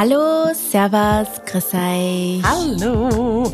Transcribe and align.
Hallo, 0.00 0.52
Servus, 0.54 1.26
grüß 1.44 1.74
euch. 1.74 2.40
Hallo. 2.44 3.50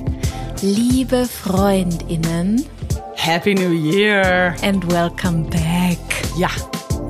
Liebe 0.61 1.25
FreundInnen. 1.25 2.67
Happy 3.15 3.55
New 3.55 3.71
Year. 3.71 4.55
And 4.63 4.87
welcome 4.93 5.45
back. 5.49 5.97
Ja, 6.37 6.51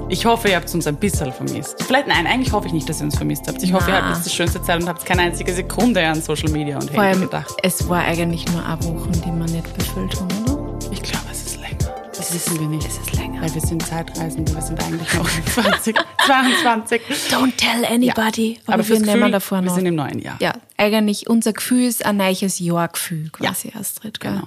ich 0.09 0.24
hoffe, 0.24 0.50
ihr 0.50 0.55
habt 0.55 0.73
uns 0.73 0.86
ein 0.86 0.95
bisschen 0.95 1.32
vermisst. 1.32 1.82
Vielleicht 1.82 2.06
nein, 2.06 2.28
eigentlich 2.28 2.52
hoffe 2.52 2.68
ich 2.68 2.73
nicht, 2.73 2.88
dass 2.88 3.00
ihr 3.00 3.06
uns 3.06 3.16
vermisst 3.16 3.48
habt. 3.48 3.60
Ich 3.60 3.73
hoffe, 3.73 3.91
ihr 3.91 3.96
habt 3.96 4.14
jetzt 4.14 4.27
die 4.27 4.30
schönste 4.30 4.62
Zeit 4.62 4.80
und 4.80 4.88
habt 4.88 5.05
keine 5.05 5.23
einzige 5.23 5.52
Sekunde 5.52 6.06
an 6.06 6.23
Social 6.23 6.51
Media 6.51 6.77
und 6.77 6.92
Vor 6.92 7.02
Handy 7.02 7.19
allem, 7.19 7.20
gedacht. 7.23 7.56
es 7.64 7.88
war 7.88 8.02
eigentlich 8.05 8.46
nur 8.52 8.64
eine 8.64 8.84
Woche, 8.84 9.10
die 9.10 9.32
wir 9.32 9.46
nicht 9.46 9.77
befüllt 9.77 10.14
haben, 10.20 10.44
wissen 12.35 12.59
wir 12.61 12.66
nicht. 12.66 12.87
Es 12.87 12.98
ist 12.98 13.14
länger. 13.14 13.41
Weil 13.41 13.55
wir 13.55 13.61
sind 13.61 13.87
Zeitreisende, 13.87 14.53
wir 14.55 14.61
sind 14.62 14.83
eigentlich 14.83 15.14
noch 15.14 15.29
20, 15.55 15.97
22. 16.27 17.02
Don't 17.30 17.56
tell 17.56 17.84
anybody. 17.84 18.59
Aber, 18.65 18.75
Aber 18.75 18.79
wir 18.83 18.84
fürs 18.84 19.01
nehmen 19.01 19.15
Gefühl, 19.20 19.30
davor 19.30 19.61
noch. 19.61 19.70
wir 19.70 19.75
sind 19.75 19.87
im 19.87 19.95
neuen 19.95 20.19
Jahr. 20.19 20.37
ja, 20.41 20.52
eigentlich 20.77 21.28
unser 21.30 21.52
Gefühl 21.52 21.87
ist 21.87 22.05
ein 22.05 22.16
neues 22.16 22.59
Jahrgefühl, 22.59 23.30
quasi, 23.30 23.73
Astrid. 23.78 24.20
Gell? 24.20 24.33
genau. 24.33 24.47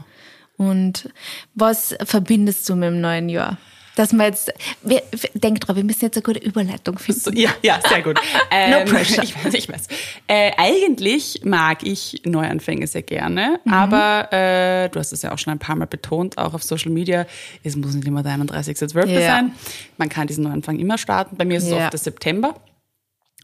Und 0.58 1.09
was 1.55 1.95
verbindest 2.04 2.68
du 2.68 2.76
mit 2.76 2.90
dem 2.90 3.00
neuen 3.02 3.30
Jahr? 3.30 3.58
Dass 3.98 4.14
wir 4.14 4.26
jetzt, 4.26 4.54
wir, 4.84 5.02
denk 5.34 5.60
dran, 5.60 5.76
wir 5.76 5.84
müssen 5.84 6.06
jetzt 6.06 6.16
eine 6.16 6.22
gute 6.24 6.40
Überleitung 6.40 6.98
finden. 7.00 7.20
So, 7.20 7.32
ja, 7.32 7.50
ja, 7.64 7.80
sehr 7.90 8.02
gut. 8.04 8.20
Ähm, 8.52 8.72
No 8.86 8.92
pressure. 8.92 9.23
Ich 9.23 9.36
weiß, 9.44 9.54
ich 9.56 9.68
weiß. 9.68 9.88
Äh, 10.28 10.52
eigentlich 10.58 11.42
mag 11.44 11.84
ich 11.84 12.22
Neuanfänge 12.26 12.88
sehr 12.88 13.02
gerne, 13.02 13.60
Mhm. 13.66 13.73
aber 13.73 14.32
äh, 14.32 14.90
du 14.90 15.00
hast 15.00 15.12
es 15.12 15.22
ja 15.23 15.34
auch 15.34 15.38
schon 15.38 15.52
ein 15.52 15.60
paar 15.60 15.76
Mal 15.76 15.86
betont, 15.88 16.38
auch 16.38 16.54
auf 16.54 16.64
Social 16.64 16.92
Media, 16.92 17.26
es 17.64 17.76
muss 17.76 17.94
nicht 17.96 18.08
immer 18.08 18.23
der 18.23 18.34
31.12. 18.38 19.08
Ja. 19.10 19.22
sein. 19.22 19.52
Man 19.98 20.08
kann 20.09 20.28
diesen 20.28 20.44
Neuanfang 20.45 20.80
immer 20.80 20.98
starten. 20.98 21.36
Bei 21.36 21.44
mir 21.45 21.58
ist 21.58 21.64
es 21.66 21.72
Ja. 21.72 21.78
oft 21.86 21.94
der 21.94 22.00
September. 22.00 22.56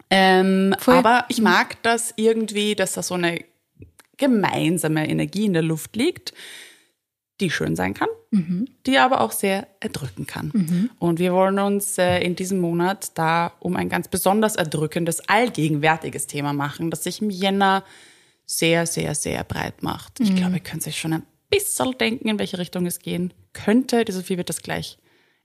Ähm, 0.10 0.76
aber 0.86 1.26
ich 1.30 1.42
mag 1.42 1.82
das 1.82 2.14
irgendwie, 2.16 2.76
dass 2.76 2.94
da 2.94 3.02
so 3.04 3.16
eine 3.16 3.40
gemeinsame 4.18 5.10
Energie 5.10 5.46
in 5.46 5.54
der 5.54 5.64
Luft 5.64 5.96
liegt, 5.96 6.34
die 7.44 7.50
schön 7.50 7.76
sein 7.76 7.94
kann, 7.94 8.08
die 8.86 8.98
aber 8.98 9.22
auch 9.22 9.32
sehr 9.32 9.68
erdrücken 9.80 10.26
kann. 10.26 10.90
Und 11.00 11.20
wir 11.20 11.34
wollen 11.34 11.60
uns 11.60 11.98
äh, 11.98 12.20
in 12.20 12.36
diesem 12.36 12.60
Monat 12.60 13.12
da 13.16 13.54
um 13.60 13.76
ein 13.76 13.90
ganz 13.90 14.08
besonders 14.08 14.56
erdrückendes, 14.56 15.28
allgegenwärtiges 15.28 16.26
Thema 16.28 16.54
machen, 16.54 16.90
das 16.90 17.04
sich 17.04 17.22
im 17.22 17.30
Jänner 17.30 17.84
sehr, 18.46 18.86
sehr, 18.86 19.14
sehr 19.16 19.44
breit 19.44 19.84
macht. 19.84 20.20
Ich 20.20 20.36
glaube, 20.36 20.54
ihr 20.56 20.60
könnt 20.62 20.88
euch 20.88 21.00
schon 21.00 21.14
ein 21.14 21.24
bisschen 21.50 21.98
denken, 21.98 22.30
in 22.30 22.40
welche 22.40 22.58
Richtung 22.58 22.86
es 22.86 23.00
gehen 23.00 23.34
könnte. 23.54 24.06
Die 24.06 24.12
Sophie 24.12 24.38
wird 24.38 24.50
das 24.50 24.62
gleich 24.62 24.98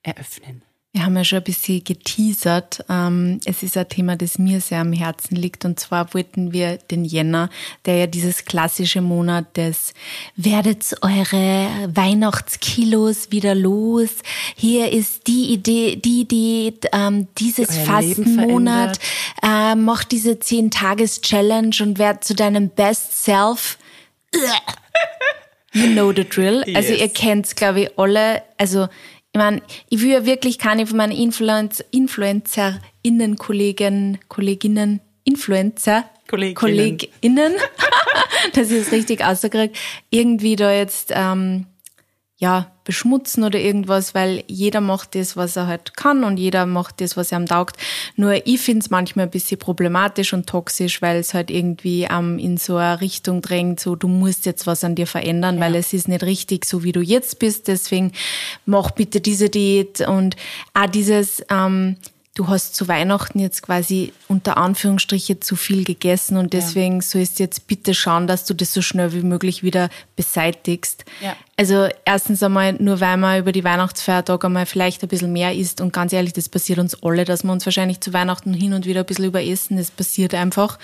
eröffnen. 0.02 0.62
Wir 0.92 1.04
haben 1.04 1.16
ja 1.16 1.22
schon 1.24 1.38
ein 1.38 1.44
bisschen 1.44 1.84
geteasert. 1.84 2.82
Ähm, 2.88 3.40
Es 3.44 3.62
ist 3.62 3.76
ein 3.76 3.88
Thema, 3.90 4.16
das 4.16 4.38
mir 4.38 4.60
sehr 4.62 4.80
am 4.80 4.94
Herzen 4.94 5.36
liegt. 5.36 5.66
Und 5.66 5.78
zwar 5.78 6.14
wollten 6.14 6.52
wir 6.52 6.78
den 6.78 7.04
Jänner, 7.04 7.50
der 7.84 7.96
ja 7.98 8.06
dieses 8.06 8.46
klassische 8.46 9.02
Monat 9.02 9.54
des 9.58 9.92
werdet 10.34 10.86
eure 11.02 11.90
Weihnachtskilos 11.94 13.30
wieder 13.30 13.54
los. 13.54 14.08
Hier 14.56 14.90
ist 14.90 15.26
die 15.26 15.52
Idee, 15.52 15.96
die 15.96 16.22
Idee 16.22 16.72
ähm, 16.92 17.28
dieses 17.38 17.68
Euer 17.68 17.84
Fastenmonat. 17.84 18.98
Äh, 19.42 19.74
mach 19.74 20.04
diese 20.04 20.32
10-Tages-Challenge 20.32 21.76
und 21.82 21.98
werd 21.98 22.24
zu 22.24 22.34
deinem 22.34 22.70
Best 22.70 23.24
Self. 23.24 23.76
You 25.74 25.92
know 25.92 26.12
the 26.12 26.24
drill. 26.26 26.64
Also 26.74 26.92
Yes. 26.92 27.00
ihr 27.02 27.08
kennt's, 27.10 27.54
glaube 27.54 27.82
ich, 27.82 27.98
alle. 27.98 28.42
Also 28.56 28.88
ich 29.32 29.38
meine, 29.38 29.62
ich 29.88 30.00
will 30.00 30.10
ja 30.10 30.26
wirklich 30.26 30.58
keine 30.58 30.86
von 30.86 30.96
meinen 30.96 31.12
Influencer, 31.12 31.84
InfluencerInnen, 31.90 33.36
Kollegen, 33.36 34.18
Kolleginnen, 34.28 35.00
Influencer, 35.24 36.08
Kolleginnen. 36.26 36.54
KollegInnen, 36.54 37.52
dass 38.54 38.70
ich 38.70 38.82
es 38.82 38.92
richtig 38.92 39.24
auskriege, 39.24 39.72
irgendwie 40.10 40.56
da 40.56 40.72
jetzt 40.72 41.12
ähm, 41.14 41.66
ja, 42.38 42.72
beschmutzen 42.88 43.44
oder 43.44 43.60
irgendwas, 43.60 44.14
weil 44.14 44.44
jeder 44.46 44.80
macht 44.80 45.14
das, 45.14 45.36
was 45.36 45.56
er 45.56 45.66
halt 45.66 45.94
kann 45.94 46.24
und 46.24 46.38
jeder 46.38 46.64
macht 46.64 47.02
das, 47.02 47.18
was 47.18 47.32
er 47.32 47.38
ihm 47.38 47.44
taugt. 47.44 47.76
Nur 48.16 48.46
ich 48.46 48.62
find's 48.62 48.88
manchmal 48.88 49.26
ein 49.26 49.30
bisschen 49.30 49.58
problematisch 49.58 50.32
und 50.32 50.46
toxisch, 50.46 51.02
weil 51.02 51.18
es 51.18 51.34
halt 51.34 51.50
irgendwie 51.50 52.08
ähm, 52.10 52.38
in 52.38 52.56
so 52.56 52.76
eine 52.76 53.02
Richtung 53.02 53.42
drängt, 53.42 53.78
so 53.78 53.94
du 53.94 54.08
musst 54.08 54.46
jetzt 54.46 54.66
was 54.66 54.84
an 54.84 54.94
dir 54.94 55.06
verändern, 55.06 55.60
weil 55.60 55.74
es 55.74 55.92
ist 55.92 56.08
nicht 56.08 56.22
richtig, 56.22 56.64
so 56.64 56.82
wie 56.82 56.92
du 56.92 57.02
jetzt 57.02 57.38
bist. 57.38 57.68
Deswegen 57.68 58.12
mach 58.64 58.90
bitte 58.92 59.20
diese 59.20 59.50
Diät 59.50 60.00
und 60.00 60.36
auch 60.72 60.86
dieses, 60.86 61.44
ähm, 61.50 61.96
du 62.36 62.48
hast 62.48 62.74
zu 62.74 62.88
Weihnachten 62.88 63.38
jetzt 63.38 63.62
quasi 63.62 64.14
unter 64.28 64.56
Anführungsstriche 64.56 65.40
zu 65.40 65.56
viel 65.56 65.84
gegessen 65.84 66.38
und 66.38 66.54
deswegen 66.54 67.02
sollst 67.02 67.38
du 67.38 67.42
jetzt 67.42 67.66
bitte 67.66 67.92
schauen, 67.92 68.26
dass 68.26 68.46
du 68.46 68.54
das 68.54 68.72
so 68.72 68.80
schnell 68.80 69.12
wie 69.12 69.22
möglich 69.22 69.62
wieder 69.62 69.90
beseitigst. 70.16 71.04
Ja. 71.20 71.36
Also 71.60 71.88
erstens 72.04 72.40
einmal, 72.40 72.74
nur 72.74 73.00
weil 73.00 73.16
man 73.16 73.40
über 73.40 73.50
die 73.50 73.64
Weihnachtsfeiertage 73.64 74.46
einmal 74.46 74.64
vielleicht 74.64 75.02
ein 75.02 75.08
bisschen 75.08 75.32
mehr 75.32 75.52
isst 75.56 75.80
und 75.80 75.92
ganz 75.92 76.12
ehrlich, 76.12 76.32
das 76.32 76.48
passiert 76.48 76.78
uns 76.78 77.02
alle, 77.02 77.24
dass 77.24 77.42
wir 77.42 77.50
uns 77.50 77.66
wahrscheinlich 77.66 78.00
zu 78.00 78.12
Weihnachten 78.12 78.54
hin 78.54 78.74
und 78.74 78.86
wieder 78.86 79.00
ein 79.00 79.06
bisschen 79.06 79.24
überessen, 79.24 79.76
das 79.76 79.90
passiert 79.90 80.34
einfach. 80.34 80.78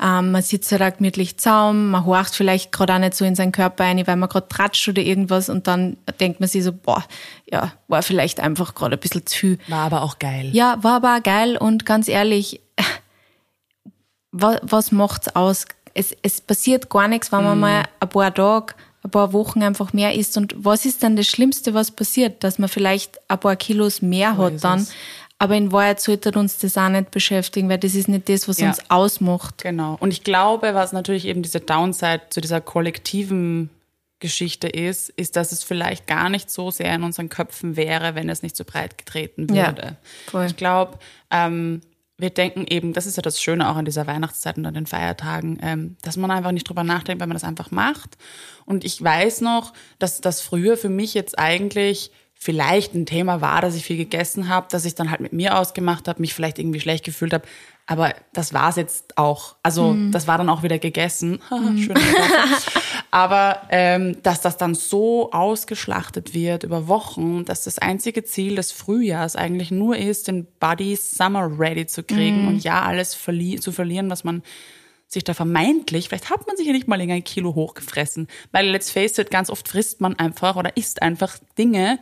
Ähm, 0.00 0.30
man 0.30 0.42
sitzt 0.42 0.70
halt 0.70 0.82
auch 0.82 0.96
gemütlich 0.96 1.36
zaum, 1.38 1.90
man 1.90 2.04
horcht 2.04 2.36
vielleicht 2.36 2.70
gerade 2.70 2.94
auch 2.94 2.98
nicht 3.00 3.16
so 3.16 3.24
in 3.24 3.34
seinen 3.34 3.50
Körper 3.50 3.82
ein, 3.82 4.06
weil 4.06 4.14
man 4.14 4.28
gerade 4.28 4.46
tratscht 4.46 4.88
oder 4.88 5.02
irgendwas 5.02 5.48
und 5.48 5.66
dann 5.66 5.96
denkt 6.20 6.38
man 6.38 6.48
sich 6.48 6.62
so, 6.62 6.72
boah, 6.72 7.04
ja, 7.50 7.72
war 7.88 8.04
vielleicht 8.04 8.38
einfach 8.38 8.76
gerade 8.76 8.96
ein 8.96 9.00
bisschen 9.00 9.26
zu 9.26 9.36
viel. 9.36 9.58
War 9.66 9.86
aber 9.86 10.02
auch 10.02 10.20
geil. 10.20 10.50
Ja, 10.52 10.78
war 10.82 10.94
aber 10.98 11.16
auch 11.16 11.22
geil 11.24 11.56
und 11.56 11.84
ganz 11.84 12.06
ehrlich, 12.06 12.60
was, 14.30 14.58
was 14.62 14.92
macht's 14.92 15.34
aus? 15.34 15.64
Es, 15.92 16.14
es 16.22 16.40
passiert 16.40 16.88
gar 16.88 17.08
nichts, 17.08 17.32
wenn 17.32 17.42
man 17.42 17.54
Mhm. 17.56 17.60
mal 17.62 17.82
ein 17.98 18.08
paar 18.08 18.32
Tage, 18.32 18.74
ein 19.02 19.10
paar 19.10 19.32
Wochen 19.32 19.62
einfach 19.62 19.92
mehr 19.92 20.14
isst. 20.14 20.36
Und 20.36 20.54
was 20.58 20.84
ist 20.84 21.02
dann 21.02 21.16
das 21.16 21.26
Schlimmste, 21.26 21.72
was 21.74 21.90
passiert? 21.90 22.44
Dass 22.44 22.58
man 22.58 22.68
vielleicht 22.68 23.18
ein 23.30 23.38
paar 23.40 23.56
Kilos 23.56 24.02
mehr 24.02 24.36
hat 24.36 24.54
ist 24.54 24.64
dann. 24.64 24.80
es. 24.80 24.92
Aber 25.38 25.54
in 25.56 25.72
Wahrheit 25.72 26.00
sollte 26.02 26.32
uns 26.38 26.58
das 26.58 26.76
auch 26.76 26.90
nicht 26.90 27.10
beschäftigen, 27.10 27.70
weil 27.70 27.78
das 27.78 27.94
ist 27.94 28.08
nicht 28.08 28.28
das, 28.28 28.46
was 28.46 28.58
Ja. 28.58 28.68
uns 28.68 28.80
ausmacht. 28.90 29.62
Genau. 29.62 29.96
Und 30.00 30.12
ich 30.12 30.22
glaube, 30.22 30.74
was 30.74 30.92
natürlich 30.92 31.24
eben 31.24 31.42
diese 31.42 31.60
Downside 31.60 32.20
zu 32.28 32.42
dieser 32.42 32.60
kollektiven 32.60 33.70
Geschichte 34.18 34.68
ist, 34.68 35.08
ist, 35.08 35.36
dass 35.36 35.50
es 35.52 35.62
vielleicht 35.64 36.06
gar 36.06 36.28
nicht 36.28 36.50
so 36.50 36.70
sehr 36.70 36.94
in 36.94 37.02
unseren 37.04 37.30
Köpfen 37.30 37.76
wäre, 37.76 38.14
wenn 38.14 38.28
es 38.28 38.42
nicht 38.42 38.54
so 38.54 38.64
breit 38.66 38.98
getreten 38.98 39.46
Ja, 39.54 39.68
würde. 39.68 39.96
voll. 40.26 40.44
Ich 40.44 40.56
glaube, 40.56 40.98
ähm, 41.30 41.80
wir 42.20 42.30
denken 42.30 42.66
eben, 42.68 42.92
das 42.92 43.06
ist 43.06 43.16
ja 43.16 43.22
das 43.22 43.40
Schöne 43.40 43.68
auch 43.70 43.76
an 43.76 43.84
dieser 43.84 44.06
Weihnachtszeit 44.06 44.58
und 44.58 44.66
an 44.66 44.74
den 44.74 44.86
Feiertagen, 44.86 45.58
ähm, 45.62 45.96
dass 46.02 46.16
man 46.16 46.30
einfach 46.30 46.52
nicht 46.52 46.68
drüber 46.68 46.84
nachdenkt, 46.84 47.20
weil 47.20 47.28
man 47.28 47.36
das 47.36 47.44
einfach 47.44 47.70
macht. 47.70 48.16
Und 48.64 48.84
ich 48.84 49.02
weiß 49.02 49.40
noch, 49.40 49.72
dass 49.98 50.20
das 50.20 50.40
früher 50.40 50.76
für 50.76 50.88
mich 50.88 51.14
jetzt 51.14 51.38
eigentlich 51.38 52.10
vielleicht 52.42 52.94
ein 52.94 53.04
Thema 53.04 53.42
war, 53.42 53.60
dass 53.60 53.74
ich 53.74 53.84
viel 53.84 53.98
gegessen 53.98 54.48
habe, 54.48 54.66
dass 54.70 54.86
ich 54.86 54.94
dann 54.94 55.10
halt 55.10 55.20
mit 55.20 55.34
mir 55.34 55.58
ausgemacht 55.58 56.08
habe, 56.08 56.22
mich 56.22 56.32
vielleicht 56.32 56.58
irgendwie 56.58 56.80
schlecht 56.80 57.04
gefühlt 57.04 57.34
habe. 57.34 57.44
Aber 57.86 58.14
das 58.32 58.54
war's 58.54 58.76
jetzt 58.76 59.18
auch. 59.18 59.56
Also 59.62 59.94
das 60.10 60.26
war 60.26 60.38
dann 60.38 60.48
auch 60.48 60.62
wieder 60.62 60.78
gegessen. 60.78 61.40
Schöne 61.50 62.00
Metapher. 62.00 62.80
Aber 63.10 63.62
ähm, 63.68 64.16
dass 64.22 64.40
das 64.40 64.56
dann 64.56 64.74
so 64.74 65.32
ausgeschlachtet 65.32 66.32
wird 66.32 66.62
über 66.62 66.88
Wochen, 66.88 67.44
dass 67.44 67.64
das 67.64 67.78
einzige 67.78 68.24
Ziel 68.24 68.54
des 68.54 68.72
Frühjahrs 68.72 69.36
eigentlich 69.36 69.70
nur 69.70 69.98
ist, 69.98 70.28
den 70.28 70.46
Body 70.60 70.96
Summer 70.96 71.58
ready 71.58 71.86
zu 71.86 72.02
kriegen 72.02 72.48
und 72.48 72.64
ja, 72.64 72.82
alles 72.82 73.14
verli 73.14 73.60
zu 73.60 73.70
verlieren, 73.70 74.08
was 74.08 74.24
man 74.24 74.42
sich 75.08 75.24
da 75.24 75.34
vermeintlich, 75.34 76.08
vielleicht 76.08 76.30
hat 76.30 76.46
man 76.46 76.56
sich 76.56 76.68
ja 76.68 76.72
nicht 76.72 76.86
mal 76.86 76.94
länger 76.94 77.14
ein 77.14 77.24
Kilo 77.24 77.56
hochgefressen, 77.56 78.28
weil 78.52 78.68
let's 78.70 78.92
face 78.92 79.18
it, 79.18 79.32
ganz 79.32 79.50
oft 79.50 79.66
frisst 79.66 80.00
man 80.00 80.16
einfach 80.16 80.54
oder 80.54 80.76
isst 80.76 81.02
einfach 81.02 81.36
Dinge 81.58 81.98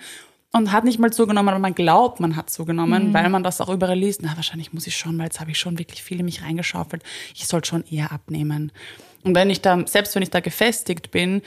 und 0.52 0.72
hat 0.72 0.84
nicht 0.84 0.98
mal 0.98 1.12
zugenommen, 1.12 1.48
aber 1.50 1.58
man 1.58 1.74
glaubt, 1.74 2.20
man 2.20 2.36
hat 2.36 2.50
zugenommen, 2.50 3.12
weil 3.12 3.28
man 3.28 3.42
das 3.42 3.60
auch 3.60 3.68
überall 3.68 3.98
liest. 3.98 4.22
Na, 4.22 4.34
wahrscheinlich 4.34 4.72
muss 4.72 4.86
ich 4.86 4.96
schon, 4.96 5.18
weil 5.18 5.26
jetzt 5.26 5.40
habe 5.40 5.50
ich 5.50 5.58
schon 5.58 5.78
wirklich 5.78 6.02
viel 6.02 6.20
in 6.20 6.24
mich 6.24 6.42
reingeschaufelt. 6.42 7.02
Ich 7.34 7.46
sollte 7.46 7.68
schon 7.68 7.84
eher 7.90 8.12
abnehmen. 8.12 8.72
Und 9.24 9.34
wenn 9.34 9.50
ich 9.50 9.60
da, 9.60 9.86
selbst 9.86 10.14
wenn 10.14 10.22
ich 10.22 10.30
da 10.30 10.40
gefestigt 10.40 11.10
bin, 11.10 11.42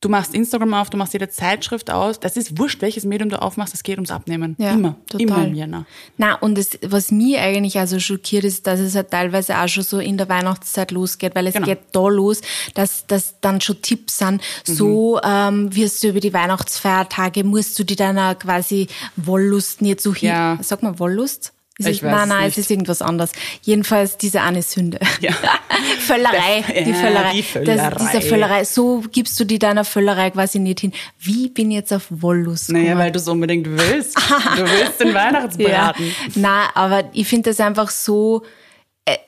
du 0.00 0.08
machst 0.08 0.34
Instagram 0.34 0.74
auf, 0.74 0.90
du 0.90 0.96
machst 0.96 1.12
jede 1.14 1.28
Zeitschrift 1.28 1.90
aus, 1.90 2.20
das 2.20 2.36
ist 2.36 2.58
wurscht, 2.58 2.82
welches 2.82 3.04
Medium 3.04 3.28
du 3.30 3.40
aufmachst, 3.40 3.74
es 3.74 3.82
geht 3.82 3.96
ums 3.96 4.10
Abnehmen. 4.10 4.54
Ja, 4.58 4.72
immer, 4.72 4.96
total. 5.08 5.20
immer 5.26 5.44
im 5.46 5.54
Jänner. 5.54 5.86
Na, 6.18 6.34
und 6.34 6.56
das, 6.58 6.78
was 6.82 7.10
mich 7.10 7.38
eigentlich 7.38 7.78
also 7.78 7.98
schockiert 7.98 8.44
ist, 8.44 8.66
dass 8.66 8.78
es 8.80 8.94
halt 8.94 9.10
teilweise 9.10 9.56
auch 9.58 9.68
schon 9.68 9.82
so 9.84 9.98
in 9.98 10.16
der 10.18 10.28
Weihnachtszeit 10.28 10.90
losgeht, 10.90 11.34
weil 11.34 11.46
es 11.46 11.54
Genau. 11.54 11.66
geht 11.66 11.80
da 11.92 12.06
los, 12.08 12.40
dass, 12.74 13.06
dass 13.06 13.34
dann 13.40 13.60
schon 13.60 13.80
Tipps 13.82 14.18
sind, 14.18 14.42
Mhm. 14.68 14.74
so 14.74 15.20
ähm, 15.24 15.74
wirst 15.74 16.02
du 16.04 16.08
über 16.08 16.20
die 16.20 16.32
Weihnachtsfeiertage, 16.32 17.44
musst 17.44 17.78
du 17.78 17.84
die 17.84 17.96
deiner 17.96 18.34
quasi 18.34 18.88
Wollust 19.16 19.80
nicht 19.82 20.00
so 20.00 20.14
hin, 20.14 20.28
Ja. 20.28 20.58
sag 20.62 20.82
mal 20.82 20.98
Wollust? 20.98 21.52
Ist 21.78 21.88
Ich 21.88 21.96
es, 21.98 22.02
weiß 22.04 22.10
nein, 22.12 22.28
nein, 22.30 22.44
nicht. 22.46 22.52
es 22.52 22.64
ist 22.64 22.70
irgendwas 22.70 23.02
anderes. 23.02 23.32
Jedenfalls 23.60 24.16
diese 24.16 24.40
eine 24.40 24.62
Sünde. 24.62 24.98
Ja. 25.20 25.32
Völlerei, 26.00 26.64
Das- 26.66 26.84
die 26.84 26.94
Völlerei. 26.94 27.32
die 27.32 27.42
Völlerei. 27.42 27.90
Das, 27.90 27.98
dieser 28.12 28.22
Völlerei. 28.22 28.64
So 28.64 29.02
gibst 29.12 29.38
du 29.38 29.44
die 29.44 29.58
deiner 29.58 29.84
Völlerei 29.84 30.30
quasi 30.30 30.58
nicht 30.58 30.80
hin. 30.80 30.92
Wie 31.18 31.48
bin 31.50 31.70
ich 31.70 31.76
jetzt 31.76 31.92
auf 31.92 32.06
Wollust 32.08 32.70
Naja, 32.72 32.96
weil 32.96 33.12
du 33.12 33.18
es 33.18 33.28
unbedingt 33.28 33.66
willst. 33.68 34.16
Du 34.56 34.62
willst 34.62 35.00
den 35.00 35.12
Weihnachtsbraten. 35.12 36.06
Ja. 36.06 36.12
Na, 36.34 36.70
aber 36.74 37.04
ich 37.12 37.28
finde 37.28 37.50
das 37.50 37.60
einfach 37.60 37.90
so, 37.90 38.42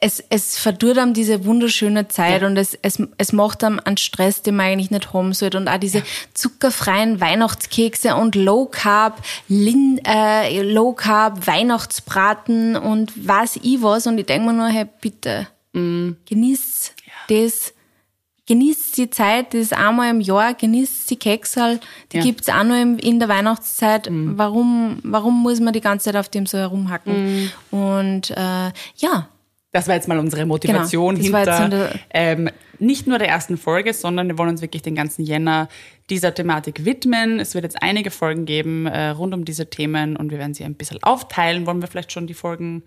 es, 0.00 0.24
es 0.28 0.58
verdurrt 0.58 0.98
einem 0.98 1.14
diese 1.14 1.44
wunderschöne 1.44 2.08
Zeit 2.08 2.42
ja. 2.42 2.48
und 2.48 2.56
es, 2.56 2.76
es, 2.82 3.00
es 3.16 3.32
macht 3.32 3.62
einem 3.62 3.80
einen 3.84 3.96
Stress, 3.96 4.42
den 4.42 4.56
man 4.56 4.66
eigentlich 4.66 4.90
nicht 4.90 5.12
haben 5.12 5.32
sollte. 5.32 5.56
Und 5.56 5.68
auch 5.68 5.78
diese 5.78 6.02
zuckerfreien 6.34 7.20
Weihnachtskekse 7.20 8.16
und 8.16 8.34
Low 8.34 8.66
Carb, 8.66 9.22
Lin, 9.46 10.00
äh, 10.04 10.62
Low 10.62 10.94
Carb 10.94 11.46
Weihnachtsbraten 11.46 12.74
und 12.74 13.12
was 13.16 13.54
ich 13.56 13.80
was. 13.80 14.08
Und 14.08 14.18
ich 14.18 14.26
denke 14.26 14.48
mir 14.48 14.52
nur, 14.52 14.66
hey, 14.66 14.86
bitte, 15.00 15.46
mm. 15.72 16.10
genießt 16.28 16.94
ja. 17.06 17.44
das. 17.44 17.74
Genießt 18.46 18.96
die 18.96 19.10
Zeit, 19.10 19.52
das 19.52 19.60
ist 19.60 19.72
einmal 19.74 20.08
im 20.08 20.22
Jahr, 20.22 20.54
genießt 20.54 21.10
die 21.10 21.16
Keksal, 21.16 21.80
die 22.12 22.16
ja. 22.16 22.22
gibt's 22.22 22.48
auch 22.48 22.64
noch 22.64 22.76
in 22.76 23.18
der 23.18 23.28
Weihnachtszeit. 23.28 24.10
Mm. 24.10 24.38
Warum, 24.38 25.00
warum 25.02 25.42
muss 25.42 25.60
man 25.60 25.74
die 25.74 25.82
ganze 25.82 26.06
Zeit 26.06 26.16
auf 26.16 26.30
dem 26.30 26.46
so 26.46 26.56
herumhacken? 26.56 27.50
Mm. 27.70 27.74
Und 27.76 28.30
äh, 28.30 28.72
ja, 28.96 29.28
das 29.78 29.86
war 29.86 29.94
jetzt 29.94 30.08
mal 30.08 30.18
unsere 30.18 30.44
Motivation 30.44 31.14
genau, 31.14 31.38
hinter 31.38 31.90
ähm, 32.10 32.50
nicht 32.80 33.06
nur 33.06 33.18
der 33.18 33.28
ersten 33.28 33.56
Folge, 33.56 33.94
sondern 33.94 34.28
wir 34.28 34.36
wollen 34.36 34.50
uns 34.50 34.60
wirklich 34.60 34.82
den 34.82 34.96
ganzen 34.96 35.24
Jänner 35.24 35.68
dieser 36.10 36.34
Thematik 36.34 36.84
widmen. 36.84 37.38
Es 37.38 37.54
wird 37.54 37.62
jetzt 37.62 37.80
einige 37.80 38.10
Folgen 38.10 38.44
geben 38.44 38.86
äh, 38.86 39.10
rund 39.10 39.34
um 39.34 39.44
diese 39.44 39.70
Themen 39.70 40.16
und 40.16 40.32
wir 40.32 40.38
werden 40.38 40.54
sie 40.54 40.64
ein 40.64 40.74
bisschen 40.74 41.00
aufteilen. 41.02 41.64
Wollen 41.66 41.80
wir 41.80 41.86
vielleicht 41.86 42.10
schon 42.10 42.26
die 42.26 42.34
Folgen 42.34 42.82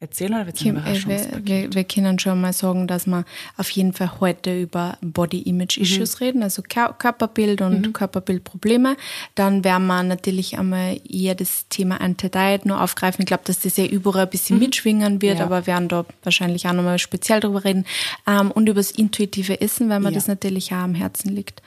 erzählen 0.00 0.34
oder 0.34 0.46
wird's 0.46 0.64
ein 0.64 0.76
wir, 0.76 1.40
wir, 1.42 1.74
wir 1.74 1.84
können 1.84 2.18
schon 2.20 2.40
mal 2.40 2.52
sagen, 2.52 2.86
dass 2.86 3.06
wir 3.06 3.24
auf 3.56 3.68
jeden 3.70 3.92
Fall 3.92 4.20
heute 4.20 4.60
über 4.60 4.96
Body 5.00 5.42
Image 5.42 5.76
Issues 5.76 6.20
mhm. 6.20 6.24
reden, 6.24 6.42
also 6.44 6.62
Körperbild 6.62 7.60
und 7.62 7.86
mhm. 7.86 7.92
Körperbildprobleme. 7.92 8.96
Dann 9.34 9.64
werden 9.64 9.86
wir 9.86 10.02
natürlich 10.04 10.56
einmal 10.56 11.00
eher 11.08 11.34
das 11.34 11.66
Thema 11.68 12.00
Anti-Diet 12.00 12.64
nur 12.64 12.80
aufgreifen. 12.80 13.22
Ich 13.22 13.26
glaube, 13.26 13.42
dass 13.44 13.60
das 13.60 13.76
ja 13.76 13.86
überall 13.86 14.24
ein 14.24 14.30
bisschen 14.30 14.56
mhm. 14.56 14.62
mitschwingen 14.62 15.20
wird, 15.20 15.40
ja. 15.40 15.44
aber 15.44 15.62
wir 15.62 15.66
werden 15.66 15.88
da 15.88 16.04
wahrscheinlich 16.22 16.66
auch 16.68 16.72
nochmal 16.72 16.98
speziell 17.00 17.40
drüber 17.40 17.64
reden. 17.64 17.84
Ähm, 18.26 18.52
und 18.52 18.68
über 18.68 18.78
das 18.78 18.92
intuitive 18.92 19.60
Essen, 19.60 19.88
weil 19.88 20.00
mir 20.00 20.10
ja. 20.10 20.14
das 20.14 20.28
natürlich 20.28 20.72
auch 20.72 20.76
am 20.76 20.94
Herzen 20.94 21.34
liegt. 21.34 21.60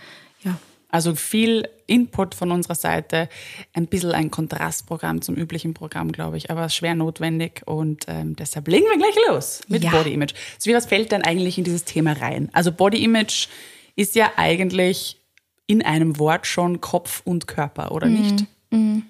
Also 0.91 1.15
viel 1.15 1.67
Input 1.87 2.35
von 2.35 2.51
unserer 2.51 2.75
Seite, 2.75 3.29
ein 3.73 3.87
bisschen 3.87 4.11
ein 4.11 4.29
Kontrastprogramm 4.29 5.21
zum 5.21 5.35
üblichen 5.35 5.73
Programm, 5.73 6.11
glaube 6.11 6.37
ich, 6.37 6.51
aber 6.51 6.69
schwer 6.69 6.95
notwendig 6.95 7.61
und 7.65 8.05
ähm, 8.07 8.35
deshalb 8.35 8.67
legen 8.67 8.85
wir 8.85 8.97
gleich 8.97 9.15
los 9.29 9.61
mit 9.67 9.83
ja. 9.83 9.91
Body 9.91 10.13
Image. 10.13 10.33
So 10.59 10.69
wie 10.69 10.75
was 10.75 10.85
fällt 10.85 11.11
denn 11.11 11.23
eigentlich 11.23 11.57
in 11.57 11.63
dieses 11.63 11.85
Thema 11.85 12.13
rein? 12.13 12.49
Also 12.53 12.71
Body 12.71 13.03
Image 13.03 13.47
ist 13.95 14.15
ja 14.15 14.31
eigentlich 14.35 15.17
in 15.65 15.81
einem 15.81 16.19
Wort 16.19 16.45
schon 16.45 16.81
Kopf 16.81 17.21
und 17.23 17.47
Körper, 17.47 17.91
oder 17.93 18.07
mhm. 18.07 18.21
nicht? 18.21 18.45
Mhm. 18.71 19.03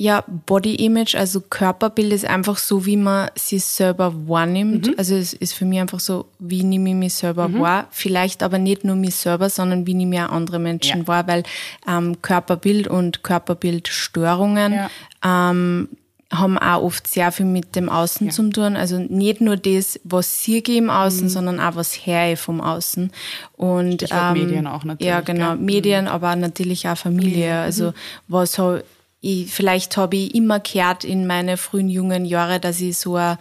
Ja, 0.00 0.24
Body 0.46 0.76
Image, 0.76 1.14
also 1.14 1.42
Körperbild 1.42 2.14
ist 2.14 2.24
einfach 2.24 2.56
so, 2.56 2.86
wie 2.86 2.96
man 2.96 3.28
sich 3.34 3.62
selber 3.62 4.14
wahrnimmt. 4.26 4.86
Mhm. 4.86 4.94
Also 4.96 5.14
es 5.14 5.34
ist 5.34 5.52
für 5.52 5.66
mich 5.66 5.78
einfach 5.78 6.00
so, 6.00 6.24
wie 6.38 6.64
nehme 6.64 6.88
ich 6.88 6.94
mich 6.94 7.12
selber 7.12 7.48
mhm. 7.48 7.60
wahr. 7.60 7.86
Vielleicht 7.90 8.42
aber 8.42 8.56
nicht 8.56 8.82
nur 8.82 8.96
mich 8.96 9.16
selber, 9.16 9.50
sondern 9.50 9.86
wie 9.86 9.92
nehme 9.92 10.16
ich 10.16 10.22
auch 10.22 10.30
andere 10.30 10.58
Menschen 10.58 11.00
ja. 11.00 11.06
wahr, 11.06 11.28
weil 11.28 11.42
ähm, 11.86 12.16
Körperbild 12.22 12.88
und 12.88 13.22
Körperbildstörungen 13.22 14.72
ja. 14.72 14.90
ähm, 15.22 15.90
haben 16.32 16.56
auch 16.56 16.82
oft 16.82 17.06
sehr 17.06 17.30
viel 17.30 17.44
mit 17.44 17.76
dem 17.76 17.90
Außen 17.90 18.28
ja. 18.28 18.32
zu 18.32 18.48
tun. 18.48 18.76
Also 18.76 18.96
nicht 18.96 19.42
nur 19.42 19.58
das, 19.58 20.00
was 20.04 20.42
sie 20.42 20.60
im 20.60 20.88
Außen, 20.88 21.24
mhm. 21.24 21.28
sondern 21.28 21.60
auch 21.60 21.76
was 21.76 21.92
her 21.92 22.38
vom 22.38 22.62
Außen. 22.62 23.12
Und 23.58 24.10
ähm, 24.10 24.32
Medien 24.32 24.66
auch 24.66 24.82
natürlich. 24.82 25.10
Ja, 25.10 25.20
genau. 25.20 25.56
Medien, 25.56 26.06
mhm. 26.06 26.10
aber 26.10 26.36
natürlich 26.36 26.88
auch 26.88 26.96
Familie. 26.96 27.54
Also 27.58 27.88
mhm. 27.88 27.94
was 28.28 28.58
halt 28.58 28.86
ich, 29.20 29.52
vielleicht 29.52 29.96
habe 29.96 30.16
ich 30.16 30.34
immer 30.34 30.60
gehört 30.60 31.04
in 31.04 31.26
meine 31.26 31.56
frühen 31.56 31.88
jungen 31.88 32.24
Jahre, 32.24 32.60
dass 32.60 32.80
ich 32.80 32.96
so 32.96 33.16
ein, 33.16 33.38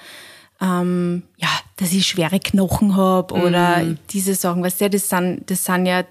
ähm, 0.61 1.23
ja, 1.37 1.49
dass 1.77 1.93
ich 1.93 2.07
schwere 2.07 2.39
Knochen 2.39 2.95
habe 2.95 3.35
mhm. 3.35 3.41
oder 3.43 3.85
diese 4.11 4.35
Sachen, 4.35 4.63
weißt 4.63 4.81
du, 4.81 4.89
das 4.89 5.09
sind, 5.09 5.49
das 5.49 5.63
sind 5.63 5.85
ja 5.85 6.03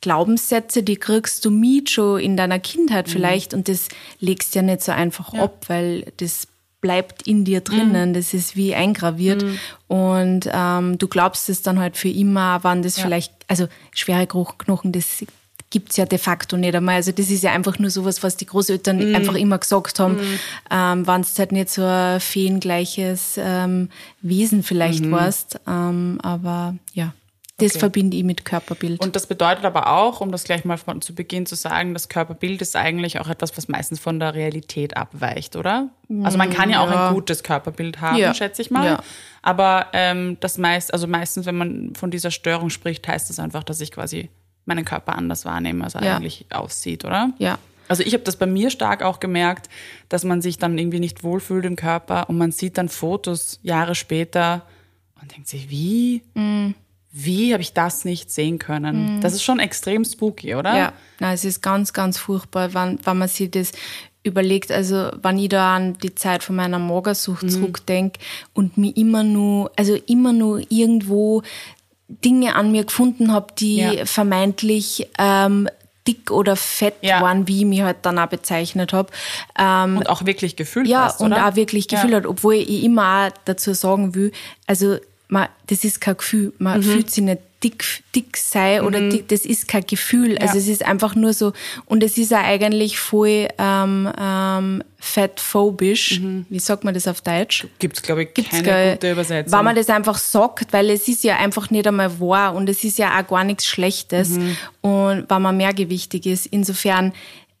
Glaubenssätze, 0.00 0.82
die 0.82 0.96
kriegst 0.96 1.44
du 1.44 1.50
mit 1.50 1.90
schon 1.90 2.20
in 2.20 2.36
deiner 2.36 2.58
Kindheit 2.58 3.08
mhm. 3.08 3.12
vielleicht 3.12 3.52
und 3.52 3.68
das 3.68 3.88
legst 4.20 4.54
ja 4.54 4.62
nicht 4.62 4.82
so 4.82 4.92
einfach 4.92 5.34
ja. 5.34 5.42
ab, 5.42 5.64
weil 5.68 6.12
das 6.18 6.46
bleibt 6.80 7.26
in 7.26 7.44
dir 7.44 7.60
drinnen, 7.60 8.10
mhm. 8.10 8.14
das 8.14 8.32
ist 8.32 8.56
wie 8.56 8.74
eingraviert 8.74 9.42
mhm. 9.42 9.58
und 9.88 10.48
ähm, 10.50 10.96
du 10.96 11.08
glaubst 11.08 11.48
es 11.50 11.60
dann 11.60 11.78
halt 11.78 11.96
für 11.96 12.08
immer, 12.08 12.60
wann 12.62 12.82
das 12.82 12.96
ja. 12.96 13.02
vielleicht, 13.02 13.34
also 13.48 13.66
schwere 13.92 14.26
Knochen, 14.26 14.92
das 14.92 15.24
gibt's 15.70 15.96
ja 15.96 16.04
de 16.04 16.18
facto 16.18 16.56
nicht 16.56 16.74
einmal. 16.74 16.96
Also 16.96 17.12
das 17.12 17.30
ist 17.30 17.42
ja 17.42 17.52
einfach 17.52 17.78
nur 17.78 17.90
sowas, 17.90 18.22
was 18.22 18.36
die 18.36 18.46
Großeltern 18.46 19.12
mm. 19.12 19.14
einfach 19.14 19.34
immer 19.34 19.58
gesagt 19.58 20.00
haben, 20.00 20.16
mm. 20.16 20.38
ähm, 20.70 21.06
wenn 21.06 21.20
es 21.20 21.38
halt 21.38 21.52
nicht 21.52 21.70
so 21.70 21.84
ein 21.84 22.20
feengleiches 22.20 23.38
ähm, 23.38 23.88
Wesen 24.20 24.62
vielleicht 24.62 25.04
mm. 25.04 25.12
warst. 25.12 25.60
Ähm, 25.66 26.18
aber 26.22 26.74
ja. 26.92 27.14
Das 27.58 27.72
okay. 27.72 27.80
verbinde 27.80 28.16
ich 28.16 28.24
mit 28.24 28.46
Körperbild. 28.46 29.04
Und 29.04 29.16
das 29.16 29.26
bedeutet 29.26 29.66
aber 29.66 29.88
auch, 29.88 30.22
um 30.22 30.32
das 30.32 30.44
gleich 30.44 30.64
mal 30.64 30.78
von 30.78 31.02
zu 31.02 31.14
Beginn 31.14 31.44
zu 31.44 31.54
sagen, 31.54 31.92
das 31.92 32.08
Körperbild 32.08 32.62
ist 32.62 32.74
eigentlich 32.74 33.20
auch 33.20 33.28
etwas, 33.28 33.54
was 33.58 33.68
meistens 33.68 34.00
von 34.00 34.18
der 34.18 34.32
Realität 34.34 34.96
abweicht, 34.96 35.56
oder? 35.56 35.90
Also 36.22 36.38
man 36.38 36.48
kann 36.48 36.70
ja 36.70 36.80
auch 36.80 36.90
ja. 36.90 37.08
ein 37.08 37.14
gutes 37.14 37.42
Körperbild 37.42 38.00
haben, 38.00 38.16
ja. 38.16 38.32
schätze 38.32 38.62
ich 38.62 38.70
mal. 38.70 38.86
Ja. 38.86 39.02
Aber 39.42 39.88
ähm, 39.92 40.38
das 40.40 40.56
meist, 40.56 40.90
also 40.94 41.06
meistens, 41.06 41.44
wenn 41.44 41.56
man 41.56 41.92
von 41.94 42.10
dieser 42.10 42.30
Störung 42.30 42.70
spricht, 42.70 43.06
heißt 43.06 43.28
das 43.28 43.38
einfach, 43.38 43.62
dass 43.62 43.82
ich 43.82 43.92
quasi 43.92 44.30
meinen 44.70 44.84
Körper 44.84 45.16
anders 45.16 45.44
wahrnehme, 45.44 45.84
als 45.84 45.94
er 45.94 46.04
ja. 46.04 46.16
eigentlich 46.16 46.46
aussieht, 46.50 47.04
oder? 47.04 47.32
Ja. 47.38 47.58
Also 47.88 48.04
ich 48.04 48.12
habe 48.14 48.22
das 48.22 48.36
bei 48.36 48.46
mir 48.46 48.70
stark 48.70 49.02
auch 49.02 49.18
gemerkt, 49.18 49.68
dass 50.08 50.22
man 50.22 50.40
sich 50.40 50.58
dann 50.58 50.78
irgendwie 50.78 51.00
nicht 51.00 51.24
wohlfühlt 51.24 51.64
im 51.64 51.74
Körper 51.74 52.28
und 52.28 52.38
man 52.38 52.52
sieht 52.52 52.78
dann 52.78 52.88
Fotos 52.88 53.58
Jahre 53.62 53.96
später 53.96 54.62
und 55.20 55.32
denkt 55.32 55.48
sich, 55.48 55.68
wie? 55.70 56.22
Mm. 56.34 56.74
Wie 57.12 57.52
habe 57.52 57.62
ich 57.62 57.72
das 57.72 58.04
nicht 58.04 58.30
sehen 58.30 58.60
können? 58.60 59.18
Mm. 59.18 59.20
Das 59.20 59.34
ist 59.34 59.42
schon 59.42 59.58
extrem 59.58 60.04
spooky, 60.04 60.54
oder? 60.54 60.76
Ja, 60.76 60.92
Nein, 61.18 61.34
es 61.34 61.44
ist 61.44 61.62
ganz, 61.62 61.92
ganz 61.92 62.16
furchtbar, 62.16 62.72
wenn, 62.74 63.04
wenn 63.04 63.18
man 63.18 63.28
sich 63.28 63.50
das 63.50 63.72
überlegt, 64.22 64.70
also 64.70 65.10
wenn 65.22 65.38
ich 65.38 65.48
da 65.48 65.74
an 65.76 65.94
die 65.94 66.14
Zeit 66.14 66.44
von 66.44 66.54
meiner 66.54 66.78
Magersucht 66.78 67.42
mhm. 67.42 67.48
zurückdenke 67.48 68.20
und 68.52 68.76
mir 68.76 68.96
immer 68.96 69.24
nur, 69.24 69.72
also 69.76 69.96
immer 70.06 70.32
nur 70.32 70.60
irgendwo 70.70 71.42
Dinge 72.24 72.56
an 72.56 72.72
mir 72.72 72.84
gefunden 72.84 73.32
habe, 73.32 73.52
die 73.58 73.78
ja. 73.78 74.06
vermeintlich 74.06 75.08
ähm, 75.18 75.68
dick 76.06 76.30
oder 76.30 76.56
fett 76.56 76.94
ja. 77.02 77.20
waren, 77.20 77.46
wie 77.46 77.60
ich 77.60 77.66
mich 77.66 77.82
halt 77.82 77.98
dann 78.02 78.18
auch 78.18 78.26
bezeichnet 78.26 78.92
habe. 78.92 79.10
Ähm, 79.58 79.98
und 79.98 80.08
auch 80.08 80.24
wirklich 80.24 80.56
gefühlt 80.56 80.88
Ja, 80.88 81.04
hast, 81.04 81.20
und 81.20 81.32
auch 81.32 81.56
wirklich 81.56 81.88
gefühlt 81.88 82.12
ja. 82.12 82.18
hat, 82.18 82.26
obwohl 82.26 82.54
ich 82.54 82.82
immer 82.84 83.28
auch 83.28 83.38
dazu 83.44 83.74
sagen 83.74 84.14
will, 84.14 84.32
also 84.66 84.98
man, 85.30 85.48
das 85.68 85.84
ist 85.84 86.00
kein 86.00 86.16
Gefühl, 86.16 86.52
man 86.58 86.78
mhm. 86.78 86.84
fühlt 86.84 87.10
sich 87.10 87.24
nicht 87.24 87.40
dick, 87.62 87.84
dick 88.14 88.36
sei 88.36 88.82
oder 88.82 89.00
mhm. 89.00 89.10
dick, 89.10 89.28
das 89.28 89.44
ist 89.44 89.68
kein 89.68 89.86
Gefühl. 89.86 90.38
Also 90.38 90.54
ja. 90.54 90.60
es 90.60 90.68
ist 90.68 90.84
einfach 90.84 91.14
nur 91.14 91.32
so, 91.32 91.52
und 91.86 92.02
es 92.02 92.18
ist 92.18 92.30
ja 92.30 92.40
eigentlich 92.40 92.98
voll 92.98 93.48
ähm, 93.58 94.10
ähm, 94.18 94.82
fettphobisch. 94.98 96.20
Mhm. 96.20 96.46
Wie 96.48 96.58
sagt 96.58 96.84
man 96.84 96.94
das 96.94 97.06
auf 97.06 97.20
Deutsch? 97.20 97.66
Gibt 97.78 97.96
es, 97.96 98.02
glaube 98.02 98.24
ich, 98.24 98.34
Gibt's 98.34 98.50
keine 98.50 98.62
gar, 98.64 98.92
gute 98.92 99.12
Übersetzung. 99.12 99.58
Wenn 99.58 99.64
man 99.64 99.76
das 99.76 99.88
einfach 99.88 100.18
sagt, 100.18 100.72
weil 100.72 100.90
es 100.90 101.06
ist 101.06 101.22
ja 101.22 101.36
einfach 101.36 101.70
nicht 101.70 101.86
einmal 101.86 102.18
wahr 102.18 102.54
und 102.54 102.68
es 102.68 102.82
ist 102.82 102.98
ja 102.98 103.18
auch 103.18 103.26
gar 103.26 103.44
nichts 103.44 103.66
Schlechtes 103.66 104.30
mhm. 104.30 104.56
und 104.80 105.26
wenn 105.28 105.42
man 105.42 105.56
mehrgewichtig 105.56 106.26
ist. 106.26 106.46
Insofern, 106.46 107.12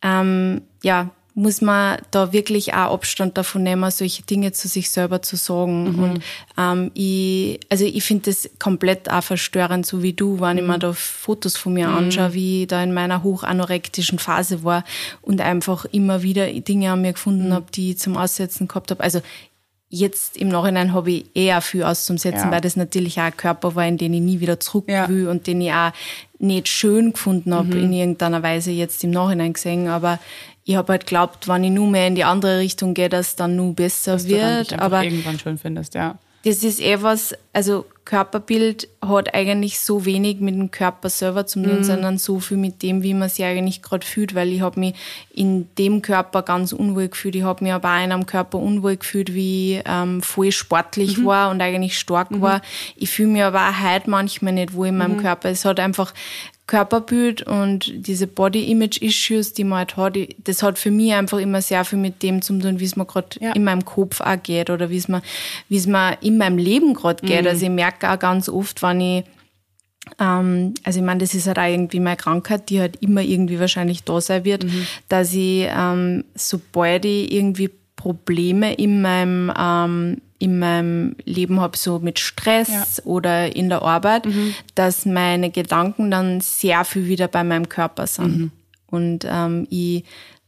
ähm, 0.02 0.62
ja, 0.82 1.10
muss 1.34 1.60
man 1.60 1.98
da 2.10 2.32
wirklich 2.32 2.74
auch 2.74 2.92
Abstand 2.92 3.38
davon 3.38 3.62
nehmen, 3.62 3.90
solche 3.90 4.22
Dinge 4.22 4.52
zu 4.52 4.68
sich 4.68 4.90
selber 4.90 5.22
zu 5.22 5.36
sagen. 5.36 5.92
Mhm. 5.92 6.02
Und 6.02 6.22
ähm, 6.58 6.90
ich, 6.94 7.60
also 7.68 7.84
ich 7.84 8.02
finde 8.02 8.30
das 8.30 8.50
komplett 8.58 9.10
auch 9.10 9.22
verstörend, 9.22 9.86
so 9.86 10.02
wie 10.02 10.12
du, 10.12 10.40
wenn 10.40 10.56
mhm. 10.56 10.62
ich 10.62 10.68
mir 10.68 10.78
da 10.78 10.92
Fotos 10.92 11.56
von 11.56 11.74
mir 11.74 11.88
mhm. 11.88 11.96
anschaue, 11.96 12.34
wie 12.34 12.62
ich 12.62 12.68
da 12.68 12.82
in 12.82 12.92
meiner 12.92 13.22
hochanorektischen 13.22 14.18
Phase 14.18 14.64
war 14.64 14.84
und 15.22 15.40
einfach 15.40 15.84
immer 15.86 16.22
wieder 16.22 16.46
Dinge 16.52 16.92
an 16.92 17.02
mir 17.02 17.12
gefunden 17.12 17.48
mhm. 17.48 17.54
habe, 17.54 17.66
die 17.72 17.92
ich 17.92 17.98
zum 17.98 18.16
Aussetzen 18.16 18.68
gehabt 18.68 18.90
habe. 18.90 19.02
Also 19.02 19.20
Jetzt 19.92 20.36
im 20.36 20.46
Nachhinein 20.46 20.92
habe 20.92 21.10
ich 21.10 21.24
eher 21.34 21.60
viel 21.60 21.82
auszusetzen, 21.82 22.44
ja. 22.44 22.50
weil 22.52 22.60
das 22.60 22.76
natürlich 22.76 23.18
auch 23.18 23.24
ein 23.24 23.36
Körper 23.36 23.74
war, 23.74 23.84
in 23.88 23.98
den 23.98 24.14
ich 24.14 24.20
nie 24.20 24.38
wieder 24.38 24.60
zurück 24.60 24.84
ja. 24.86 25.08
will 25.08 25.26
und 25.26 25.48
den 25.48 25.60
ich 25.60 25.72
auch 25.72 25.90
nicht 26.38 26.68
schön 26.68 27.12
gefunden 27.12 27.52
habe, 27.52 27.74
mhm. 27.74 27.84
in 27.84 27.92
irgendeiner 27.92 28.40
Weise 28.44 28.70
jetzt 28.70 29.02
im 29.02 29.10
Nachhinein 29.10 29.52
gesehen. 29.52 29.88
Aber 29.88 30.20
ich 30.64 30.76
habe 30.76 30.92
halt 30.92 31.06
geglaubt, 31.06 31.48
wenn 31.48 31.64
ich 31.64 31.70
nur 31.70 31.88
mehr 31.88 32.06
in 32.06 32.14
die 32.14 32.24
andere 32.24 32.58
Richtung 32.58 32.94
gehe, 32.94 33.08
dass 33.08 33.36
dann 33.36 33.56
nur 33.56 33.74
besser 33.74 34.12
dass 34.12 34.28
wird. 34.28 34.72
Du 34.72 34.76
dann 34.76 34.80
aber 34.80 35.04
irgendwann 35.04 35.38
schön 35.38 35.58
findest, 35.58 35.94
ja. 35.94 36.18
Das 36.42 36.64
ist 36.64 36.80
eh 36.80 37.02
was, 37.02 37.34
also 37.52 37.84
Körperbild 38.06 38.88
hat 39.06 39.34
eigentlich 39.34 39.78
so 39.78 40.06
wenig 40.06 40.40
mit 40.40 40.54
dem 40.54 40.70
Körper 40.70 41.10
selber 41.10 41.46
zu 41.46 41.62
tun, 41.62 41.78
mhm. 41.78 41.84
sondern 41.84 42.18
so 42.18 42.40
viel 42.40 42.56
mit 42.56 42.82
dem, 42.82 43.02
wie 43.02 43.12
man 43.12 43.28
sich 43.28 43.44
eigentlich 43.44 43.82
gerade 43.82 44.06
fühlt, 44.06 44.34
weil 44.34 44.48
ich 44.48 44.62
habe 44.62 44.80
mich 44.80 44.94
in 45.34 45.68
dem 45.76 46.00
Körper 46.00 46.42
ganz 46.42 46.72
unwohl 46.72 47.08
gefühlt. 47.08 47.36
Ich 47.36 47.42
habe 47.42 47.62
mich 47.62 47.72
aber 47.74 47.90
auch 47.90 48.02
in 48.02 48.10
einem 48.10 48.24
Körper 48.24 48.58
unwohl 48.58 48.96
gefühlt, 48.96 49.34
wie 49.34 49.76
ich 49.76 49.82
ähm, 49.86 50.22
voll 50.22 50.50
sportlich 50.50 51.18
mhm. 51.18 51.26
war 51.26 51.50
und 51.50 51.60
eigentlich 51.60 51.98
stark 51.98 52.30
mhm. 52.30 52.40
war. 52.40 52.62
Ich 52.96 53.10
fühle 53.10 53.28
mich 53.28 53.42
aber 53.42 53.68
auch 53.68 53.80
heute 53.84 54.08
manchmal 54.08 54.54
nicht 54.54 54.72
wohl 54.72 54.88
in 54.88 54.96
meinem 54.96 55.18
mhm. 55.18 55.22
Körper. 55.22 55.50
Es 55.50 55.66
hat 55.66 55.78
einfach 55.78 56.14
Körperbild 56.70 57.42
und 57.42 57.92
diese 58.06 58.28
Body-Image-Issues, 58.28 59.54
die 59.54 59.64
man 59.64 59.78
halt 59.78 59.96
hat, 59.96 60.16
das 60.44 60.62
hat 60.62 60.78
für 60.78 60.92
mich 60.92 61.12
einfach 61.12 61.38
immer 61.38 61.60
sehr 61.60 61.84
viel 61.84 61.98
mit 61.98 62.22
dem 62.22 62.42
zu 62.42 62.56
tun, 62.60 62.78
wie 62.78 62.84
es 62.84 62.94
mir 62.94 63.06
gerade 63.06 63.26
ja. 63.40 63.52
in 63.52 63.64
meinem 63.64 63.84
Kopf 63.84 64.20
auch 64.20 64.40
geht 64.40 64.70
oder 64.70 64.88
wie 64.88 64.96
es 64.96 65.08
mir, 65.08 65.20
wie 65.68 65.78
es 65.78 65.88
mir 65.88 66.16
in 66.20 66.38
meinem 66.38 66.58
Leben 66.58 66.94
gerade 66.94 67.26
geht. 67.26 67.42
Mhm. 67.42 67.48
Also 67.48 67.64
ich 67.64 67.72
merke 67.72 68.08
auch 68.08 68.20
ganz 68.20 68.48
oft, 68.48 68.82
wenn 68.82 69.00
ich 69.00 69.24
ähm, 70.20 70.74
also 70.84 71.00
ich 71.00 71.04
meine, 71.04 71.20
das 71.20 71.34
ist 71.34 71.48
halt 71.48 71.58
auch 71.58 71.68
irgendwie 71.68 72.00
meine 72.00 72.16
Krankheit, 72.16 72.70
die 72.70 72.80
halt 72.80 72.96
immer 73.02 73.22
irgendwie 73.22 73.58
wahrscheinlich 73.58 74.04
da 74.04 74.20
sein 74.20 74.44
wird, 74.44 74.64
mhm. 74.64 74.86
dass 75.08 75.34
ich, 75.34 75.66
ähm, 75.68 76.24
sobald 76.36 77.04
ich 77.04 77.32
irgendwie 77.32 77.70
Probleme 78.00 78.72
in 78.72 79.02
meinem, 79.02 79.52
ähm, 79.54 80.22
in 80.38 80.58
meinem 80.58 81.16
Leben 81.24 81.60
habe, 81.60 81.76
so 81.76 81.98
mit 81.98 82.18
Stress 82.18 82.68
ja. 82.68 83.04
oder 83.04 83.54
in 83.54 83.68
der 83.68 83.82
Arbeit, 83.82 84.24
mhm. 84.24 84.54
dass 84.74 85.04
meine 85.04 85.50
Gedanken 85.50 86.10
dann 86.10 86.40
sehr 86.40 86.86
viel 86.86 87.08
wieder 87.08 87.28
bei 87.28 87.44
meinem 87.44 87.68
Körper 87.68 88.06
sind. 88.06 88.38
Mhm. 88.38 88.50
Und 88.86 89.26
ähm, 89.28 89.66
ich 89.68 90.04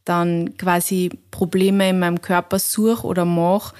dann 0.06 0.56
quasi 0.56 1.10
Probleme 1.30 1.90
in 1.90 1.98
meinem 1.98 2.22
Körper 2.22 2.58
suche 2.58 3.06
oder 3.06 3.26
mache, 3.26 3.74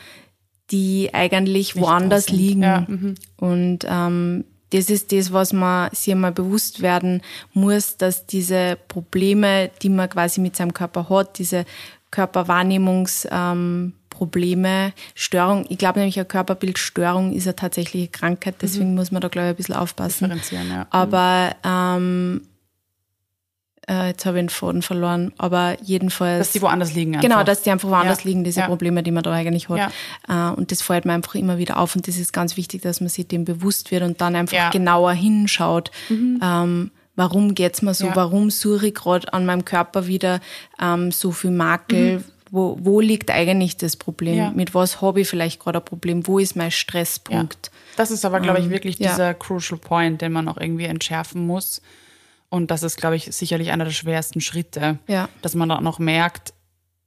die 0.70 1.08
eigentlich 1.14 1.74
Nicht 1.74 1.82
woanders 1.82 2.28
liegen. 2.28 2.62
Ja. 2.62 2.84
Mhm. 2.86 3.14
Und 3.38 3.78
ähm, 3.88 4.44
das 4.68 4.90
ist 4.90 5.12
das, 5.12 5.32
was 5.32 5.54
man 5.54 5.88
sich 5.94 6.12
einmal 6.12 6.32
bewusst 6.32 6.82
werden 6.82 7.22
muss, 7.54 7.96
dass 7.96 8.26
diese 8.26 8.76
Probleme, 8.88 9.70
die 9.80 9.88
man 9.88 10.10
quasi 10.10 10.42
mit 10.42 10.56
seinem 10.56 10.74
Körper 10.74 11.08
hat, 11.08 11.38
diese 11.38 11.64
Körperwahrnehmungsprobleme, 12.12 14.84
ähm, 14.86 14.92
Störung, 15.16 15.66
ich 15.68 15.78
glaube 15.78 15.98
nämlich, 15.98 16.16
eine 16.18 16.26
Körperbildstörung 16.26 17.32
ist 17.32 17.48
eine 17.48 17.56
tatsächliche 17.56 18.06
Krankheit, 18.08 18.54
deswegen 18.62 18.90
mhm. 18.90 18.96
muss 18.96 19.10
man 19.10 19.20
da, 19.20 19.26
glaube 19.28 19.48
ich, 19.48 19.54
ein 19.54 19.56
bisschen 19.56 19.74
aufpassen. 19.74 20.26
Differenzieren, 20.26 20.70
ja. 20.70 20.86
Aber 20.90 21.56
ähm, 21.64 22.42
äh, 23.88 24.08
jetzt 24.08 24.26
habe 24.26 24.38
ich 24.38 24.42
den 24.42 24.50
Faden 24.50 24.82
verloren, 24.82 25.32
aber 25.38 25.76
jedenfalls. 25.82 26.46
Dass 26.46 26.52
die 26.52 26.62
woanders 26.62 26.94
liegen. 26.94 27.16
Einfach. 27.16 27.28
Genau, 27.28 27.42
dass 27.42 27.62
die 27.62 27.70
einfach 27.70 27.88
woanders 27.88 28.22
ja. 28.22 28.28
liegen, 28.28 28.44
diese 28.44 28.60
ja. 28.60 28.66
Probleme, 28.66 29.02
die 29.02 29.10
man 29.10 29.24
da 29.24 29.32
eigentlich 29.32 29.68
hat. 29.68 29.92
Ja. 30.28 30.50
Äh, 30.50 30.54
und 30.54 30.70
das 30.70 30.82
fällt 30.82 31.04
mir 31.04 31.14
einfach 31.14 31.34
immer 31.34 31.58
wieder 31.58 31.78
auf 31.78 31.96
und 31.96 32.06
das 32.06 32.16
ist 32.16 32.32
ganz 32.32 32.56
wichtig, 32.56 32.82
dass 32.82 33.00
man 33.00 33.08
sich 33.08 33.26
dem 33.26 33.44
bewusst 33.44 33.90
wird 33.90 34.04
und 34.04 34.20
dann 34.20 34.36
einfach 34.36 34.70
genauer 34.70 35.12
hinschaut. 35.12 35.90
Mhm. 36.08 36.38
Ähm, 36.42 36.90
warum 37.22 37.54
geht's 37.54 37.82
mir 37.82 37.94
so? 37.94 38.08
Warum 38.14 38.50
suche 38.50 38.88
ich 38.88 38.94
gerade 38.94 39.32
an 39.32 39.46
meinem 39.46 39.64
Körper 39.64 40.06
wieder 40.06 40.40
ähm, 40.80 41.12
so 41.12 41.32
viel 41.32 41.50
Makel? 41.50 42.18
Mhm. 42.18 42.24
Wo, 42.50 42.76
wo 42.80 43.00
liegt 43.00 43.30
eigentlich 43.30 43.78
das 43.78 43.96
Problem? 43.96 44.54
Mit 44.54 44.74
was 44.74 45.00
habe 45.00 45.22
ich 45.22 45.28
vielleicht 45.28 45.58
gerade 45.58 45.78
ein 45.78 45.84
Problem? 45.84 46.26
Wo 46.26 46.38
ist 46.38 46.54
mein 46.54 46.70
Stresspunkt? 46.70 47.70
Das 47.96 48.10
ist 48.10 48.26
aber, 48.26 48.40
glaube 48.40 48.58
ich, 48.58 48.66
ähm, 48.66 48.70
wirklich 48.70 48.96
dieser 48.96 49.32
crucial 49.32 49.80
point, 49.80 50.20
den 50.20 50.32
man 50.32 50.48
auch 50.48 50.58
irgendwie 50.58 50.84
entschärfen 50.84 51.46
muss 51.46 51.80
und 52.52 52.70
das 52.70 52.82
ist, 52.82 52.98
glaube 52.98 53.16
ich, 53.16 53.34
sicherlich 53.34 53.70
einer 53.70 53.86
der 53.86 53.92
schwersten 53.92 54.42
Schritte, 54.42 54.98
ja. 55.06 55.30
dass 55.40 55.54
man 55.54 55.70
dann 55.70 55.82
noch 55.82 55.98
merkt, 55.98 56.52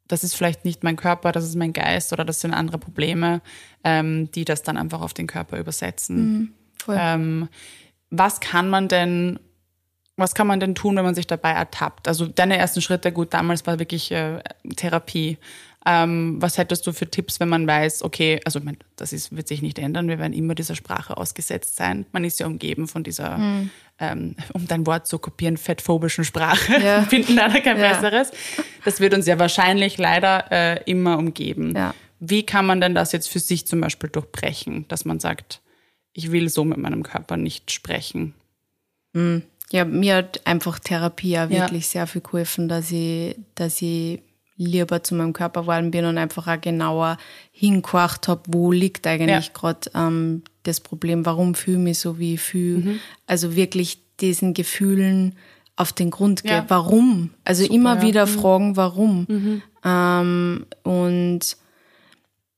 das 0.08 0.24
ist 0.24 0.36
vielleicht 0.36 0.66
nicht 0.66 0.84
mein 0.84 0.96
Körper, 0.96 1.32
das 1.32 1.44
ist 1.44 1.56
mein 1.56 1.72
Geist 1.72 2.12
oder 2.14 2.26
das 2.26 2.42
sind 2.42 2.52
andere 2.52 2.80
Probleme, 2.80 3.42
ähm, 3.84 4.32
die 4.32 4.44
das 4.44 4.64
dann 4.64 4.76
einfach 4.76 5.02
auf 5.02 5.14
den 5.14 5.28
Körper 5.28 5.60
übersetzen. 5.60 6.18
Mhm, 6.18 6.54
ähm, 6.90 7.50
was 8.10 8.40
kann 8.40 8.70
man 8.70 8.88
denn, 8.88 9.40
was 10.18 10.34
kann 10.34 10.48
man 10.48 10.60
denn 10.60 10.76
tun, 10.76 10.96
wenn 10.96 11.04
man 11.04 11.16
sich 11.16 11.28
dabei 11.28 11.52
ertappt? 11.52 12.08
Also 12.08 12.26
deine 12.26 12.58
ersten 12.58 12.82
Schritte, 12.82 13.12
gut, 13.12 13.34
damals 13.34 13.66
war 13.68 13.80
wirklich 13.80 14.12
äh, 14.12 14.40
Therapie. 14.76 15.38
Ähm, 15.88 16.42
was 16.42 16.58
hättest 16.58 16.88
du 16.88 16.94
für 16.94 17.10
Tipps, 17.10 17.40
wenn 17.40 17.50
man 17.50 17.68
weiß, 17.68 18.02
okay, 18.02 18.40
also 18.44 18.58
ich 18.58 18.66
mein, 18.66 18.78
das 18.96 19.14
ist, 19.14 19.36
wird 19.36 19.48
sich 19.48 19.62
nicht 19.62 19.78
ändern, 19.78 20.08
wir 20.08 20.18
werden 20.18 20.34
immer 20.34 20.56
dieser 20.56 20.76
Sprache 20.76 21.16
ausgesetzt 21.16 21.76
sein. 21.76 22.08
Man 22.12 22.24
ist 22.24 22.40
ja 22.40 22.48
umgeben 22.48 22.88
von 22.88 23.04
dieser, 23.04 23.38
mhm. 23.38 23.70
ähm, 24.00 24.36
um 24.54 24.68
dein 24.68 24.88
Wort 24.88 25.06
zu 25.06 25.20
kopieren, 25.20 25.58
fettphobischen 25.58 26.24
Sprache. 26.24 26.82
Ja. 26.82 27.04
finden 27.10 27.36
leider 27.36 27.62
kein 27.62 27.80
ja. 27.80 27.90
besseres. 27.90 28.32
Das 28.84 29.00
wird 29.00 29.14
uns 29.14 29.28
ja 29.28 29.38
wahrscheinlich 29.38 30.00
leider 30.00 30.52
äh, 30.52 30.82
immer 30.86 31.20
umgeben. 31.20 31.76
Ja. 31.76 31.94
Wie 32.20 32.44
kann 32.44 32.66
man 32.66 32.82
denn 32.82 32.96
das 32.96 33.12
jetzt 33.12 33.30
für 33.30 33.40
sich 33.40 33.68
zum 33.68 33.82
Beispiel 33.82 34.10
durchbrechen, 34.10 34.88
dass 34.88 35.06
man 35.06 35.20
sagt, 35.20 35.62
ich 36.14 36.32
will 36.32 36.50
so 36.50 36.64
mit 36.64 36.78
meinem 36.78 37.04
Körper 37.04 37.38
nicht 37.38 37.70
sprechen? 37.70 38.34
Mhm. 39.14 39.44
Ja, 39.72 39.86
mir 39.86 40.18
hat 40.18 40.42
einfach 40.46 40.80
Therapie 40.80 41.32
ja 41.32 41.50
wirklich 41.50 41.88
sehr 41.88 42.08
viel 42.08 42.22
geholfen, 42.22 42.68
dass 42.68 42.92
ich, 42.92 43.36
dass 43.56 43.82
ich 43.82 44.22
lieber 44.58 45.04
zu 45.04 45.16
meinem 45.16 45.34
Körper 45.34 45.62
geworden 45.62 45.92
bin 45.92 46.06
und 46.06 46.18
einfach 46.18 46.48
auch 46.48 46.62
genauer 46.62 47.18
hingehorcht 47.52 48.28
habe, 48.28 48.44
wo 48.48 48.72
liegt 48.72 49.06
eigentlich 49.06 49.48
ja. 49.48 49.52
gerade 49.54 49.92
ähm, 49.94 50.44
das 50.64 50.80
Problem, 50.80 51.26
warum 51.26 51.56
fühle 51.56 51.78
ich 51.78 51.84
mich 51.84 52.00
so, 52.00 52.20
wie 52.20 52.36
ich 52.36 52.42
fühle. 52.42 52.78
Mhm. 52.80 53.00
Also 53.28 53.56
wirklich 53.56 54.00
diesen 54.22 54.54
Gefühlen 54.54 55.36
auf 55.76 55.92
den 55.92 56.10
Grund 56.10 56.44
geht. 56.44 56.52
Ja. 56.52 56.66
Warum? 56.70 57.32
Also 57.44 57.64
Super, 57.64 57.76
immer 57.76 58.02
wieder 58.02 58.26
mhm. 58.26 58.30
fragen, 58.30 58.78
warum. 58.78 59.26
Mhm. 59.28 59.62
Ähm, 59.84 60.66
und 60.84 61.58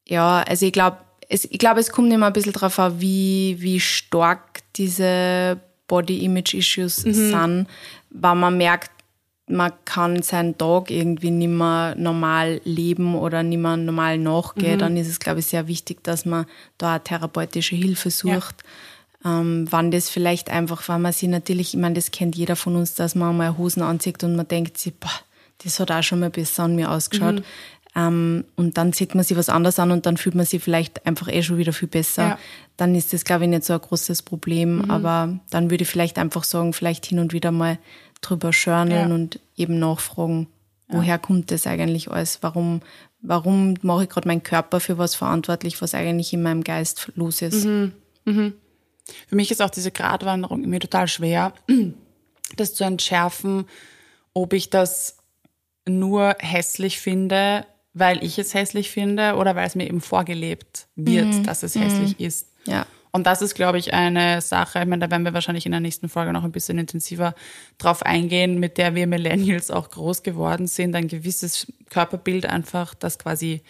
ja, 0.08 0.44
also 0.44 0.66
ich 0.66 0.72
glaube, 0.74 0.98
es, 1.30 1.46
ich 1.46 1.58
glaube, 1.58 1.80
es 1.80 1.92
kommt 1.92 2.14
immer 2.14 2.28
ein 2.28 2.34
bisschen 2.34 2.54
drauf 2.54 2.78
an, 2.80 3.02
wie, 3.02 3.58
wie 3.60 3.80
stark 3.80 4.60
diese 4.76 5.60
Body-Image-Issues 5.88 7.06
mhm. 7.06 7.13
sind, 7.13 7.67
weil 8.10 8.36
man 8.36 8.58
merkt, 8.58 8.91
man 9.50 9.72
kann 9.86 10.22
seinen 10.22 10.58
Tag 10.58 10.91
irgendwie 10.91 11.32
nicht 11.32 11.50
mehr 11.50 11.96
normal 11.98 12.60
leben 12.65 13.15
oder 13.15 13.44
nicht 13.44 13.60
mehr 13.60 13.77
normal 13.77 14.17
nachgehen, 14.17 14.75
mhm. 14.75 14.79
dann 14.79 14.98
ist 14.98 15.08
es, 15.08 15.20
glaube 15.20 15.39
ich, 15.39 15.48
sehr 15.48 15.67
wichtig, 15.67 16.03
dass 16.03 16.25
man 16.25 16.46
da 16.77 16.96
eine 16.96 17.03
therapeutische 17.03 17.75
Hilfe 17.75 18.12
sucht. 18.12 18.56
Ja. 19.24 19.39
Ähm, 19.39 19.65
wann 19.70 19.89
das 19.89 20.10
vielleicht 20.10 20.50
einfach, 20.50 20.88
weil 20.89 21.00
man 21.00 21.13
sich 21.13 21.29
natürlich, 21.29 21.74
ich 21.74 21.79
meine, 21.79 21.96
das 21.96 22.12
kennt 22.12 22.36
jeder 22.36 22.56
von 22.56 22.75
uns, 22.75 22.94
dass 22.94 23.15
man 23.15 23.38
mal 23.38 23.58
Hosen 23.58 23.82
anzieht 23.82 24.24
und 24.24 24.36
man 24.36 24.48
denkt 24.48 24.77
sich, 24.77 24.94
boah, 24.94 25.10
das 25.63 25.79
hat 25.79 25.91
auch 25.91 26.03
schon 26.03 26.20
mal 26.20 26.29
besser 26.29 26.63
an 26.63 26.75
mir 26.75 26.91
ausgeschaut. 26.91 27.36
Mhm. 27.36 27.44
Ähm, 27.98 28.46
und 28.56 28.77
dann 28.77 28.94
sieht 28.94 29.16
man 29.16 29.24
sich 29.24 29.36
was 29.36 29.50
anderes 29.50 29.80
an 29.80 29.89
und 29.89 30.06
dann 30.06 30.18
fühlt 30.18 30.36
man 30.36 30.46
sich 30.46 30.63
vielleicht 30.63 31.08
einfach 31.08 31.30
eh 31.30 31.42
schon 31.42 31.58
wieder 31.58 31.74
viel 31.74 31.88
besser. 31.88 32.22
Ja. 32.22 32.39
Dann 32.77 32.94
ist 32.94 33.12
das, 33.12 33.25
glaube 33.25 33.46
ich, 33.46 33.50
nicht 33.50 33.66
so 33.66 33.74
ein 33.74 33.82
großes 33.82 34.22
Problem. 34.22 34.84
Mhm. 34.84 34.92
Aber 34.92 35.39
dann 35.50 35.72
würde 35.72 35.82
ich 35.82 35.89
vielleicht 35.89 36.20
einfach 36.20 36.44
sagen, 36.44 36.74
vielleicht 36.74 37.08
hin 37.08 37.18
und 37.18 37.34
wieder 37.34 37.51
mal 37.51 37.80
drüber 38.22 38.51
journalen 38.51 39.10
ja. 39.10 39.16
und 39.16 39.39
eben 39.56 39.80
nachfragen, 39.80 40.48
woher 40.88 41.16
ja. 41.16 41.18
kommt 41.18 41.50
das 41.50 41.66
eigentlich 41.66 42.12
alles? 42.12 42.38
Warum, 42.42 42.82
warum 43.22 43.74
mache 43.82 44.04
ich 44.04 44.10
gerade 44.10 44.27
meinen 44.27 44.44
Körper 44.44 44.80
für 44.80 45.00
was 45.00 45.16
verantwortlich, 45.16 45.82
was 45.82 45.96
eigentlich 45.96 46.32
in 46.34 46.44
meinem 46.44 46.63
Geist 46.63 47.12
los 47.16 47.42
ist? 47.42 47.66
Mhm. 47.66 47.94
Mhm. 48.25 48.54
Für 49.27 49.36
mich 49.36 49.50
ist 49.50 49.62
auch 49.62 49.72
diese 49.72 49.92
Gratwanderung 49.92 50.62
mir 50.62 50.80
total 50.80 51.08
schwer, 51.08 51.54
das 52.58 52.75
zu 52.75 52.84
entschärfen, 52.84 53.66
ob 54.34 54.54
ich 54.54 54.70
das 54.70 55.18
nur 55.88 56.36
hässlich 56.39 57.00
finde, 57.00 57.66
weil 58.00 58.24
ich 58.24 58.38
es 58.39 58.54
hässlich 58.54 58.92
finde 58.92 59.36
oder 59.36 59.56
weil 59.56 59.68
es 59.68 59.75
mir 59.75 59.88
eben 59.88 60.01
vorgelebt 60.01 60.88
wird, 60.96 61.25
mhm. 61.27 61.44
dass 61.44 61.63
es 61.63 61.75
hässlich 61.75 62.20
mhm. 62.20 62.25
ist. 62.25 62.48
Ja. 62.66 62.86
Und 63.12 63.25
das 63.25 63.42
ist, 63.42 63.56
glaube 63.56 63.80
ich, 63.80 63.94
eine 63.94 64.42
Sache, 64.42 64.80
ich 64.80 64.86
meine, 64.86 65.00
da 65.00 65.10
werden 65.10 65.24
wir 65.24 65.34
wahrscheinlich 65.34 65.66
in 65.66 65.72
der 65.72 65.82
nächsten 65.82 66.10
Folge 66.10 66.34
noch 66.34 66.44
ein 66.44 66.51
bisschen 66.51 66.77
intensiver 66.77 67.34
drauf 67.77 68.04
eingehen, 68.04 68.60
mit 68.60 68.77
der 68.77 68.94
wir 68.96 69.08
Millennials 69.08 69.72
auch 69.72 69.89
groß 69.89 70.24
geworden 70.24 70.68
sind. 70.68 70.96
Ein 70.96 71.08
gewisses 71.08 71.72
Körperbild 71.89 72.46
einfach, 72.46 72.94
das 72.94 73.18
quasi 73.18 73.62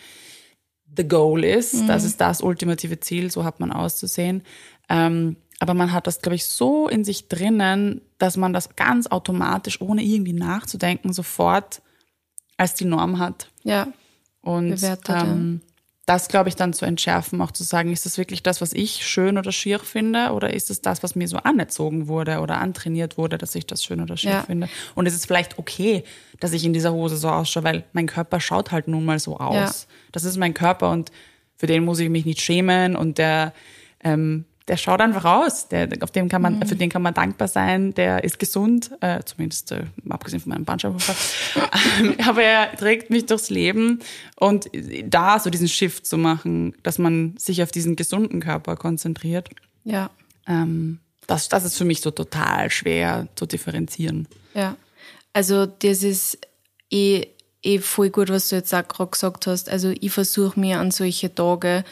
the 0.95 1.07
goal 1.07 1.43
ist. 1.43 1.75
Mhm. 1.75 1.87
Das 1.87 2.03
ist 2.03 2.19
das 2.19 2.41
ultimative 2.41 2.99
Ziel, 2.99 3.31
so 3.31 3.43
hat 3.43 3.59
man 3.59 3.71
auszusehen. 3.71 4.43
Ähm, 4.89 5.37
aber 5.59 5.73
man 5.73 5.91
hat 5.91 6.07
das, 6.07 6.21
glaube 6.21 6.35
ich, 6.35 6.45
so 6.45 6.87
in 6.87 7.03
sich 7.03 7.29
drinnen, 7.29 8.01
dass 8.17 8.37
man 8.37 8.53
das 8.53 8.75
ganz 8.75 9.07
automatisch, 9.07 9.81
ohne 9.81 10.03
irgendwie 10.03 10.33
nachzudenken, 10.33 11.13
sofort 11.13 11.81
als 12.57 12.73
die 12.73 12.85
Norm 12.85 13.19
hat. 13.19 13.49
Ja. 13.63 13.87
Und 14.47 14.81
ähm, 15.09 15.61
das, 16.05 16.29
glaube 16.29 16.47
ich, 16.47 16.55
dann 16.55 16.71
zu 16.71 16.85
entschärfen, 16.85 17.41
auch 17.41 17.51
zu 17.51 17.65
sagen, 17.65 17.91
ist 17.91 18.05
das 18.05 18.17
wirklich 18.17 18.43
das, 18.43 18.61
was 18.61 18.71
ich 18.71 19.05
schön 19.05 19.37
oder 19.37 19.51
schier 19.51 19.77
finde, 19.79 20.31
oder 20.31 20.53
ist 20.53 20.69
es 20.69 20.81
das, 20.81 21.03
was 21.03 21.15
mir 21.15 21.27
so 21.27 21.35
anerzogen 21.35 22.07
wurde 22.07 22.39
oder 22.39 22.59
antrainiert 22.61 23.17
wurde, 23.17 23.37
dass 23.37 23.53
ich 23.55 23.67
das 23.67 23.83
schön 23.83 23.99
oder 23.99 24.15
schier 24.15 24.31
ja. 24.31 24.43
finde? 24.43 24.69
Und 24.95 25.05
ist 25.05 25.15
es 25.15 25.25
vielleicht 25.25 25.59
okay, 25.59 26.05
dass 26.39 26.53
ich 26.53 26.63
in 26.63 26.71
dieser 26.71 26.93
Hose 26.93 27.17
so 27.17 27.27
ausschaue, 27.27 27.65
weil 27.65 27.83
mein 27.91 28.07
Körper 28.07 28.39
schaut 28.39 28.71
halt 28.71 28.87
nun 28.87 29.03
mal 29.03 29.19
so 29.19 29.37
aus. 29.37 29.87
Ja. 29.89 29.95
Das 30.13 30.23
ist 30.23 30.37
mein 30.37 30.53
Körper 30.53 30.91
und 30.91 31.11
für 31.57 31.67
den 31.67 31.83
muss 31.83 31.99
ich 31.99 32.09
mich 32.09 32.23
nicht 32.23 32.39
schämen 32.39 32.95
und 32.95 33.17
der 33.17 33.51
ähm, 34.01 34.45
der 34.67 34.77
schaut 34.77 34.99
einfach 34.99 35.23
aus. 35.23 35.69
Der, 35.69 35.89
auf 36.01 36.11
dem 36.11 36.27
kann 36.27 36.41
man, 36.41 36.59
mhm. 36.59 36.67
für 36.67 36.75
den 36.75 36.89
kann 36.89 37.01
man 37.01 37.13
dankbar 37.13 37.47
sein. 37.47 37.93
Der 37.93 38.23
ist 38.23 38.37
gesund, 38.37 38.91
äh, 39.01 39.23
zumindest 39.23 39.71
äh, 39.71 39.85
abgesehen 40.09 40.41
von 40.41 40.49
meinem 40.49 40.65
Bandscheibenvorfall. 40.65 42.15
Aber 42.27 42.43
er 42.43 42.75
trägt 42.75 43.09
mich 43.09 43.25
durchs 43.25 43.49
Leben 43.49 44.01
und 44.35 44.69
da 45.05 45.39
so 45.39 45.49
diesen 45.49 45.69
Shift 45.69 46.05
zu 46.05 46.17
machen, 46.17 46.75
dass 46.83 46.97
man 46.97 47.35
sich 47.37 47.63
auf 47.63 47.71
diesen 47.71 47.95
gesunden 47.95 48.41
Körper 48.41 48.75
konzentriert. 48.75 49.49
Ja. 49.85 50.09
Ähm, 50.47 50.99
das, 51.27 51.49
das 51.49 51.63
ist 51.63 51.77
für 51.77 51.85
mich 51.85 52.01
so 52.01 52.11
total 52.11 52.69
schwer 52.69 53.27
zu 53.35 53.45
differenzieren. 53.45 54.27
Ja. 54.53 54.75
Also 55.31 55.65
das 55.65 56.03
ist 56.03 56.39
eh, 56.89 57.25
eh 57.61 57.79
voll 57.79 58.09
gut, 58.09 58.29
was 58.29 58.49
du 58.49 58.57
jetzt 58.57 58.73
auch 58.73 58.87
gerade 58.87 59.11
gesagt 59.11 59.47
hast. 59.47 59.69
Also 59.69 59.93
ich 59.99 60.11
versuche 60.11 60.59
mir 60.59 60.79
an 60.79 60.91
solche 60.91 61.33
Tage 61.33 61.85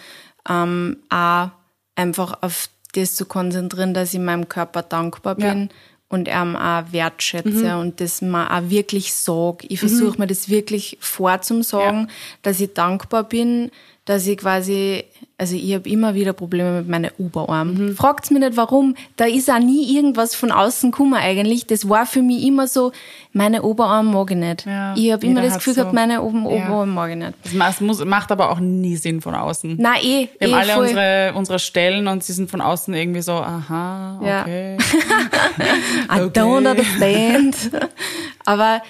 ähm, 0.49 0.97
auch 1.09 1.51
einfach 1.95 2.41
auf 2.41 2.69
das 2.93 3.15
zu 3.15 3.25
konzentrieren, 3.25 3.93
dass 3.93 4.13
ich 4.13 4.19
meinem 4.19 4.47
Körper 4.47 4.81
dankbar 4.81 5.35
bin 5.35 5.61
ja. 5.63 5.67
und 6.07 6.29
ähm, 6.29 6.55
auch 6.55 6.83
wertschätze 6.91 7.77
und 7.77 7.99
das 7.99 8.21
mir 8.21 8.49
auch 8.49 8.69
wirklich 8.69 9.13
sage. 9.13 9.67
Ich 9.67 9.79
versuche 9.79 10.17
mir 10.17 10.27
das 10.27 10.49
wirklich 10.49 10.97
vorzusagen, 11.01 12.01
Ja. 12.01 12.13
dass 12.41 12.59
ich 12.59 12.73
dankbar 12.73 13.23
bin, 13.25 13.71
dass 14.05 14.27
ich 14.27 14.37
quasi, 14.37 15.03
also 15.37 15.55
ich 15.55 15.73
habe 15.73 15.89
immer 15.89 16.13
wieder 16.13 16.31
Probleme 16.33 16.77
mit 16.77 16.87
meinen 16.87 17.09
Oberarmen. 17.17 17.87
Mhm. 17.89 17.95
Fragt's 17.95 18.29
mich 18.29 18.39
nicht 18.39 18.55
warum, 18.55 18.95
da 19.17 19.25
ist 19.25 19.49
auch 19.49 19.57
nie 19.57 19.95
irgendwas 19.97 20.35
von 20.35 20.51
außen 20.51 20.91
gekommen 20.91 21.15
eigentlich. 21.15 21.65
Das 21.65 21.89
war 21.89 22.05
für 22.05 22.21
mich 22.21 22.45
immer 22.45 22.67
so, 22.67 22.91
meine 23.33 23.63
Oberarme 23.63 24.11
mag 24.11 24.29
ich 24.29 24.37
nicht. 24.37 24.65
Ja, 24.67 24.93
ich 24.95 25.11
habe 25.11 25.25
immer 25.25 25.41
das 25.41 25.55
Gefühl 25.55 25.73
so- 25.73 25.81
gehabt, 25.81 25.95
meine 25.95 26.21
Oben 26.21 26.43
Ja. 26.43 26.49
Oberarme 26.67 26.91
mag 26.91 27.09
ich 27.09 27.15
nicht. 27.17 27.33
Das 27.59 27.81
muss, 27.81 28.05
macht 28.05 28.31
aber 28.31 28.51
auch 28.51 28.59
nie 28.59 28.95
Sinn 28.95 29.21
von 29.21 29.33
außen. 29.33 29.75
Nein, 29.79 29.99
eh, 30.03 30.27
Wir 30.39 30.47
eh 30.49 30.51
haben 30.51 30.59
alle 30.61 30.73
voll. 30.73 30.83
unsere, 30.87 31.33
unsere 31.33 31.59
Stellen 31.59 32.07
und 32.07 32.23
sie 32.23 32.33
sind 32.33 32.51
von 32.51 32.61
außen 32.61 32.93
irgendwie 32.93 33.21
so, 33.23 33.33
aha, 33.33 34.19
Ja. 34.23 34.41
okay. 34.43 34.77
I 36.11 36.19
don't 36.29 36.67
understand. 36.69 37.55
Aber 38.45 38.81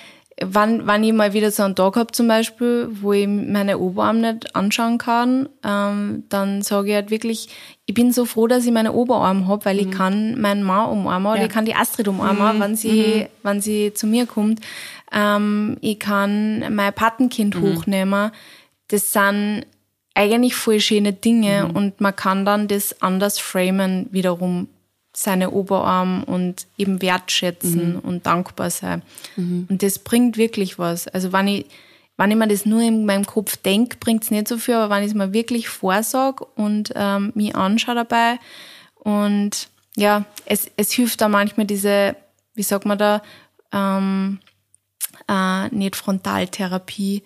wann, 0.42 0.86
wann 0.86 1.04
ich 1.04 1.14
mal 1.14 1.34
wieder 1.34 1.50
so 1.52 1.64
einen 1.64 1.76
Tag 1.76 1.96
hab 1.96 2.14
zum 2.14 2.28
Beispiel, 2.28 2.90
wo 3.02 3.14
ich 3.14 3.28
meine 3.28 3.78
Oberarme 3.78 4.34
nicht 4.34 4.56
anschauen 4.56 4.98
kann, 4.98 5.48
ähm, 5.64 6.24
dann 6.30 6.62
sage 6.62 6.90
ich 6.90 6.96
halt 6.96 7.10
wirklich, 7.10 7.48
ich 7.86 7.94
bin 7.94 8.12
so 8.12 8.26
froh, 8.26 8.48
dass 8.48 8.66
ich 8.66 8.72
meine 8.72 8.94
Oberarme 8.94 9.48
hab, 9.48 9.66
weil 9.66 9.80
ich 9.80 9.92
kann 9.92 10.40
meinen 10.42 10.64
Mann 10.64 10.90
umarmen 10.90 11.32
oder 11.32 11.40
Ja. 11.42 11.46
ich 11.48 11.52
kann 11.54 11.66
die 11.66 11.76
Astrid 11.76 12.08
umarmen, 12.08 12.60
wenn 12.60 12.76
sie, 12.76 13.28
wenn 13.44 13.62
sie 13.62 13.94
zu 13.94 14.08
mir 14.08 14.26
kommt. 14.26 14.60
Ähm, 15.14 15.78
ich 15.82 16.00
kann 16.00 16.74
mein 16.74 16.94
Patenkind 16.94 17.60
hochnehmen. 17.62 18.32
Das 18.90 19.12
sind 19.14 19.66
eigentlich 20.16 20.56
voll 20.56 20.80
schöne 20.80 21.14
Dinge 21.14 21.70
und 21.74 22.02
man 22.02 22.16
kann 22.16 22.46
dann 22.46 22.68
das 22.68 23.02
anders 23.02 23.38
framen 23.40 24.08
wiederum 24.12 24.68
seine 25.16 25.52
Oberarm 25.52 26.24
und 26.24 26.68
eben 26.78 27.02
wertschätzen 27.02 28.00
und 28.00 28.26
dankbar 28.26 28.70
sein. 28.70 29.02
Und 29.70 29.82
das 29.82 30.00
bringt 30.00 30.38
wirklich 30.38 30.78
was. 30.78 31.08
Also 31.08 31.32
wenn 31.32 31.48
ich, 31.48 31.66
wenn 32.18 32.32
ich 32.32 32.38
mir 32.38 32.48
das 32.48 32.66
nur 32.66 32.82
in 32.82 33.06
meinem 33.06 33.26
Kopf 33.26 33.58
denke, 33.58 33.98
bringt's 34.00 34.32
nicht 34.32 34.48
so 34.48 34.58
viel, 34.58 34.76
aber 34.76 34.96
wenn 34.96 35.04
ich 35.04 35.10
es 35.10 35.16
mir 35.16 35.34
wirklich 35.34 35.70
vorsag 35.70 36.42
und 36.58 36.92
ähm, 36.96 37.32
mich 37.34 37.56
anschaue 37.56 37.96
dabei 37.96 38.40
und 38.96 39.70
ja, 39.96 40.26
es, 40.46 40.70
es 40.76 40.92
hilft 40.92 41.22
da 41.22 41.30
manchmal 41.30 41.66
diese, 41.66 42.16
wie 42.54 42.64
sagt 42.64 42.86
man 42.86 42.98
da, 42.98 43.22
ähm, 43.72 44.40
äh, 45.30 45.70
nicht 45.70 45.96
Frontaltherapie, 45.96 47.24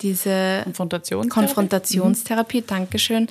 diese 0.00 0.62
Konfrontation. 0.64 1.28
Konfrontationstherapie, 1.28 2.62
Dankeschön, 2.62 3.28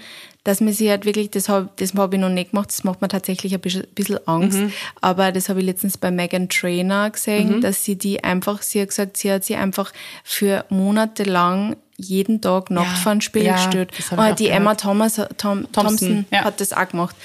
dass 0.48 0.62
man 0.62 0.72
sich 0.72 0.90
halt 0.90 1.04
wirklich, 1.04 1.30
das 1.30 1.50
habe 1.50 1.68
das 1.76 1.94
hab 1.94 2.14
ich 2.14 2.20
noch 2.22 2.30
nicht 2.30 2.52
gemacht, 2.52 2.70
das 2.70 2.86
macht 2.86 3.02
mir 3.02 3.10
tatsächlich 3.10 3.54
ein 3.54 3.60
bisschen, 3.60 4.20
Angst, 4.26 4.58
aber 5.02 5.34
das 5.34 5.50
habe 5.50 5.60
ich 5.60 5.66
letztens 5.66 5.98
bei 5.98 6.10
Megan 6.10 6.48
Trainer 6.48 7.10
gesehen, 7.10 7.60
dass 7.60 7.84
sie 7.84 7.98
die 7.98 8.24
einfach, 8.24 8.62
sie 8.62 8.80
hat 8.82 8.88
gesagt, 8.88 9.18
sie 9.18 9.30
hat 9.30 9.44
sie 9.44 9.56
einfach 9.56 9.92
für 10.24 10.64
Monate 10.70 11.24
lang 11.24 11.76
jeden 11.98 12.40
Tag 12.40 12.70
nackt 12.72 12.88
Ja, 12.88 12.96
vor 12.96 13.12
den 13.12 13.22
Spiegel 13.22 13.48
ja, 13.48 13.56
gestellt. 13.56 13.92
Und 14.16 14.40
die. 14.40 14.48
Emma 14.48 14.76
Thomas, 14.76 15.20
Tom, 15.38 15.70
Thompson, 15.74 16.26
ja. 16.32 16.46
hat 16.46 16.62
das 16.62 16.72
auch 16.72 16.88
gemacht. 16.88 17.16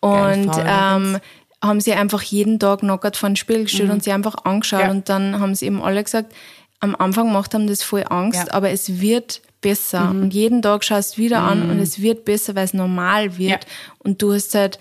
Und 0.00 0.50
ähm, 0.66 1.18
haben 1.62 1.80
sie 1.80 1.92
einfach 1.92 2.22
jeden 2.22 2.58
Tag 2.58 2.82
nackt 2.82 3.16
vor 3.16 3.28
den 3.28 3.36
Spiegel 3.36 3.64
gestellt 3.64 3.90
und 3.90 4.02
sie 4.02 4.10
einfach 4.10 4.44
angeschaut 4.44 4.80
Mhm. 4.80 4.86
Ja. 4.86 4.90
und 4.90 5.08
dann 5.08 5.38
haben 5.38 5.54
sie 5.54 5.66
eben 5.66 5.80
alle 5.80 6.02
gesagt, 6.02 6.32
am 6.80 6.96
Anfang 6.96 7.32
macht 7.32 7.54
haben 7.54 7.68
das 7.68 7.84
voll 7.84 8.04
Angst. 8.08 8.46
Mhm. 8.46 8.50
aber 8.50 8.70
es 8.70 9.00
wird 9.00 9.40
besser. 9.62 10.10
Und 10.10 10.34
jeden 10.34 10.60
Tag 10.60 10.84
schaust 10.84 11.16
du 11.16 11.22
wieder 11.22 11.40
an 11.40 11.70
und 11.70 11.78
es 11.78 12.02
wird 12.02 12.26
besser, 12.26 12.54
weil 12.54 12.66
es 12.66 12.74
normal 12.74 13.38
wird. 13.38 13.64
Ja. 13.64 13.70
Und 13.98 14.20
du 14.20 14.34
hast 14.34 14.54
halt, 14.54 14.78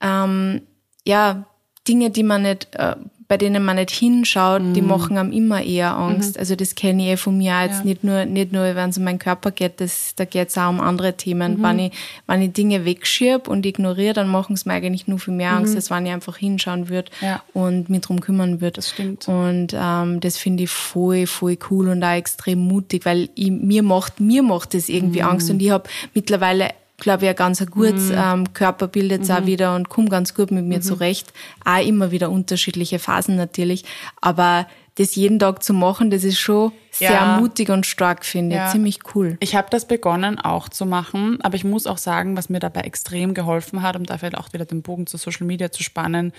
ähm, 0.00 0.62
ja, 1.04 1.46
Dinge, 1.88 2.10
die 2.10 2.22
man 2.22 2.42
nicht, 2.42 2.68
äh, 2.76 2.94
bei 3.30 3.36
denen 3.36 3.64
man 3.64 3.76
nicht 3.76 3.92
hinschaut, 3.92 4.60
die 4.74 4.82
machen 4.82 5.16
einem 5.16 5.30
immer 5.30 5.62
eher 5.62 5.96
Angst. 5.96 6.36
Also 6.36 6.56
das 6.56 6.74
kenne 6.74 7.04
ich 7.04 7.08
eh 7.10 7.16
von 7.16 7.38
mir 7.38 7.62
jetzt 7.62 7.78
Ja. 7.78 7.84
nicht 7.84 8.02
nur, 8.02 8.24
nicht 8.24 8.50
nur, 8.50 8.62
wenn 8.74 8.90
es 8.90 8.98
um 8.98 9.04
meinen 9.04 9.20
Körper 9.20 9.52
geht, 9.52 9.80
das, 9.80 10.14
da 10.16 10.24
geht 10.24 10.48
es 10.48 10.58
auch 10.58 10.68
um 10.68 10.80
andere 10.80 11.16
Themen. 11.16 11.62
Wenn 11.62 11.78
ich, 11.78 11.92
wenn 12.26 12.42
ich 12.42 12.52
Dinge 12.52 12.84
wegschiebe 12.84 13.48
und 13.48 13.64
ignoriere, 13.64 14.14
dann 14.14 14.26
machen 14.26 14.54
es 14.54 14.66
mir 14.66 14.72
eigentlich 14.72 15.06
nur 15.06 15.20
viel 15.20 15.32
mehr 15.34 15.52
Angst, 15.52 15.76
als 15.76 15.92
wenn 15.92 16.06
ich 16.06 16.12
einfach 16.12 16.38
hinschauen 16.38 16.88
würde 16.88 17.08
Ja. 17.20 17.40
und 17.52 17.88
mich 17.88 18.00
drum 18.00 18.20
kümmern 18.20 18.60
würde. 18.60 18.72
Das 18.72 18.90
stimmt. 18.90 19.28
Und 19.28 19.76
ähm, 19.78 20.18
das 20.18 20.36
finde 20.36 20.64
ich 20.64 20.70
voll, 20.70 21.28
voll 21.28 21.56
cool 21.70 21.88
und 21.88 22.02
auch 22.02 22.10
extrem 22.16 22.58
mutig, 22.58 23.04
weil 23.04 23.28
ich, 23.36 23.52
mir 23.52 23.84
macht 23.84 24.18
mir 24.18 24.42
macht 24.42 24.74
das 24.74 24.88
irgendwie 24.88 25.22
Angst 25.22 25.48
und 25.50 25.62
ich 25.62 25.70
habe 25.70 25.88
mittlerweile 26.14 26.70
glaube 27.00 27.24
ich, 27.24 27.30
ein 27.30 27.36
ganz 27.36 27.64
gutes 27.70 28.10
ähm, 28.14 28.52
Körperbild 28.52 29.10
jetzt 29.10 29.30
auch 29.30 29.46
wieder 29.46 29.74
und 29.74 29.88
komme 29.88 30.08
ganz 30.08 30.34
gut 30.34 30.50
mit 30.50 30.64
mir 30.64 30.80
zurecht. 30.80 31.32
Auch 31.64 31.84
immer 31.84 32.10
wieder 32.10 32.30
unterschiedliche 32.30 32.98
Phasen 32.98 33.36
natürlich. 33.36 33.84
Aber 34.20 34.66
das 34.96 35.14
jeden 35.14 35.38
Tag 35.38 35.62
zu 35.62 35.72
machen, 35.72 36.10
das 36.10 36.24
ist 36.24 36.38
schon 36.38 36.72
sehr 36.90 37.12
Ja. 37.12 37.38
mutig 37.40 37.70
und 37.70 37.86
stark, 37.86 38.24
finde 38.24 38.56
ich. 38.56 38.60
Ja. 38.60 38.70
Ziemlich 38.70 38.98
cool. 39.14 39.36
Ich 39.40 39.54
habe 39.56 39.68
das 39.70 39.86
begonnen 39.86 40.38
auch 40.38 40.68
zu 40.68 40.84
machen, 40.84 41.38
aber 41.42 41.54
ich 41.56 41.64
muss 41.64 41.86
auch 41.86 41.96
sagen, 41.98 42.36
was 42.36 42.48
mir 42.50 42.58
dabei 42.60 42.82
extrem 42.82 43.32
geholfen 43.32 43.82
hat, 43.82 43.96
um 43.96 44.04
da 44.04 44.18
vielleicht 44.18 44.36
auch 44.36 44.52
wieder 44.52 44.66
den 44.66 44.82
Bogen 44.82 45.06
zu 45.06 45.16
Social 45.16 45.46
Media 45.46 45.70
zu 45.72 45.82
spannen, 45.82 46.32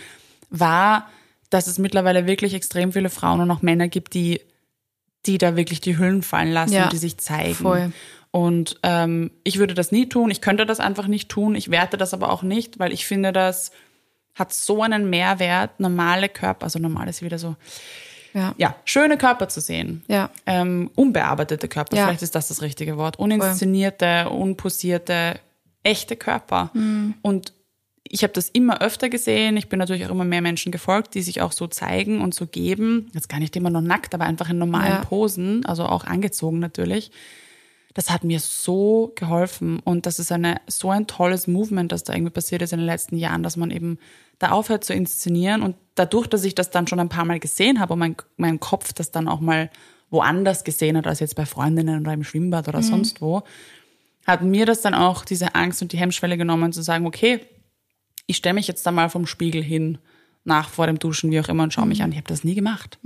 war, 0.52 1.08
dass 1.50 1.68
es 1.68 1.80
mittlerweile 1.80 2.28
wirklich 2.28 2.54
extrem 2.54 2.92
viele 2.92 3.10
Frauen 3.10 3.40
und 3.42 3.50
auch 3.52 3.62
Männer 3.62 3.88
gibt, 3.88 4.14
die, 4.14 4.42
die 5.26 5.38
da 5.38 5.56
wirklich 5.56 5.82
die 5.82 5.98
Hüllen 5.98 6.22
fallen 6.22 6.52
lassen 6.52 6.74
Ja, 6.74 6.84
und 6.84 6.94
die 6.94 6.98
sich 6.98 7.18
zeigen. 7.18 7.56
voll. 7.56 7.92
Und 8.32 8.78
ähm, 8.84 9.32
ich 9.44 9.58
würde 9.60 9.74
das 9.74 9.92
nie 9.92 10.08
tun, 10.08 10.32
ich 10.32 10.40
könnte 10.42 10.66
das 10.66 10.80
einfach 10.80 11.08
nicht 11.08 11.28
tun, 11.30 11.54
ich 11.56 11.70
werte 11.70 11.98
das 11.98 12.14
aber 12.14 12.32
auch 12.32 12.44
nicht, 12.44 12.80
weil 12.80 12.94
ich 12.94 13.06
finde, 13.06 13.34
das 13.34 13.72
hat 14.36 14.54
so 14.54 14.82
einen 14.82 15.10
Mehrwert, 15.10 15.80
normale 15.82 16.30
Körper, 16.30 16.64
also 16.64 16.80
normal 16.80 17.10
ist 17.10 17.22
wieder 17.22 17.38
so, 17.38 17.58
Ja. 18.34 18.56
ja, 18.58 18.76
schöne 18.86 19.18
Körper 19.18 19.50
zu 19.50 19.60
sehen. 19.60 20.04
Ja. 20.08 20.30
Ähm, 20.46 20.90
unbearbeitete 20.96 21.68
Körper, 21.68 21.98
Ja. 21.98 22.06
vielleicht 22.06 22.22
ist 22.22 22.34
das 22.36 22.48
das 22.48 22.62
richtige 22.62 22.96
Wort. 22.96 23.20
Uninszenierte, 23.20 24.30
unposierte, 24.30 25.38
echte 25.84 26.16
Körper. 26.16 26.70
Mhm. 26.74 27.16
Und 27.22 27.52
ich 28.08 28.24
habe 28.24 28.32
das 28.34 28.48
immer 28.50 28.82
öfter 28.82 29.10
gesehen. 29.10 29.58
Ich 29.58 29.68
bin 29.68 29.80
natürlich 29.80 30.06
auch 30.06 30.12
immer 30.12 30.24
mehr 30.26 30.42
Menschen 30.42 30.72
gefolgt, 30.72 31.16
die 31.16 31.22
sich 31.22 31.42
auch 31.42 31.52
so 31.52 31.68
zeigen 31.68 32.22
und 32.22 32.34
so 32.34 32.46
geben. 32.48 33.10
Jetzt 33.14 33.28
gar 33.30 33.40
nicht 33.40 33.56
immer 33.58 33.70
nur 33.70 33.82
nackt, 33.82 34.14
aber 34.14 34.24
einfach 34.26 34.50
in 34.50 34.58
normalen 34.58 34.94
Ja. 34.94 35.02
Posen, 35.06 35.66
also 35.66 35.86
auch 35.86 36.06
angezogen 36.06 36.60
natürlich. 36.60 37.12
Das 37.94 38.10
hat 38.10 38.24
mir 38.24 38.40
so 38.40 39.12
geholfen 39.16 39.80
und 39.80 40.06
das 40.06 40.20
ist 40.20 40.32
eine 40.32 40.62
so 40.68 40.92
ein 40.92 41.08
tolles 41.08 41.48
Movement, 41.48 41.92
das 41.92 42.04
da 42.04 42.14
irgendwie 42.14 42.32
passiert 42.32 42.62
ist 42.62 42.72
in 42.72 42.80
den 42.80 42.86
letzten 42.86 43.18
Jahren, 43.18 43.44
dass 43.44 43.58
man 43.58 43.70
eben 43.70 44.00
da 44.40 44.52
aufhört 44.52 44.84
zu 44.84 44.94
inszenieren 44.94 45.62
und 45.62 45.76
dadurch, 45.96 46.28
dass 46.28 46.44
ich 46.44 46.56
das 46.56 46.70
dann 46.70 46.88
schon 46.88 47.00
ein 47.00 47.10
paar 47.10 47.26
Mal 47.26 47.40
gesehen 47.40 47.80
habe 47.80 47.94
und 47.94 48.00
mein, 48.00 48.16
mein 48.38 48.60
Kopf 48.60 48.94
das 48.94 49.12
dann 49.12 49.28
auch 49.28 49.40
mal 49.40 49.70
woanders 50.10 50.64
gesehen 50.64 50.98
hat 50.98 51.08
als 51.08 51.20
jetzt 51.20 51.36
bei 51.36 51.46
Freundinnen 51.46 52.02
oder 52.02 52.14
im 52.14 52.24
Schwimmbad 52.24 52.68
oder 52.68 52.82
sonst 52.82 53.22
wo, 53.22 53.44
hat 54.26 54.42
mir 54.44 54.66
das 54.66 54.82
dann 54.82 54.94
auch 54.94 55.26
diese 55.26 55.56
Angst 55.56 55.82
und 55.82 55.92
die 55.92 55.98
Hemmschwelle 55.98 56.38
genommen 56.38 56.74
zu 56.74 56.82
sagen, 56.82 57.06
okay, 57.06 57.40
ich 58.28 58.38
stelle 58.38 58.54
mich 58.56 58.68
jetzt 58.68 58.86
da 58.86 58.92
mal 58.92 59.10
vom 59.10 59.26
Spiegel 59.26 59.64
hin, 59.64 59.98
nach 60.44 60.70
vor 60.70 60.88
dem 60.88 61.00
Duschen, 61.00 61.32
wie 61.32 61.40
auch 61.40 61.50
immer, 61.50 61.64
und 61.64 61.74
schaue 61.74 61.86
mich 61.86 62.04
an. 62.04 62.12
Ich 62.12 62.18
habe 62.18 62.28
das 62.28 62.44
nie 62.44 62.56
gemacht. 62.56 63.00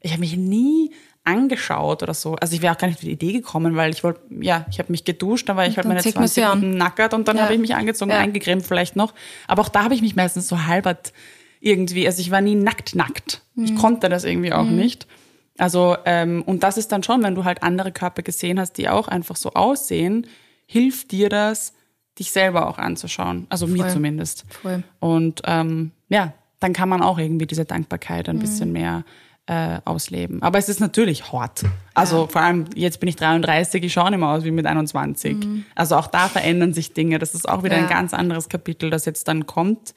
Ich 0.00 0.12
habe 0.12 0.20
mich 0.20 0.36
nie 0.36 0.92
angeschaut 1.28 2.02
oder 2.02 2.14
so. 2.14 2.34
Also 2.36 2.54
ich 2.56 2.62
wäre 2.62 2.74
auch 2.74 2.78
gar 2.78 2.88
nicht 2.88 2.96
auf 2.96 3.04
die 3.04 3.10
Idee 3.12 3.32
gekommen, 3.32 3.76
weil 3.76 3.92
ich 3.92 4.02
wollte, 4.02 4.20
ja, 4.40 4.66
ich 4.70 4.78
habe 4.78 4.90
mich 4.90 5.04
geduscht, 5.04 5.48
dann 5.48 5.56
war 5.56 5.66
ich 5.66 5.76
halt 5.76 5.86
meine 5.86 6.00
zieht 6.00 6.14
man 6.16 6.22
20 6.26 6.34
sie 6.34 6.42
an. 6.44 6.60
Minuten 6.60 6.78
nackert 6.78 7.14
und 7.14 7.28
dann 7.28 7.36
Ja. 7.36 7.44
habe 7.44 7.54
ich 7.54 7.60
mich 7.60 7.74
angezogen, 7.74 8.10
Ja. 8.10 8.18
eingecremt 8.18 8.66
vielleicht 8.66 8.96
noch. 8.96 9.14
Aber 9.46 9.62
auch 9.62 9.68
da 9.68 9.84
habe 9.84 9.94
ich 9.94 10.02
mich 10.02 10.16
meistens 10.16 10.48
so 10.48 10.64
halbert 10.66 11.12
irgendwie, 11.60 12.06
also 12.06 12.20
ich 12.20 12.30
war 12.30 12.40
nie 12.40 12.54
nackt 12.54 12.94
nackt. 12.94 13.42
Ich 13.56 13.74
konnte 13.76 14.08
das 14.08 14.24
irgendwie 14.24 14.52
auch 14.52 14.64
nicht. 14.66 15.06
Also, 15.58 15.96
ähm, 16.04 16.42
und 16.46 16.62
das 16.62 16.76
ist 16.78 16.92
dann 16.92 17.02
schon, 17.02 17.22
wenn 17.24 17.34
du 17.34 17.44
halt 17.44 17.64
andere 17.64 17.90
Körper 17.90 18.22
gesehen 18.22 18.60
hast, 18.60 18.74
die 18.74 18.88
auch 18.88 19.08
einfach 19.08 19.34
so 19.34 19.50
aussehen, 19.54 20.26
hilft 20.66 21.10
dir 21.10 21.28
das, 21.28 21.72
dich 22.20 22.30
selber 22.30 22.68
auch 22.68 22.78
anzuschauen. 22.78 23.46
Also 23.48 23.66
mir 23.66 23.78
Voll. 23.82 23.90
zumindest. 23.90 24.44
Voll. 24.62 24.84
Und 25.00 25.42
ähm, 25.46 25.90
ja, 26.08 26.32
dann 26.60 26.72
kann 26.72 26.88
man 26.88 27.02
auch 27.02 27.18
irgendwie 27.18 27.46
diese 27.46 27.64
Dankbarkeit 27.64 28.28
ein 28.28 28.36
Mhm. 28.36 28.40
bisschen 28.40 28.70
mehr 28.72 29.04
äh, 29.48 29.80
ausleben. 29.84 30.42
Aber 30.42 30.58
es 30.58 30.68
ist 30.68 30.78
natürlich 30.78 31.32
hart. 31.32 31.64
Also 31.94 32.26
vor 32.26 32.42
allem, 32.42 32.66
jetzt 32.74 33.00
bin 33.00 33.08
ich 33.08 33.16
33, 33.16 33.82
ich 33.82 33.92
schaue 33.92 34.10
nicht 34.10 34.20
mehr 34.20 34.28
aus 34.28 34.44
wie 34.44 34.50
mit 34.50 34.66
21. 34.66 35.36
Also 35.74 35.96
auch 35.96 36.06
da 36.06 36.28
verändern 36.28 36.74
sich 36.74 36.92
Dinge. 36.92 37.18
Das 37.18 37.34
ist 37.34 37.48
auch 37.48 37.62
wieder 37.64 37.76
Mhm. 37.76 37.80
Ja. 37.82 37.86
Mhm. 37.86 37.88
ein 37.92 37.96
ganz 38.00 38.14
anderes 38.14 38.48
Kapitel, 38.48 38.90
das 38.90 39.04
jetzt 39.06 39.26
dann 39.26 39.46
kommt. 39.46 39.94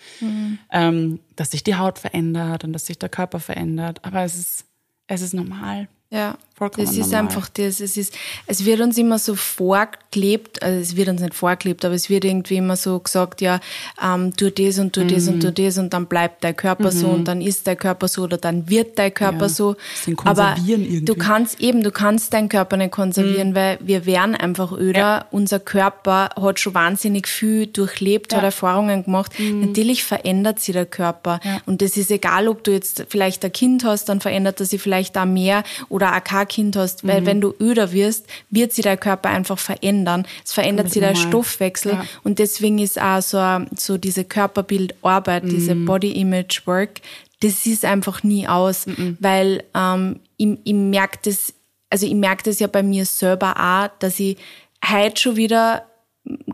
Ähm, 0.72 1.20
dass 1.36 1.52
sich 1.52 1.64
die 1.64 1.76
Haut 1.76 2.00
verändert 2.00 2.64
und 2.64 2.74
dass 2.74 2.86
sich 2.86 2.98
der 2.98 3.10
Körper 3.10 3.40
verändert. 3.40 4.00
Aber 4.04 4.22
es 4.24 4.36
ist, 4.36 4.66
es 5.08 5.22
ist 5.22 5.34
normal. 5.34 5.88
Ja. 6.10 6.38
Vollkommen 6.62 6.86
Das 6.86 6.96
ist 6.96 7.08
normal. 7.08 7.22
einfach 7.22 7.50
das. 7.50 7.80
Es, 7.80 7.98
ist, 7.98 8.14
es 8.46 8.66
wird 8.66 8.82
uns 8.82 8.96
immer 8.96 9.18
so 9.18 9.34
vorgelebt, 9.34 10.62
also 10.62 10.80
es 10.80 10.96
wird 10.96 11.10
uns 11.10 11.20
nicht 11.22 11.34
vorgelebt, 11.34 11.84
aber 11.86 11.96
es 11.96 12.08
wird 12.08 12.24
irgendwie 12.24 12.58
immer 12.58 12.76
so 12.76 13.00
gesagt, 13.00 13.42
ja, 13.42 13.60
ähm, 14.00 14.36
tu 14.38 14.52
das 14.52 14.78
und 14.78 14.94
tu 14.94 15.04
das 15.04 15.28
und 15.28 15.38
Mhm. 15.38 15.40
tu 15.42 15.52
das 15.54 15.80
und 15.80 15.92
dann 15.92 16.06
bleibt 16.06 16.44
dein 16.44 16.56
Körper 16.56 16.92
so 16.92 17.08
und 17.08 17.28
dann 17.28 17.42
ist 17.42 17.66
dein 17.66 17.78
Körper 17.80 18.08
so 18.08 18.22
oder 18.26 18.38
dann 18.38 18.70
wird 18.70 19.00
dein 19.00 19.12
Körper 19.12 19.48
Ja, 19.48 19.50
so. 19.50 19.76
Aber 20.24 20.56
irgendwie. 20.64 21.02
du 21.02 21.16
kannst 21.16 21.60
eben, 21.62 21.82
du 21.82 21.90
kannst 21.90 22.32
deinen 22.32 22.48
Körper 22.48 22.78
nicht 22.78 22.92
konservieren, 22.92 23.56
weil 23.56 23.80
wir 23.82 24.06
werden 24.06 24.36
einfach 24.36 24.72
öder. 24.72 25.00
Ja. 25.00 25.26
Unser 25.32 25.60
Körper 25.60 26.30
hat 26.40 26.60
schon 26.60 26.76
wahnsinnig 26.76 27.28
viel 27.28 27.66
durchlebt, 27.66 28.36
hat 28.36 28.44
Erfahrungen 28.44 29.06
gemacht. 29.06 29.32
Natürlich 29.40 30.04
verändert 30.04 30.60
sich 30.60 30.74
der 30.74 30.86
Körper. 30.86 31.40
Und 31.66 31.82
das 31.82 31.98
ist 31.98 32.12
egal, 32.12 32.48
ob 32.48 32.64
du 32.64 32.72
jetzt 32.72 33.06
vielleicht 33.10 33.44
ein 33.44 33.52
Kind 33.52 33.84
hast, 33.84 34.10
dann 34.10 34.22
verändert 34.22 34.60
er 34.60 34.68
sich 34.68 34.80
vielleicht 34.80 35.18
auch 35.18 35.26
mehr 35.26 35.64
oder 35.90 36.16
auch 36.16 36.24
kein 36.24 36.48
Kind 36.52 36.76
hast. 36.76 37.08
Weil 37.08 37.26
wenn 37.26 37.40
du 37.40 37.54
öder 37.60 37.92
wirst, 37.94 38.28
wird 38.50 38.74
sich 38.74 38.84
der 38.84 38.98
Körper 38.98 39.30
einfach 39.30 39.58
verändern. 39.58 40.28
Es 40.46 40.52
verändert 40.54 40.92
sich 40.92 41.02
der. 41.02 41.16
Stoffwechsel. 41.16 41.94
Ja. 41.94 42.06
Und 42.24 42.40
deswegen 42.40 42.78
ist 42.80 43.02
auch 43.02 43.22
so, 43.22 43.40
so 43.78 43.98
diese 43.98 44.26
Körperbildarbeit, 44.26 45.44
diese 45.50 45.76
Mhm. 45.76 45.86
Body 45.86 46.12
Image 46.12 46.68
Work, 46.68 47.02
das 47.42 47.66
ist 47.66 47.86
einfach 47.86 48.22
nie 48.24 48.48
aus, 48.48 48.86
Mhm. 48.86 49.18
weil 49.20 49.64
ähm, 49.74 50.20
ich, 50.38 50.50
ich 50.64 50.74
merke 50.74 51.20
das, 51.24 51.54
also 51.90 52.06
ich 52.06 52.14
merke 52.16 52.44
das 52.44 52.60
ja 52.60 52.68
bei 52.68 52.84
mir 52.84 53.06
selber 53.06 53.56
auch, 53.58 53.90
dass 54.00 54.20
ich 54.20 54.38
heute 54.86 55.20
schon 55.22 55.36
wieder 55.38 55.86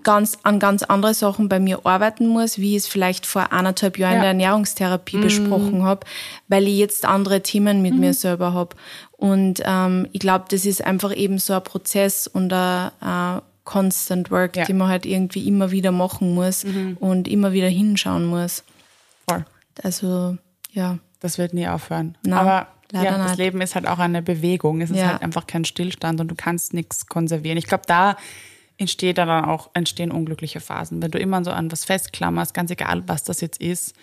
ganz 0.03 0.37
an 0.43 0.59
ganz 0.59 0.83
andere 0.83 1.13
Sachen 1.13 1.49
bei 1.49 1.59
mir 1.59 1.85
arbeiten 1.85 2.27
muss, 2.27 2.57
wie 2.57 2.71
ich 2.77 2.83
es 2.83 2.87
vielleicht 2.87 3.25
vor 3.25 3.51
anderthalb 3.51 3.97
Jahren 3.97 4.11
in 4.13 4.17
Ja. 4.17 4.21
der 4.21 4.29
Ernährungstherapie 4.29 5.17
besprochen 5.17 5.83
habe, 5.83 6.05
weil 6.47 6.67
ich 6.67 6.77
jetzt 6.77 7.03
andere 7.05 7.41
Themen 7.43 7.81
mit 7.81 7.93
mir 7.95 8.13
selber 8.13 8.53
habe. 8.53 8.75
Und 9.11 9.61
ähm, 9.65 10.07
ich 10.13 10.19
glaube, 10.21 10.45
das 10.49 10.65
ist 10.65 10.83
einfach 10.83 11.13
eben 11.15 11.37
so 11.37 11.53
ein 11.53 11.63
Prozess 11.63 12.27
und 12.27 12.53
ein, 12.53 12.91
ein 13.01 13.41
Constant 13.65 14.31
Work, 14.31 14.55
Ja. 14.55 14.63
den 14.63 14.77
man 14.77 14.87
halt 14.87 15.05
irgendwie 15.05 15.45
immer 15.47 15.71
wieder 15.71 15.91
machen 15.91 16.33
muss 16.33 16.65
und 16.99 17.27
immer 17.27 17.51
wieder 17.51 17.67
hinschauen 17.67 18.25
muss. 18.25 18.63
Voll. 19.27 19.43
Also 19.83 20.37
ja, 20.71 20.97
Das 21.19 21.37
wird 21.37 21.53
nie 21.53 21.67
aufhören. 21.67 22.15
Na, 22.23 22.39
Aber 22.39 22.67
leider 22.91 23.11
ja, 23.11 23.17
das 23.17 23.31
nicht. 23.31 23.39
Leben 23.39 23.59
ist 23.59 23.75
halt 23.75 23.87
auch 23.87 23.99
eine 23.99 24.21
Bewegung. 24.21 24.79
Es 24.79 24.91
ist 24.91 24.97
Ja. 24.97 25.07
halt 25.13 25.21
einfach 25.23 25.45
kein 25.47 25.65
Stillstand 25.65 26.21
und 26.21 26.29
du 26.29 26.35
kannst 26.35 26.73
nichts 26.73 27.07
konservieren. 27.07 27.57
Ich 27.57 27.65
glaube, 27.67 27.83
da 27.87 28.15
entsteht 28.77 29.17
dann 29.17 29.29
auch, 29.45 29.69
entstehen 29.73 30.11
unglückliche 30.11 30.59
Phasen. 30.59 31.01
Wenn 31.01 31.11
du 31.11 31.17
immer 31.19 31.43
so 31.43 31.51
an 31.51 31.71
was 31.71 31.85
festklammerst, 31.85 32.53
ganz 32.53 32.71
egal, 32.71 33.03
was 33.07 33.23
das 33.23 33.41
jetzt 33.41 33.59
ist, 33.59 33.93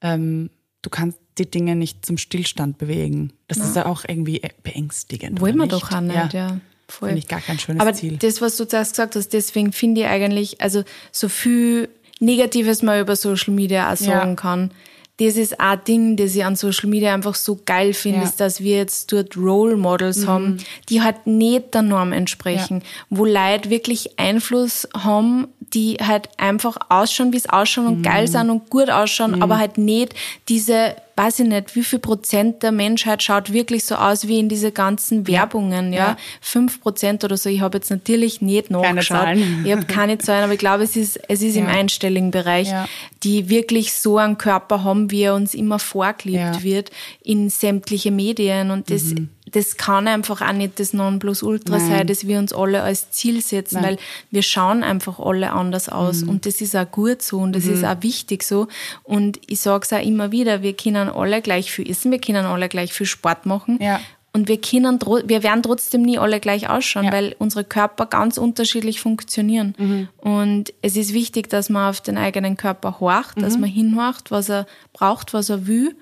ähm, 0.00 0.50
du 0.82 0.90
kannst 0.90 1.18
die 1.38 1.50
Dinge 1.50 1.76
nicht 1.76 2.06
zum 2.06 2.16
Stillstand 2.16 2.78
bewegen. 2.78 3.32
Das 3.48 3.58
ist 3.58 3.76
ja 3.76 3.84
auch 3.86 4.04
irgendwie 4.08 4.40
beängstigend. 4.62 5.40
wollen 5.40 5.56
wir 5.56 5.66
doch 5.66 5.90
nicht, 6.00 6.32
ja. 6.32 6.60
Voll. 6.88 7.08
Finde 7.08 7.18
ich 7.18 7.28
gar 7.28 7.40
kein 7.40 7.58
schönes 7.58 7.80
Aber 7.82 7.92
Ziel. 7.92 8.16
das, 8.16 8.40
was 8.40 8.56
du 8.56 8.66
zuerst 8.66 8.92
gesagt 8.92 9.16
hast, 9.16 9.32
deswegen 9.32 9.72
finde 9.72 10.02
ich 10.02 10.06
eigentlich, 10.06 10.60
also 10.60 10.84
so 11.10 11.28
viel 11.28 11.88
Negatives 12.20 12.82
man 12.82 13.00
über 13.00 13.16
Social 13.16 13.52
Media 13.52 13.92
auch 13.92 13.96
sagen 13.96 14.30
Ja. 14.30 14.34
kann, 14.36 14.70
das 15.18 15.36
ist 15.36 15.58
ein 15.60 15.80
Ding, 15.88 16.16
das 16.16 16.34
ich 16.36 16.44
an 16.44 16.56
Social 16.56 16.88
Media 16.90 17.14
einfach 17.14 17.34
so 17.34 17.58
geil 17.64 17.94
finde, 17.94 18.18
Ja. 18.18 18.22
Mhm. 18.24 18.28
ist, 18.28 18.40
dass 18.40 18.60
wir 18.60 18.76
jetzt 18.76 19.10
dort 19.12 19.36
Role 19.36 19.76
Models 19.76 20.26
haben, 20.26 20.58
die 20.90 21.00
halt 21.02 21.26
nicht 21.26 21.72
der 21.74 21.82
Norm 21.82 22.12
entsprechen, 22.12 22.82
wo 23.08 23.24
Leute 23.24 23.70
wirklich 23.70 24.18
Einfluss 24.18 24.86
haben, 24.94 25.48
die 25.60 25.94
halt 26.02 26.28
einfach 26.36 26.76
ausschauen, 26.90 27.32
wie 27.32 27.38
es 27.38 27.48
ausschauen 27.48 27.86
und 27.86 27.98
Mhm. 28.00 28.02
geil 28.02 28.28
sind 28.28 28.50
und 28.50 28.68
gut 28.68 28.90
ausschauen, 28.90 29.40
aber 29.42 29.58
halt 29.58 29.78
nicht 29.78 30.14
diese, 30.48 30.96
weiß 31.16 31.40
ich 31.40 31.46
nicht, 31.48 31.74
wie 31.74 31.82
viel 31.82 31.98
Prozent 31.98 32.62
der 32.62 32.72
Menschheit 32.72 33.22
schaut 33.22 33.52
wirklich 33.52 33.84
so 33.84 33.94
aus 33.94 34.28
wie 34.28 34.38
in 34.38 34.48
diese 34.48 34.70
ganzen 34.70 35.26
Werbungen, 35.26 35.92
ja. 35.92 35.98
Ja. 36.10 36.16
Fünf 36.42 36.80
Prozent 36.80 37.24
oder 37.24 37.36
so. 37.36 37.48
Ich 37.48 37.60
habe 37.62 37.78
jetzt 37.78 37.90
natürlich 37.90 38.42
nicht 38.42 38.70
nachgeschaut. 38.70 39.18
Zahlen. 39.22 39.62
Ich 39.64 39.72
habe 39.72 39.84
keine 39.86 40.18
Zahlen, 40.18 40.44
aber 40.44 40.52
ich 40.52 40.58
glaube, 40.58 40.82
es 40.84 40.94
ist, 40.94 41.18
es 41.28 41.40
ist 41.42 41.56
im 41.56 41.64
Ja. 41.66 41.70
einstelligen 41.72 42.30
Bereich, 42.30 42.68
Ja. 42.68 42.86
die 43.22 43.48
wirklich 43.48 43.94
so 43.94 44.18
einen 44.18 44.36
Körper 44.36 44.84
haben, 44.84 45.10
wie 45.10 45.22
er 45.22 45.34
uns 45.34 45.54
immer 45.54 45.78
vorgelebt. 45.78 46.56
Mhm. 46.56 46.62
wird 46.62 46.90
in 47.22 47.48
sämtliche 47.50 48.10
Medien. 48.10 48.70
Und 48.70 48.90
das, 48.90 49.14
das 49.52 49.76
kann 49.76 50.08
einfach 50.08 50.42
auch 50.42 50.52
nicht 50.52 50.80
das 50.80 50.92
Nonplusultra 50.92 51.78
Nein. 51.78 51.88
sein, 51.88 52.06
das 52.06 52.26
wir 52.26 52.38
uns 52.38 52.52
alle 52.52 52.82
als 52.82 53.10
Ziel 53.12 53.40
setzen, 53.40 53.76
Nein. 53.80 53.82
Mhm. 53.82 53.86
weil 53.98 53.98
wir 54.32 54.42
schauen 54.42 54.82
einfach 54.82 55.20
alle 55.20 55.52
anders 55.52 55.88
aus. 55.88 56.22
Und 56.24 56.46
das 56.46 56.60
ist 56.60 56.74
auch 56.74 56.90
gut 56.90 57.22
so 57.22 57.38
und 57.38 57.54
das 57.54 57.64
ist 57.66 57.84
auch 57.84 58.02
wichtig 58.02 58.42
so. 58.42 58.66
Und 59.04 59.38
ich 59.46 59.60
sage 59.60 59.84
es 59.84 59.92
auch 59.92 60.04
immer 60.04 60.32
wieder, 60.32 60.62
wir 60.62 60.72
können 60.74 61.08
alle 61.08 61.40
gleich 61.42 61.70
viel 61.70 61.88
essen, 61.88 62.10
wir 62.10 62.20
können 62.20 62.44
alle 62.44 62.68
gleich 62.68 62.92
viel 62.92 63.06
Sport 63.06 63.46
machen. 63.46 63.78
Ja. 63.80 64.00
Und 64.32 64.48
wir 64.48 64.60
können, 64.60 64.98
wir 65.00 65.42
werden 65.42 65.62
trotzdem 65.62 66.02
nie 66.02 66.18
alle 66.18 66.40
gleich 66.40 66.68
ausschauen, 66.68 67.04
Ja. 67.06 67.12
weil 67.12 67.34
unsere 67.38 67.64
Körper 67.64 68.04
ganz 68.04 68.36
unterschiedlich 68.36 69.00
funktionieren. 69.00 69.74
Mhm. 69.78 70.08
Und 70.18 70.74
es 70.82 70.96
ist 70.96 71.14
wichtig, 71.14 71.48
dass 71.48 71.70
man 71.70 71.88
auf 71.88 72.02
den 72.02 72.18
eigenen 72.18 72.58
Körper 72.58 73.00
horcht, 73.00 73.38
Mhm. 73.38 73.42
dass 73.42 73.56
man 73.56 73.70
hinhorcht, 73.70 74.30
was 74.30 74.50
er 74.50 74.66
braucht, 74.92 75.32
was 75.32 75.48
er 75.48 75.66
will, 75.66 75.96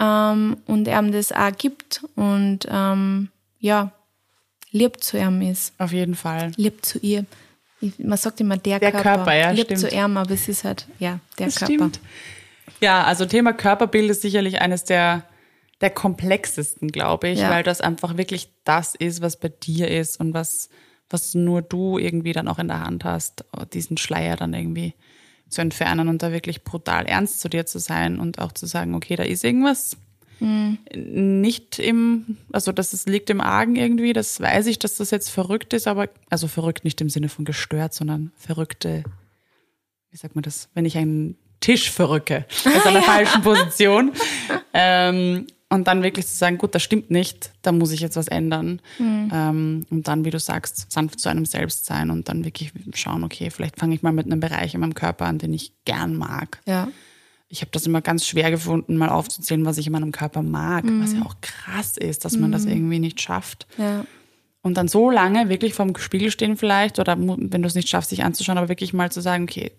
ähm, 0.00 0.56
und 0.66 0.88
er 0.88 0.98
ihm 1.00 1.12
das 1.12 1.32
auch 1.32 1.52
gibt 1.56 2.04
und 2.16 2.60
ähm, 2.68 3.28
ja, 3.60 3.92
lieb 4.70 5.02
zu 5.02 5.18
ihm 5.18 5.40
ist, 5.42 5.72
Auf 5.78 5.92
jeden 5.92 6.14
Fall. 6.14 6.52
lieb 6.56 6.84
zu 6.84 6.98
ihr. 6.98 7.24
Ich, 7.80 7.98
man 7.98 8.18
sagt 8.18 8.40
immer 8.40 8.56
der, 8.56 8.78
Der 8.80 8.92
Körper, 8.92 9.14
Körper, 9.16 9.34
ja, 9.34 9.50
lieb 9.50 9.64
stimmt. 9.66 9.80
zu 9.80 9.88
ihm, 9.88 10.16
aber 10.16 10.30
es 10.32 10.48
ist 10.48 10.64
halt 10.64 10.86
ja 10.98 11.20
der 11.38 11.46
Das 11.46 11.56
Körper. 11.56 11.72
stimmt. 11.74 12.00
Ja, 12.80 13.04
also 13.04 13.26
Thema 13.26 13.52
Körperbild 13.52 14.10
ist 14.10 14.22
sicherlich 14.22 14.60
eines 14.60 14.84
der, 14.84 15.24
der 15.80 15.90
komplexesten, 15.90 16.88
glaube 16.90 17.28
ich, 17.28 17.40
Ja. 17.40 17.50
weil 17.50 17.62
das 17.62 17.80
einfach 17.80 18.16
wirklich 18.16 18.48
das 18.64 18.94
ist, 18.94 19.20
was 19.22 19.38
bei 19.38 19.48
dir 19.48 19.88
ist 19.88 20.18
und 20.18 20.34
was, 20.34 20.68
was 21.10 21.34
nur 21.34 21.62
du 21.62 21.98
irgendwie 21.98 22.32
dann 22.32 22.48
auch 22.48 22.58
in 22.58 22.68
der 22.68 22.80
Hand 22.80 23.04
hast, 23.04 23.44
diesen 23.72 23.96
Schleier 23.98 24.36
dann 24.36 24.54
irgendwie 24.54 24.94
zu 25.48 25.60
entfernen 25.60 26.08
und 26.08 26.22
da 26.22 26.32
wirklich 26.32 26.64
brutal 26.64 27.06
ernst 27.06 27.40
zu 27.40 27.48
dir 27.48 27.66
zu 27.66 27.78
sein 27.78 28.18
und 28.18 28.38
auch 28.38 28.52
zu 28.52 28.66
sagen, 28.66 28.94
okay, 28.94 29.16
da 29.16 29.22
ist 29.22 29.44
irgendwas. 29.44 29.96
Nicht 30.40 31.78
im, 31.78 32.36
also 32.52 32.72
das 32.72 32.92
ist, 32.92 33.08
liegt 33.08 33.30
im 33.30 33.40
Argen 33.40 33.76
irgendwie, 33.76 34.12
das 34.12 34.40
weiß 34.40 34.66
ich, 34.66 34.78
dass 34.78 34.96
das 34.96 35.10
jetzt 35.10 35.30
verrückt 35.30 35.72
ist, 35.72 35.86
aber, 35.86 36.08
also 36.28 36.48
verrückt 36.48 36.84
nicht 36.84 37.00
im 37.00 37.08
Sinne 37.08 37.28
von 37.28 37.44
gestört, 37.44 37.94
sondern 37.94 38.32
verrückte, 38.36 39.04
wie 40.10 40.16
sagt 40.16 40.34
man 40.34 40.42
das, 40.42 40.68
wenn 40.74 40.84
ich 40.84 40.98
einen 40.98 41.36
Tisch 41.60 41.90
verrücke, 41.90 42.44
aus 42.64 42.86
einer 42.86 43.02
falschen 43.02 43.42
Position. 43.42 44.12
Ähm, 44.76 45.46
und 45.74 45.88
dann 45.88 46.02
wirklich 46.02 46.26
zu 46.26 46.34
sagen, 46.36 46.56
gut, 46.58 46.74
das 46.74 46.82
stimmt 46.82 47.10
nicht, 47.10 47.50
da 47.62 47.72
muss 47.72 47.90
ich 47.90 48.00
jetzt 48.00 48.16
was 48.16 48.28
ändern. 48.28 48.80
Ähm, 49.00 49.86
und 49.90 50.08
dann, 50.08 50.24
wie 50.24 50.30
du 50.30 50.38
sagst, 50.38 50.90
sanft 50.90 51.20
zu 51.20 51.28
einem 51.28 51.44
selbst 51.44 51.86
sein 51.86 52.10
und 52.10 52.28
dann 52.28 52.44
wirklich 52.44 52.72
schauen, 52.94 53.24
okay, 53.24 53.50
vielleicht 53.50 53.78
fange 53.78 53.94
ich 53.94 54.02
mal 54.02 54.12
mit 54.12 54.26
einem 54.26 54.40
Bereich 54.40 54.74
in 54.74 54.80
meinem 54.80 54.94
Körper 54.94 55.26
an, 55.26 55.38
den 55.38 55.52
ich 55.52 55.72
gern 55.84 56.16
mag. 56.16 56.60
Ja. 56.66 56.88
Ich 57.48 57.60
habe 57.60 57.70
das 57.72 57.86
immer 57.86 58.00
ganz 58.00 58.26
schwer 58.26 58.50
gefunden, 58.50 58.96
mal 58.96 59.10
aufzuzählen, 59.10 59.64
was 59.64 59.78
ich 59.78 59.86
in 59.86 59.92
meinem 59.92 60.12
Körper 60.12 60.42
mag, 60.42 60.84
was 60.86 61.12
ja 61.12 61.22
auch 61.22 61.36
krass 61.40 61.96
ist, 61.96 62.24
dass 62.24 62.36
man 62.36 62.50
das 62.50 62.64
irgendwie 62.64 62.98
nicht 62.98 63.20
schafft. 63.20 63.66
Ja. 63.76 64.04
Und 64.62 64.76
dann 64.76 64.88
so 64.88 65.10
lange 65.10 65.50
wirklich 65.50 65.74
vorm 65.74 65.94
Spiegel 65.96 66.30
stehen 66.30 66.56
vielleicht 66.56 66.98
oder 66.98 67.16
wenn 67.18 67.62
du 67.62 67.66
es 67.68 67.74
nicht 67.74 67.88
schaffst, 67.88 68.10
sich 68.10 68.24
anzuschauen, 68.24 68.58
aber 68.58 68.70
wirklich 68.70 68.92
mal 68.94 69.12
zu 69.12 69.20
sagen, 69.20 69.44
okay, 69.44 69.72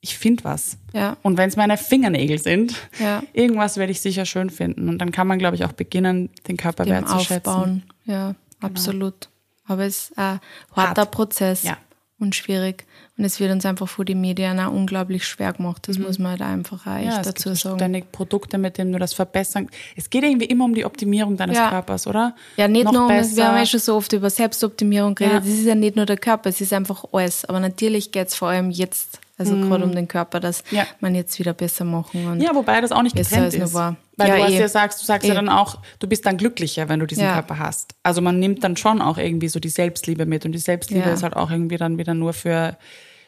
ich 0.00 0.16
finde 0.18 0.44
was. 0.44 0.76
Ja. 0.94 1.16
Und 1.22 1.36
wenn 1.36 1.48
es 1.48 1.56
meine 1.56 1.76
Fingernägel 1.76 2.38
sind, 2.38 2.74
Ja. 2.98 3.22
irgendwas 3.32 3.76
werde 3.76 3.92
ich 3.92 4.00
sicher 4.00 4.24
schön 4.26 4.48
finden. 4.50 4.88
Und 4.88 4.98
dann 4.98 5.12
kann 5.12 5.26
man, 5.26 5.38
glaube 5.38 5.56
ich, 5.56 5.64
auch 5.64 5.72
beginnen, 5.72 6.30
den 6.48 6.56
Körper 6.56 6.84
dem 6.84 6.92
wertzuschätzen. 6.92 7.52
Aufbauen. 7.52 7.82
Ja, 8.06 8.34
absolut. 8.60 9.28
Aber 9.66 9.84
es 9.84 10.10
ist 10.10 10.18
ein 10.18 10.40
harter 10.74 11.02
Hart. 11.02 11.10
Prozess 11.10 11.62
Ja. 11.62 11.76
und 12.18 12.34
schwierig. 12.34 12.84
Und 13.18 13.24
es 13.26 13.38
wird 13.38 13.52
uns 13.52 13.66
einfach 13.66 13.86
vor 13.86 14.06
die 14.06 14.14
Medien 14.14 14.58
auch 14.58 14.72
unglaublich 14.72 15.26
schwer 15.26 15.52
gemacht. 15.52 15.86
Das 15.86 15.98
muss 15.98 16.18
man 16.18 16.30
halt 16.32 16.40
einfach 16.40 16.86
auch 16.86 16.96
echt 16.96 17.18
Mhm. 17.18 17.22
Dazu 17.22 17.54
sagen. 17.54 17.78
ständig 17.78 18.10
Produkte, 18.10 18.56
mit 18.56 18.78
denen 18.78 18.92
du 18.92 18.98
das 18.98 19.12
verbessern. 19.12 19.68
Es 19.94 20.08
geht 20.08 20.24
irgendwie 20.24 20.46
immer 20.46 20.64
um 20.64 20.74
die 20.74 20.86
Optimierung 20.86 21.36
deines. 21.36 21.58
Körpers, 21.58 22.06
oder? 22.06 22.34
Ja, 22.56 22.66
nicht 22.66 22.84
Noch 22.84 22.92
nur, 22.92 23.02
um, 23.02 23.08
wir 23.10 23.46
haben 23.46 23.56
ja 23.58 23.66
schon 23.66 23.80
so 23.80 23.94
oft 23.96 24.12
über 24.14 24.30
Selbstoptimierung 24.30 25.14
geredet. 25.14 25.40
Das 25.42 25.48
ist 25.48 25.66
ja 25.66 25.74
nicht 25.74 25.96
nur 25.96 26.06
der 26.06 26.16
Körper, 26.16 26.48
es 26.48 26.62
ist 26.62 26.72
einfach 26.72 27.04
alles. 27.12 27.44
Aber 27.44 27.60
natürlich 27.60 28.10
geht 28.10 28.28
es 28.28 28.34
vor 28.34 28.48
allem 28.48 28.70
jetzt, 28.70 29.20
also 29.40 29.56
gerade 29.56 29.84
um 29.84 29.94
den 29.94 30.06
Körper, 30.06 30.38
dass 30.38 30.62
Mhm. 30.70 30.76
Ja. 30.78 30.86
man 31.00 31.14
jetzt 31.14 31.38
wieder 31.38 31.52
besser 31.54 31.84
machen. 31.84 32.26
Und 32.26 32.40
Ja, 32.40 32.54
wobei 32.54 32.80
das 32.80 32.92
auch 32.92 33.02
nicht 33.02 33.16
Besser 33.16 33.36
getrennt 33.46 33.54
ist. 33.64 33.74
war. 33.74 33.96
Weil 34.16 34.28
Ja, 34.28 34.36
du 34.36 34.42
hast 34.44 34.52
eh. 34.52 34.58
ja 34.60 34.68
sagst, 34.68 35.00
du 35.00 35.06
sagst 35.06 35.26
ja 35.26 35.32
Eh. 35.32 35.36
dann 35.36 35.48
auch, 35.48 35.78
du 35.98 36.06
bist 36.06 36.26
dann 36.26 36.36
glücklicher, 36.36 36.88
wenn 36.88 37.00
du 37.00 37.06
diesen 37.06 37.24
Ja. 37.24 37.32
Körper 37.32 37.58
hast. 37.58 37.94
Also 38.02 38.20
man 38.20 38.38
nimmt 38.38 38.62
dann 38.62 38.76
schon 38.76 39.00
auch 39.02 39.18
irgendwie 39.18 39.48
so 39.48 39.58
die 39.58 39.68
Selbstliebe 39.70 40.26
mit 40.26 40.44
und 40.44 40.52
die 40.52 40.58
Selbstliebe 40.58 41.06
Ja. 41.08 41.14
ist 41.14 41.22
halt 41.22 41.34
auch 41.36 41.50
irgendwie 41.50 41.76
dann 41.78 41.98
wieder 41.98 42.14
nur 42.14 42.32
für 42.32 42.76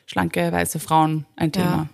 schlanke 0.07 0.53
weiße 0.53 0.79
Frauen 0.79 1.27
ein 1.37 1.51
Thema. 1.53 1.67
Ja. 1.67 1.89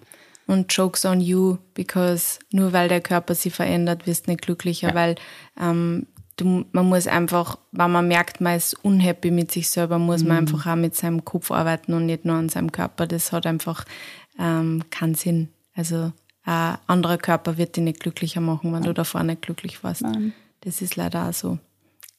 Und 0.55 0.73
Jokes 0.73 1.05
on 1.05 1.21
you, 1.21 1.59
because 1.75 2.39
nur 2.51 2.73
weil 2.73 2.89
der 2.89 3.01
Körper 3.03 3.35
sich 3.35 3.53
verändert, 3.55 4.07
wirst 4.07 4.27
du 4.27 4.31
nicht 4.31 4.43
glücklicher, 4.43 4.89
Ja. 4.89 4.95
weil 4.95 5.15
ähm, 5.61 6.07
du, 6.39 6.65
man 6.73 6.89
muss 6.89 7.07
einfach, 7.07 7.59
wenn 7.73 7.91
man 7.91 8.09
merkt, 8.09 8.41
man 8.41 8.57
ist 8.57 8.75
unhappy 8.83 9.31
mit 9.31 9.53
sich 9.53 9.69
selber, 9.69 9.99
muss 9.99 10.23
Mhm. 10.23 10.29
man 10.29 10.37
einfach 10.39 10.67
auch 10.67 10.77
mit 10.77 10.97
seinem 10.97 11.25
Kopf 11.25 11.51
arbeiten 11.51 11.93
und 11.93 12.07
nicht 12.07 12.25
nur 12.25 12.37
an 12.37 12.49
seinem 12.49 12.73
Körper. 12.73 13.07
Das 13.07 13.31
hat 13.33 13.45
einfach 13.47 13.85
ähm, 14.39 14.83
keinen 14.91 15.15
Sinn. 15.15 15.49
Also 15.75 16.13
ein 16.45 16.79
anderer 16.87 17.19
Körper 17.19 17.59
wird 17.59 17.77
dich 17.77 17.85
nicht 17.85 18.01
glücklicher 18.01 18.41
machen, 18.41 18.73
wenn 18.73 18.83
du 18.83 18.95
davor 18.95 19.23
nicht 19.23 19.43
glücklich 19.43 19.85
warst. 19.85 20.03
Das 20.63 20.81
ist 20.81 20.97
leider 20.97 21.29
auch 21.29 21.33
so. 21.35 21.59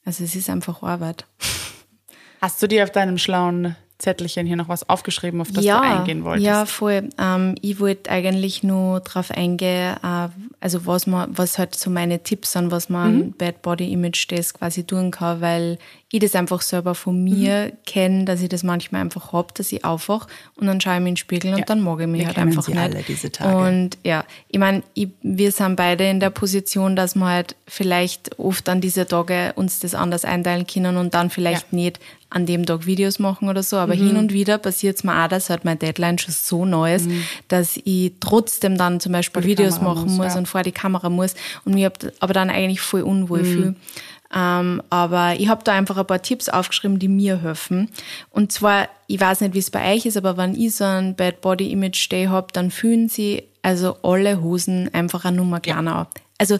Also 0.04 0.22
es 0.24 0.34
ist 0.36 0.48
einfach 0.48 0.82
Arbeit. 0.82 1.26
Hast 2.40 2.62
du 2.62 2.66
dir 2.68 2.84
auf 2.84 2.90
deinem 2.92 3.18
schlauen 3.18 3.76
Zettelchen 4.00 4.46
hier 4.46 4.56
noch 4.56 4.68
was 4.68 4.88
aufgeschrieben, 4.88 5.40
auf 5.40 5.52
das 5.52 5.64
ja, 5.64 5.78
du 5.78 5.98
eingehen 5.98 6.24
wolltest? 6.24 6.46
Ja, 6.46 6.66
voll. 6.66 7.08
Ähm, 7.18 7.54
ich 7.60 7.78
wollte 7.78 8.10
eigentlich 8.10 8.62
nur 8.62 9.00
darauf 9.00 9.30
eingehen, 9.30 9.96
äh, 10.02 10.28
also 10.60 10.86
was 10.86 11.06
man, 11.06 11.36
was 11.36 11.58
halt 11.58 11.74
so 11.74 11.90
meine 11.90 12.22
Tipps 12.22 12.52
sind, 12.52 12.70
was 12.70 12.88
man 12.88 13.16
mhm. 13.16 13.32
Bad 13.32 13.62
Body 13.62 13.92
Image 13.92 14.30
Days 14.30 14.54
quasi 14.54 14.84
tun 14.84 15.10
kann, 15.10 15.40
weil 15.40 15.78
ich 16.12 16.20
das 16.20 16.34
einfach 16.34 16.60
selber 16.60 16.94
von 16.94 17.22
mir 17.22 17.66
mhm. 17.66 17.76
kenne, 17.86 18.24
dass 18.24 18.42
ich 18.42 18.48
das 18.48 18.62
manchmal 18.62 19.02
einfach 19.02 19.32
hab, 19.32 19.54
dass 19.54 19.70
ich 19.70 19.84
aufwach 19.84 20.26
und 20.56 20.66
dann 20.66 20.80
schaue 20.80 20.94
ich 20.94 21.00
mir 21.00 21.08
in 21.08 21.14
den 21.14 21.16
Spiegel 21.16 21.50
ja. 21.52 21.56
und 21.58 21.70
dann 21.70 21.80
mag 21.80 22.00
ich 22.00 22.06
mich 22.08 22.20
wir 22.20 22.26
halt 22.26 22.38
einfach 22.38 22.62
sie 22.62 22.72
nicht. 22.72 22.80
Alle 22.80 23.02
diese 23.06 23.30
Tage. 23.30 23.56
Und 23.56 23.98
ja, 24.04 24.24
ich 24.48 24.58
meine, 24.58 24.82
wir 25.22 25.52
sind 25.52 25.76
beide 25.76 26.08
in 26.08 26.18
der 26.18 26.30
Position, 26.30 26.96
dass 26.96 27.14
wir 27.14 27.26
halt 27.26 27.54
vielleicht 27.68 28.38
oft 28.38 28.68
an 28.68 28.80
diese 28.80 29.06
Tage 29.06 29.52
uns 29.54 29.78
das 29.80 29.94
anders 29.94 30.24
einteilen 30.24 30.66
können 30.66 30.96
und 30.96 31.14
dann 31.14 31.30
vielleicht 31.30 31.70
ja. 31.70 31.76
nicht 31.76 32.00
an 32.30 32.46
dem 32.46 32.64
Tag 32.64 32.86
Videos 32.86 33.18
machen 33.18 33.48
oder 33.48 33.62
so, 33.62 33.76
aber 33.76 33.94
mhm. 33.94 34.06
hin 34.06 34.16
und 34.16 34.32
wieder 34.32 34.58
passiert 34.58 34.96
es 34.96 35.04
mir 35.04 35.24
auch, 35.24 35.28
dass 35.28 35.50
halt 35.50 35.64
mein 35.64 35.78
Deadline 35.78 36.18
schon 36.18 36.32
so 36.32 36.64
neu 36.64 36.94
ist, 36.94 37.08
mhm. 37.08 37.24
dass 37.48 37.76
ich 37.76 38.12
trotzdem 38.20 38.78
dann 38.78 39.00
zum 39.00 39.12
Beispiel 39.12 39.44
Videos 39.44 39.76
Kamera 39.78 39.94
machen 39.94 40.08
muss, 40.08 40.16
muss 40.16 40.32
ja. 40.34 40.38
und 40.38 40.46
vor 40.46 40.62
die 40.62 40.72
Kamera 40.72 41.10
muss 41.10 41.34
und 41.64 41.74
mich 41.74 41.86
aber 42.20 42.32
dann 42.32 42.50
eigentlich 42.50 42.80
voll 42.80 43.02
unwohl 43.02 43.40
mhm. 43.40 43.44
fühle. 43.44 43.74
Ähm, 44.32 44.80
aber 44.90 45.34
ich 45.38 45.48
habe 45.48 45.64
da 45.64 45.72
einfach 45.72 45.96
ein 45.96 46.06
paar 46.06 46.22
Tipps 46.22 46.48
aufgeschrieben, 46.48 47.00
die 47.00 47.08
mir 47.08 47.42
helfen. 47.42 47.90
Und 48.30 48.52
zwar, 48.52 48.88
ich 49.08 49.20
weiß 49.20 49.40
nicht, 49.40 49.54
wie 49.54 49.58
es 49.58 49.70
bei 49.70 49.94
euch 49.94 50.06
ist, 50.06 50.16
aber 50.16 50.36
wenn 50.36 50.54
ich 50.54 50.76
so 50.76 50.84
ein 50.84 51.16
Bad 51.16 51.40
Body 51.40 51.72
Image 51.72 52.10
Day 52.10 52.26
habe, 52.26 52.46
dann 52.52 52.70
fühlen 52.70 53.08
sie 53.08 53.42
also 53.62 53.96
alle 54.02 54.40
Hosen 54.40 54.88
einfach 54.94 55.24
eine 55.24 55.36
Nummer 55.36 55.60
kleiner 55.60 55.90
ja. 55.90 56.08
Also 56.38 56.58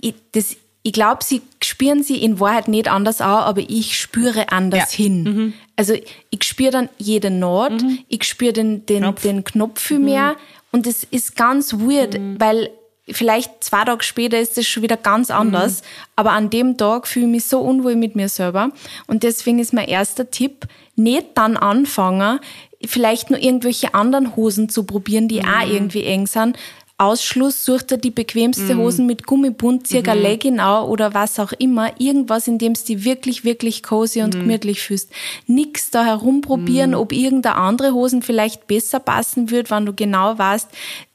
ich, 0.00 0.14
das, 0.32 0.56
ich 0.82 0.92
glaube, 0.92 1.22
sie 1.22 1.42
spüren 1.62 2.02
sie 2.02 2.22
in 2.22 2.40
Wahrheit 2.40 2.68
nicht 2.68 2.88
anders 2.88 3.20
auch, 3.20 3.44
aber 3.44 3.60
ich 3.60 3.98
spüre 3.98 4.50
anders 4.50 4.92
ja. 4.92 5.04
hin. 5.04 5.22
Mhm. 5.22 5.52
Also 5.76 5.94
ich 6.30 6.44
spüre 6.44 6.70
dann 6.70 6.88
jede 6.96 7.30
Naht, 7.30 7.82
mhm. 7.82 7.98
ich 8.08 8.24
spüre 8.24 8.52
den, 8.52 8.86
den, 8.86 9.02
Knopf. 9.02 9.22
den 9.22 9.44
Knopf 9.44 9.80
viel 9.80 9.98
mehr. 9.98 10.32
Mhm. 10.32 10.36
Und 10.72 10.86
es 10.86 11.04
ist 11.04 11.36
ganz 11.36 11.74
weird, 11.74 12.18
mhm. 12.18 12.40
weil 12.40 12.70
vielleicht 13.08 13.64
zwei 13.64 13.84
Tage 13.84 14.04
später 14.04 14.38
ist 14.38 14.56
es 14.56 14.68
schon 14.68 14.82
wieder 14.82 14.96
ganz 14.96 15.30
anders. 15.30 15.82
Mhm. 15.82 15.86
Aber 16.16 16.32
an 16.32 16.48
dem 16.48 16.78
Tag 16.78 17.06
fühle 17.06 17.26
ich 17.26 17.32
mich 17.32 17.44
so 17.44 17.60
unwohl 17.60 17.96
mit 17.96 18.16
mir 18.16 18.28
selber. 18.28 18.70
Und 19.06 19.22
deswegen 19.22 19.58
ist 19.58 19.74
mein 19.74 19.88
erster 19.88 20.30
Tipp, 20.30 20.66
nicht 20.96 21.26
dann 21.34 21.56
anfangen, 21.56 22.40
vielleicht 22.84 23.30
nur 23.30 23.40
irgendwelche 23.40 23.94
anderen 23.94 24.36
Hosen 24.36 24.68
zu 24.68 24.84
probieren, 24.84 25.28
die 25.28 25.40
mhm. 25.40 25.48
auch 25.48 25.68
irgendwie 25.68 26.04
eng 26.04 26.26
sind, 26.26 26.56
Ausschluss, 27.00 27.64
sucht 27.64 27.92
er 27.92 27.98
die 27.98 28.10
bequemste 28.10 28.74
mm. 28.74 28.78
Hosen 28.78 29.06
mit 29.06 29.26
Gummibund, 29.26 29.86
circa 29.86 30.14
mhm. 30.14 30.20
Legginau 30.20 30.86
oder 30.86 31.14
was 31.14 31.40
auch 31.40 31.52
immer. 31.52 31.98
Irgendwas, 31.98 32.46
in 32.46 32.58
dem 32.58 32.74
du 32.74 32.80
dich 32.82 33.04
wirklich, 33.04 33.44
wirklich 33.44 33.82
cozy 33.82 34.22
und 34.22 34.34
mm. 34.34 34.40
gemütlich 34.40 34.82
fühlst. 34.82 35.10
Nix 35.46 35.90
da 35.90 36.04
herumprobieren, 36.04 36.90
mm. 36.90 36.94
ob 36.94 37.12
irgendeine 37.12 37.56
andere 37.56 37.92
Hosen 37.92 38.20
vielleicht 38.20 38.66
besser 38.66 39.00
passen 39.00 39.50
wird, 39.50 39.70
wenn 39.70 39.86
du 39.86 39.94
genau 39.94 40.38
weißt, 40.38 40.68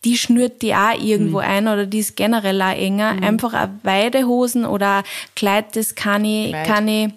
die 0.06 0.18
schnürt 0.18 0.62
die 0.62 0.74
auch 0.74 1.00
irgendwo 1.00 1.38
mhm. 1.38 1.46
ein 1.46 1.68
oder 1.68 1.86
die 1.86 2.00
ist 2.00 2.16
generell 2.16 2.62
auch 2.62 2.76
enger. 2.76 3.14
Mhm. 3.14 3.24
Einfach 3.24 3.54
eine 3.54 3.80
Weidehosen 3.84 4.66
oder 4.66 4.98
ein 4.98 5.04
Kleid, 5.36 5.76
das 5.76 5.96
kann 5.96 6.26
ich, 6.26 6.52
kann 6.52 6.88
ich 6.88 7.10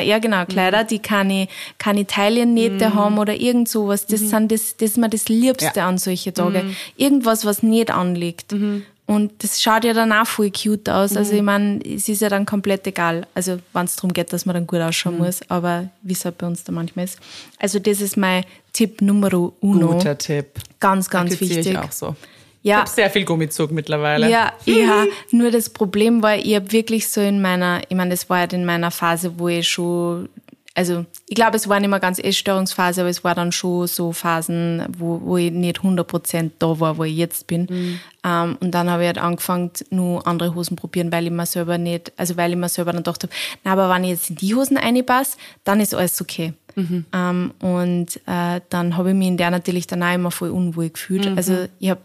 ja 0.00 0.18
genau, 0.18 0.44
Kleider, 0.46 0.84
mhm. 0.84 0.86
die 0.88 0.98
keine, 0.98 1.48
keine 1.78 2.06
Taillennähte 2.06 2.90
mhm. 2.90 2.94
haben 2.94 3.18
oder 3.18 3.34
irgend 3.34 3.68
sowas. 3.68 4.06
Das, 4.06 4.20
mhm. 4.20 4.26
sind 4.26 4.52
das, 4.52 4.76
das 4.76 4.90
ist 4.90 4.98
mir 4.98 5.08
das 5.08 5.28
Liebste 5.28 5.72
ja. 5.76 5.88
an 5.88 5.98
solche 5.98 6.32
Tage. 6.32 6.62
Mhm. 6.62 6.76
Irgendwas, 6.96 7.44
was 7.44 7.62
nicht 7.62 7.90
anliegt. 7.90 8.52
Mhm. 8.52 8.84
Und 9.06 9.32
das 9.42 9.60
schaut 9.60 9.84
ja 9.84 9.92
dann 9.92 10.12
auch 10.12 10.26
voll 10.26 10.50
cute 10.50 10.88
aus. 10.88 11.16
Also 11.16 11.34
ich 11.34 11.42
meine, 11.42 11.80
es 11.84 12.08
ist 12.08 12.22
ja 12.22 12.28
dann 12.28 12.46
komplett 12.46 12.86
egal. 12.86 13.26
Also 13.34 13.58
wenn 13.72 13.84
es 13.84 13.96
darum 13.96 14.12
geht, 14.12 14.32
dass 14.32 14.46
man 14.46 14.54
dann 14.54 14.66
gut 14.66 14.80
ausschauen 14.80 15.18
muss, 15.18 15.40
aber 15.50 15.88
wie 16.02 16.12
es 16.12 16.24
halt 16.24 16.38
bei 16.38 16.46
uns 16.46 16.64
da 16.64 16.72
manchmal 16.72 17.04
ist. 17.04 17.18
Also 17.58 17.78
das 17.78 18.00
ist 18.00 18.16
mein 18.16 18.44
Tipp 18.72 19.02
Numero 19.02 19.54
uno. 19.60 19.88
Guter 19.88 20.16
Tipp. 20.16 20.46
Ganz, 20.80 21.10
ganz 21.10 21.38
wichtig. 21.40 21.66
Ich 21.66 21.76
auch 21.76 21.92
so. 21.92 22.16
Ja. 22.62 22.76
Ich 22.76 22.80
habe 22.80 22.90
sehr 22.90 23.10
viel 23.10 23.24
Gummizug 23.24 23.72
mittlerweile. 23.72 24.30
Ja, 24.30 24.52
ja. 24.64 25.04
Nur 25.30 25.50
das 25.50 25.70
Problem 25.70 26.22
war, 26.22 26.36
ich 26.36 26.54
habe 26.54 26.70
wirklich 26.72 27.08
so 27.08 27.20
in 27.20 27.42
meiner, 27.42 27.82
ich 27.88 27.96
meine, 27.96 28.10
das 28.10 28.30
war 28.30 28.38
halt 28.38 28.52
in 28.52 28.64
meiner 28.64 28.90
Phase, 28.90 29.38
wo 29.38 29.48
ich 29.48 29.68
schon, 29.68 30.28
also 30.74 31.04
ich 31.28 31.34
glaube, 31.34 31.56
es 31.56 31.68
war 31.68 31.80
nicht 31.80 31.90
mehr 31.90 31.98
ganz 31.98 32.20
Essstörungsphase, 32.20 33.00
aber 33.00 33.10
es 33.10 33.24
war 33.24 33.34
dann 33.34 33.50
schon 33.50 33.88
so 33.88 34.12
Phasen, 34.12 34.86
wo, 34.96 35.20
wo 35.22 35.36
ich 35.36 35.50
nicht 35.50 35.80
100% 35.80 36.50
da 36.60 36.78
war, 36.78 36.98
wo 36.98 37.04
ich 37.04 37.16
jetzt 37.16 37.48
bin. 37.48 37.66
Mhm. 37.68 37.98
Um, 38.24 38.30
ähm, 38.30 38.56
und 38.60 38.70
dann 38.70 38.88
habe 38.88 39.02
ich 39.02 39.08
halt 39.08 39.18
angefangen, 39.18 39.72
nur 39.90 40.24
andere 40.28 40.54
Hosen 40.54 40.76
probieren, 40.76 41.10
weil 41.10 41.24
ich 41.24 41.32
mir 41.32 41.44
selber 41.44 41.76
nicht, 41.76 42.12
also 42.16 42.36
weil 42.36 42.52
ich 42.52 42.56
mir 42.56 42.68
selber 42.68 42.92
dann 42.92 43.02
gedacht 43.02 43.24
habe, 43.24 43.32
na, 43.64 43.72
aber 43.72 43.90
wenn 43.90 44.04
ich 44.04 44.10
jetzt 44.10 44.30
in 44.30 44.36
die 44.36 44.54
Hosen 44.54 44.76
reinpasse, 44.76 45.36
dann 45.64 45.80
ist 45.80 45.92
alles 45.92 46.20
okay. 46.20 46.52
Mhm. 46.76 47.04
Um, 47.12 47.12
ähm, 47.12 47.50
und 47.60 48.16
äh, 48.26 48.60
dann 48.70 48.96
habe 48.96 49.10
ich 49.10 49.16
mich 49.16 49.26
in 49.26 49.36
der 49.36 49.50
natürlich 49.50 49.88
dann 49.88 50.04
auch 50.04 50.14
immer 50.14 50.30
voll 50.30 50.50
unwohl 50.50 50.90
gefühlt. 50.90 51.28
Mhm. 51.28 51.36
Also 51.36 51.66
ich 51.80 51.90
habe 51.90 52.00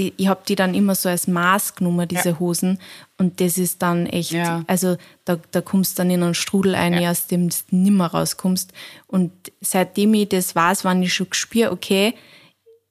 die, 0.00 0.14
ich 0.16 0.28
habe 0.28 0.40
die 0.48 0.56
dann 0.56 0.74
immer 0.74 0.94
so 0.94 1.08
als 1.08 1.28
Maß 1.28 1.74
genommen, 1.74 2.08
diese 2.08 2.30
ja. 2.30 2.38
Hosen. 2.38 2.78
Und 3.18 3.40
das 3.40 3.58
ist 3.58 3.82
dann 3.82 4.06
echt, 4.06 4.30
ja. 4.30 4.64
also 4.66 4.96
da, 5.26 5.38
da 5.50 5.60
kommst 5.60 5.98
du 5.98 6.02
dann 6.02 6.10
in 6.10 6.22
einen 6.22 6.34
Strudel 6.34 6.74
ein, 6.74 6.94
ja. 6.94 7.10
aus 7.10 7.26
dem 7.26 7.50
du 7.50 7.56
nimmer 7.70 8.06
rauskommst. 8.06 8.72
Und 9.06 9.30
seitdem 9.60 10.14
ich 10.14 10.30
das 10.30 10.56
weiß, 10.56 10.84
wann 10.84 11.02
ich 11.02 11.12
schon 11.12 11.26
spüre, 11.32 11.70
okay, 11.70 12.14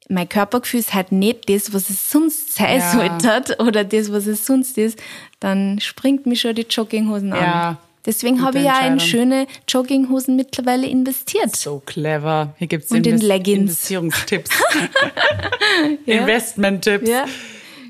mein 0.07 0.29
Körpergefühl 0.29 0.79
ist 0.79 0.93
halt 0.93 1.11
nicht 1.11 1.49
das, 1.49 1.73
was 1.73 1.89
es 1.89 2.11
sonst 2.11 2.55
sein 2.55 2.81
sollte 2.93 3.57
oder 3.59 3.83
das, 3.83 4.11
was 4.11 4.27
es 4.27 4.45
sonst 4.45 4.77
ist, 4.77 4.99
dann 5.39 5.79
springt 5.79 6.25
mich 6.25 6.41
schon 6.41 6.55
die 6.55 6.65
Jogginghosen 6.69 7.33
an. 7.33 7.77
Deswegen 8.09 8.41
habe 8.41 8.57
ich 8.57 8.65
ja 8.65 8.87
in 8.87 8.99
schöne 8.99 9.45
Jogginghosen 9.67 10.35
mittlerweile 10.35 10.87
investiert. 10.87 11.55
So 11.55 11.79
clever. 11.85 12.55
Hier 12.57 12.65
gibt 12.65 12.85
es 12.85 12.91
Invest 12.91 13.21
Leggings. 13.21 13.59
Investierungstipps. 13.59 14.49
ja. 16.07 16.21
Investment-Tipps. 16.21 17.07
Ja. 17.07 17.25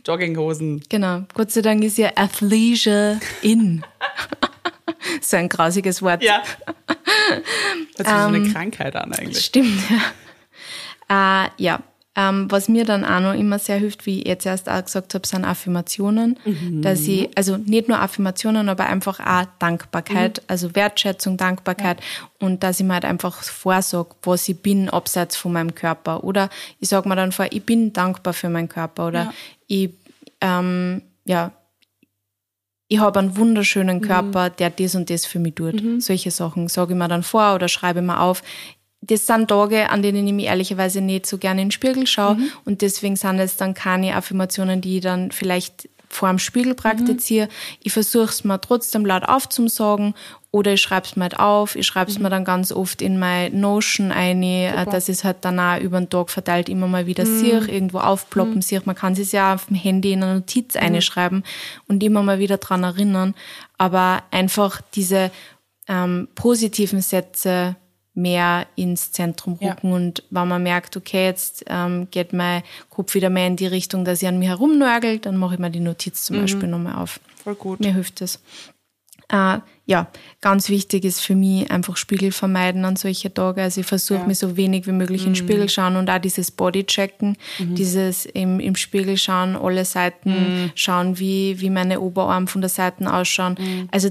Jogginghosen. 0.05 0.83
Genau. 0.89 1.23
Gott 1.33 1.51
sei 1.51 1.61
Dank 1.61 1.85
ist 1.85 1.97
ja 1.97 2.11
Athleisure 2.17 3.21
in. 3.41 3.85
so 5.21 5.37
ein 5.37 5.47
grausiges 5.47 6.01
Wort. 6.01 6.21
Ja. 6.21 6.43
Hört 7.95 7.95
sich 7.95 8.07
um, 8.07 8.21
so 8.21 8.27
eine 8.27 8.37
ähm, 8.39 8.51
Krankheit 8.51 8.97
an 8.97 9.13
eigentlich. 9.13 9.45
Stimmt, 9.45 9.79
ja. 11.07 11.45
Äh, 11.45 11.49
ja, 11.55 11.79
ähm, 12.19 12.51
was 12.51 12.67
mir 12.67 12.83
dann 12.83 13.05
auch 13.05 13.21
noch 13.21 13.33
immer 13.33 13.59
sehr 13.59 13.77
hilft, 13.77 14.05
wie 14.05 14.19
ich 14.19 14.27
jetzt 14.27 14.45
erst 14.45 14.67
auch 14.67 14.83
gesagt 14.83 15.13
habe, 15.13 15.25
sind 15.25 15.45
Affirmationen. 15.45 16.37
Mhm. 16.43 16.81
Dass 16.81 17.07
ich, 17.07 17.29
also 17.37 17.55
nicht 17.55 17.87
nur 17.87 17.99
Affirmationen, 18.01 18.67
aber 18.67 18.87
einfach 18.87 19.21
auch 19.21 19.45
Dankbarkeit, 19.59 20.39
mhm. 20.39 20.43
also 20.47 20.75
Wertschätzung, 20.75 21.37
Dankbarkeit 21.37 22.01
ja. 22.01 22.45
und 22.45 22.61
dass 22.61 22.81
ich 22.81 22.85
mir 22.85 22.95
halt 22.95 23.05
einfach 23.05 23.41
vorsage, 23.41 24.09
was 24.23 24.49
ich 24.49 24.57
bin, 24.61 24.89
abseits 24.89 25.37
von 25.37 25.53
meinem 25.53 25.73
Körper. 25.73 26.25
Oder 26.25 26.49
ich 26.81 26.89
sage 26.89 27.07
mir 27.07 27.15
dann 27.15 27.31
vor, 27.31 27.47
ich 27.51 27.63
bin 27.63 27.93
dankbar 27.93 28.33
für 28.33 28.49
meinen 28.49 28.67
Körper 28.67 29.07
oder 29.07 29.23
ja. 29.23 29.33
ich, 29.67 29.89
ähm, 30.41 31.01
ja, 31.23 31.53
ich 32.89 32.99
habe 32.99 33.19
einen 33.19 33.37
wunderschönen 33.37 33.99
mhm. 33.99 34.01
Körper, 34.01 34.49
mhm. 34.49 34.55
der 34.57 34.71
das 34.71 34.95
und 34.95 35.09
das 35.09 35.25
für 35.25 35.39
mich 35.39 35.55
tut. 35.55 35.81
Mhm. 35.81 36.01
Solche 36.01 36.31
Sachen 36.31 36.67
sage 36.67 36.93
ich 36.93 36.99
mir 36.99 37.07
dann 37.07 37.23
vor 37.23 37.55
oder 37.55 37.69
schreibe 37.69 38.01
mir 38.01 38.19
auf 38.19 38.41
das 39.01 39.25
sind 39.25 39.47
Tage, 39.47 39.89
an 39.89 40.01
denen 40.01 40.27
ich 40.27 40.33
mich 40.33 40.45
ehrlicherweise 40.45 41.01
nicht 41.01 41.25
so 41.25 41.37
gerne 41.37 41.61
in 41.61 41.67
den 41.67 41.71
Spiegel 41.71 42.05
schaue. 42.05 42.35
Mhm. 42.35 42.51
Und 42.65 42.81
deswegen 42.81 43.15
sind 43.15 43.39
es 43.39 43.55
dann 43.55 43.73
keine 43.73 44.15
Affirmationen, 44.15 44.81
die 44.81 44.97
ich 44.97 45.03
dann 45.03 45.31
vielleicht 45.31 45.89
vor 46.09 46.27
dem 46.29 46.39
Spiegel 46.39 46.73
praktiziere. 46.73 47.45
Mhm. 47.45 47.51
Ich 47.83 47.93
versuche 47.93 48.25
es 48.25 48.43
mir 48.43 48.59
trotzdem 48.59 49.05
laut 49.05 49.23
aufzusagen 49.23 50.15
oder 50.51 50.73
ich 50.73 50.81
schreibe 50.81 51.05
es 51.05 51.15
mir 51.15 51.23
halt 51.23 51.39
auf. 51.39 51.75
Ich 51.75 51.85
schreibe 51.85 52.09
es 52.09 52.17
mhm. 52.17 52.23
mir 52.23 52.29
dann 52.31 52.43
ganz 52.43 52.71
oft 52.71 53.01
in 53.01 53.19
meine 53.19 53.55
Notion 53.55 54.11
ein, 54.11 54.41
äh, 54.41 54.71
Super. 54.71 54.85
dass 54.85 55.07
ich 55.07 55.17
es 55.17 55.23
halt 55.23 55.37
danach 55.41 55.79
über 55.79 55.99
den 55.99 56.09
Tag 56.09 56.31
verteilt 56.31 56.67
immer 56.67 56.87
mal 56.87 57.05
wieder 57.05 57.25
mhm. 57.25 57.39
sehe, 57.39 57.59
irgendwo 57.67 57.99
aufploppen 57.99 58.55
mhm. 58.55 58.61
sehe. 58.61 58.81
Man 58.85 58.95
kann 58.95 59.13
es 59.13 59.31
ja 59.31 59.53
auf 59.53 59.67
dem 59.67 59.75
Handy 59.75 60.13
in 60.13 60.23
eine 60.23 60.35
Notiz 60.35 60.73
mhm. 60.73 60.81
einschreiben 60.81 61.43
und 61.87 62.03
immer 62.03 62.23
mal 62.23 62.39
wieder 62.39 62.57
dran 62.57 62.83
erinnern. 62.83 63.35
Aber 63.77 64.23
einfach 64.31 64.81
diese 64.95 65.31
ähm, 65.87 66.27
positiven 66.33 67.01
Sätze 67.01 67.75
mehr 68.19 68.67
ins 68.75 69.11
Zentrum 69.11 69.53
rücken. 69.53 69.89
Ja. 69.89 69.95
Und 69.95 70.23
wenn 70.29 70.47
man 70.47 70.61
merkt, 70.61 70.97
okay, 70.97 71.25
jetzt 71.25 71.65
ähm, 71.67 72.07
geht 72.11 72.33
mein 72.33 72.63
Kopf 72.89 73.15
wieder 73.15 73.29
mehr 73.29 73.47
in 73.47 73.55
die 73.55 73.67
Richtung, 73.67 74.05
dass 74.05 74.21
ich 74.21 74.27
an 74.27 74.39
mir 74.39 74.49
herumnörgelt, 74.49 75.25
dann 75.25 75.37
mache 75.37 75.55
ich 75.55 75.59
mir 75.59 75.71
die 75.71 75.79
Notiz 75.79 76.25
zum 76.25 76.37
mhm. 76.37 76.41
Beispiel 76.41 76.67
nochmal 76.67 76.95
auf. 76.95 77.19
Voll 77.43 77.55
gut. 77.55 77.79
Mir 77.79 77.93
hilft 77.93 78.21
das. 78.21 78.39
Äh, 79.31 79.59
ja, 79.85 80.07
ganz 80.41 80.69
wichtig 80.69 81.05
ist 81.05 81.21
für 81.21 81.35
mich 81.35 81.69
einfach 81.71 81.97
Spiegel 81.97 82.31
vermeiden 82.31 82.85
an 82.85 82.95
solche 82.95 83.33
Tage. 83.33 83.61
Also 83.61 83.81
ich 83.81 83.87
versuche 83.87 84.19
ja. 84.19 84.25
mir 84.25 84.35
so 84.35 84.57
wenig 84.57 84.85
wie 84.85 84.91
möglich 84.91 85.21
mhm. 85.21 85.27
in 85.27 85.33
den 85.33 85.37
Spiegel 85.37 85.63
mhm. 85.63 85.69
schauen 85.69 85.95
und 85.95 86.09
auch 86.09 86.19
dieses 86.19 86.51
Bodychecken, 86.51 87.37
mhm. 87.57 87.75
dieses 87.75 88.25
im, 88.25 88.59
im 88.59 88.75
Spiegel 88.75 89.17
schauen, 89.17 89.55
alle 89.55 89.85
Seiten 89.85 90.31
mhm. 90.31 90.71
schauen, 90.75 91.19
wie, 91.19 91.59
wie 91.59 91.69
meine 91.69 92.01
Oberarme 92.01 92.47
von 92.47 92.61
der 92.61 92.69
Seite 92.69 93.11
ausschauen. 93.11 93.55
Mhm. 93.59 93.89
Also 93.91 94.09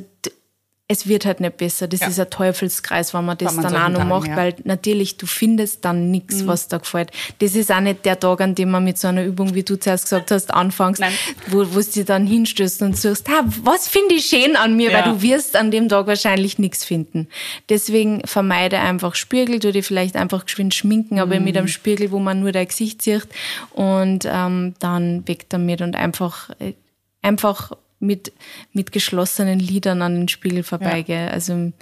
es 0.90 1.06
wird 1.06 1.26
halt 1.26 1.40
nicht 1.40 1.58
besser. 1.58 1.86
Das 1.86 2.00
Ja. 2.00 2.06
ist 2.06 2.18
ein 2.18 2.30
Teufelskreis, 2.30 3.12
wenn 3.12 3.26
man 3.26 3.36
das 3.36 3.54
Wenn 3.56 3.62
dann 3.64 3.76
auch 3.76 3.88
noch 3.90 4.04
macht, 4.06 4.28
ja. 4.28 4.32
Mhm. 4.32 4.36
weil 4.38 4.54
natürlich, 4.64 5.18
du 5.18 5.26
findest 5.26 5.84
dann 5.84 6.10
nichts, 6.10 6.46
was 6.46 6.68
da 6.68 6.78
gefällt. 6.78 7.10
Das 7.40 7.54
ist 7.54 7.70
auch 7.70 7.80
nicht 7.80 8.06
der 8.06 8.18
Tag, 8.18 8.40
an 8.40 8.54
dem 8.54 8.70
man 8.70 8.84
mit 8.84 8.96
so 8.96 9.08
einer 9.08 9.22
Übung, 9.22 9.54
wie 9.54 9.62
du 9.62 9.78
zuerst 9.78 10.04
gesagt 10.04 10.30
hast, 10.30 10.52
anfängst, 10.54 11.00
Nein. 11.02 11.12
wo 11.48 11.58
wo 11.58 11.80
du 11.80 11.84
dich 11.84 12.06
dann 12.06 12.26
hinstößt 12.26 12.80
und 12.80 12.96
suchst, 12.96 13.28
ha, 13.28 13.44
was 13.64 13.86
finde 13.86 14.14
ich 14.14 14.24
schön 14.26 14.56
an 14.56 14.76
mir, 14.76 14.90
Ja. 14.90 15.04
weil 15.04 15.12
du 15.12 15.20
wirst 15.22 15.56
an 15.56 15.70
dem 15.70 15.90
Tag 15.90 16.06
wahrscheinlich 16.06 16.58
nichts 16.58 16.86
finden. 16.86 17.28
Deswegen 17.68 18.22
vermeide 18.26 18.78
einfach 18.78 19.14
Spiegel, 19.14 19.58
du 19.58 19.70
dir 19.72 19.84
vielleicht 19.84 20.16
einfach 20.16 20.46
geschwind 20.46 20.72
schminken, 20.74 21.18
aber 21.20 21.38
mit 21.38 21.52
Mhm. 21.54 21.58
einem 21.58 21.68
Spiegel, 21.68 22.10
wo 22.12 22.18
man 22.18 22.40
nur 22.40 22.52
dein 22.52 22.66
Gesicht 22.66 23.02
sieht 23.02 23.28
und 23.72 24.24
ähm, 24.24 24.74
dann 24.78 25.28
weg 25.28 25.46
damit 25.50 25.82
und 25.82 25.96
einfach, 25.96 26.48
äh, 26.60 26.72
einfach 27.20 27.72
mit, 28.00 28.32
mit 28.72 28.92
geschlossenen 28.92 29.58
Lidern 29.58 30.02
an 30.02 30.14
den 30.14 30.28
Spiegel 30.28 30.62
vorbeigehe. 30.62 31.30
Also 31.30 31.72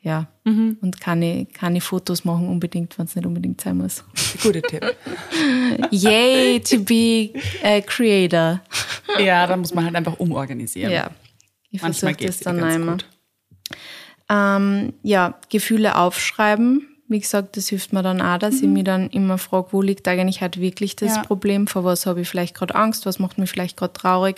ja, 0.00 0.28
Mhm. 0.44 0.76
und 0.82 1.00
keine, 1.00 1.46
keine 1.46 1.80
Fotos 1.80 2.26
machen 2.26 2.48
unbedingt, 2.48 2.98
wenn 2.98 3.06
es 3.06 3.16
nicht 3.16 3.24
unbedingt 3.24 3.62
sein 3.62 3.78
muss. 3.78 4.04
Guter 4.42 4.60
Tipp. 4.60 4.94
Yay, 5.90 6.60
to 6.60 6.80
be 6.80 7.30
a 7.62 7.80
creator. 7.80 8.60
Ja, 9.18 9.46
da 9.46 9.56
muss 9.56 9.72
man 9.72 9.86
halt 9.86 9.96
einfach 9.96 10.18
umorganisieren. 10.18 10.92
Ja, 10.92 11.10
ich 11.70 11.80
Manchmal 11.80 12.14
geht 12.14 12.28
das 12.28 12.36
es 12.36 12.42
dann 12.42 12.62
einmal. 12.62 12.98
Ähm, 14.28 14.92
ja, 15.02 15.38
Gefühle 15.50 15.96
aufschreiben. 15.96 16.93
Wie 17.06 17.20
gesagt, 17.20 17.58
das 17.58 17.68
hilft 17.68 17.92
mir 17.92 18.02
dann 18.02 18.22
auch, 18.22 18.38
dass 18.38 18.62
ich 18.62 18.68
mich 18.68 18.84
dann 18.84 19.10
immer 19.10 19.36
frage, 19.36 19.68
wo 19.72 19.82
liegt 19.82 20.08
eigentlich 20.08 20.40
halt 20.40 20.58
wirklich 20.58 20.96
das 20.96 21.10
Mhm. 21.10 21.16
Ja. 21.16 21.22
Problem? 21.22 21.66
Vor 21.66 21.84
was 21.84 22.06
habe 22.06 22.22
ich 22.22 22.28
vielleicht 22.28 22.54
gerade 22.54 22.74
Angst? 22.74 23.04
Was 23.04 23.18
macht 23.18 23.36
mich 23.36 23.50
vielleicht 23.50 23.76
gerade 23.76 23.92
traurig? 23.92 24.36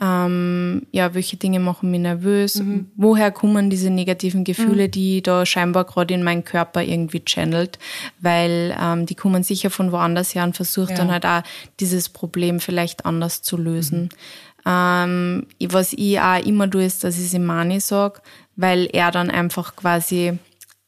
Ähm, 0.00 0.86
ja, 0.92 1.12
welche 1.14 1.36
Dinge 1.36 1.58
machen 1.58 1.90
mich 1.90 2.00
nervös? 2.00 2.56
Mhm. 2.56 2.90
Woher 2.96 3.32
kommen 3.32 3.68
diese 3.68 3.90
negativen 3.90 4.44
Gefühle, 4.44 4.88
die 4.88 5.22
da 5.22 5.44
scheinbar 5.44 5.84
gerade 5.84 6.14
in 6.14 6.22
meinen 6.22 6.44
Körper 6.44 6.82
irgendwie 6.84 7.24
channelt? 7.24 7.80
Weil 8.20 8.76
ähm, 8.80 9.06
die 9.06 9.16
kommen 9.16 9.42
sicher 9.42 9.70
von 9.70 9.90
woanders 9.90 10.34
her 10.36 10.44
und 10.44 10.54
versucht 10.54 10.90
Ja. 10.90 10.96
dann 10.96 11.10
halt 11.10 11.26
auch 11.26 11.42
dieses 11.80 12.08
Problem 12.08 12.60
vielleicht 12.60 13.06
anders 13.06 13.42
zu 13.42 13.56
lösen. 13.56 14.02
Mhm. 14.02 14.08
Ähm, 14.66 15.46
was 15.68 15.92
ich 15.92 16.20
auch 16.20 16.44
immer 16.46 16.70
tue, 16.70 16.84
ist, 16.84 17.04
dass 17.04 17.18
ich 17.18 17.32
es 17.34 17.38
Mani 17.38 17.80
sage, 17.80 18.20
weil 18.56 18.88
er 18.92 19.10
dann 19.10 19.30
einfach 19.30 19.76
quasi 19.76 20.38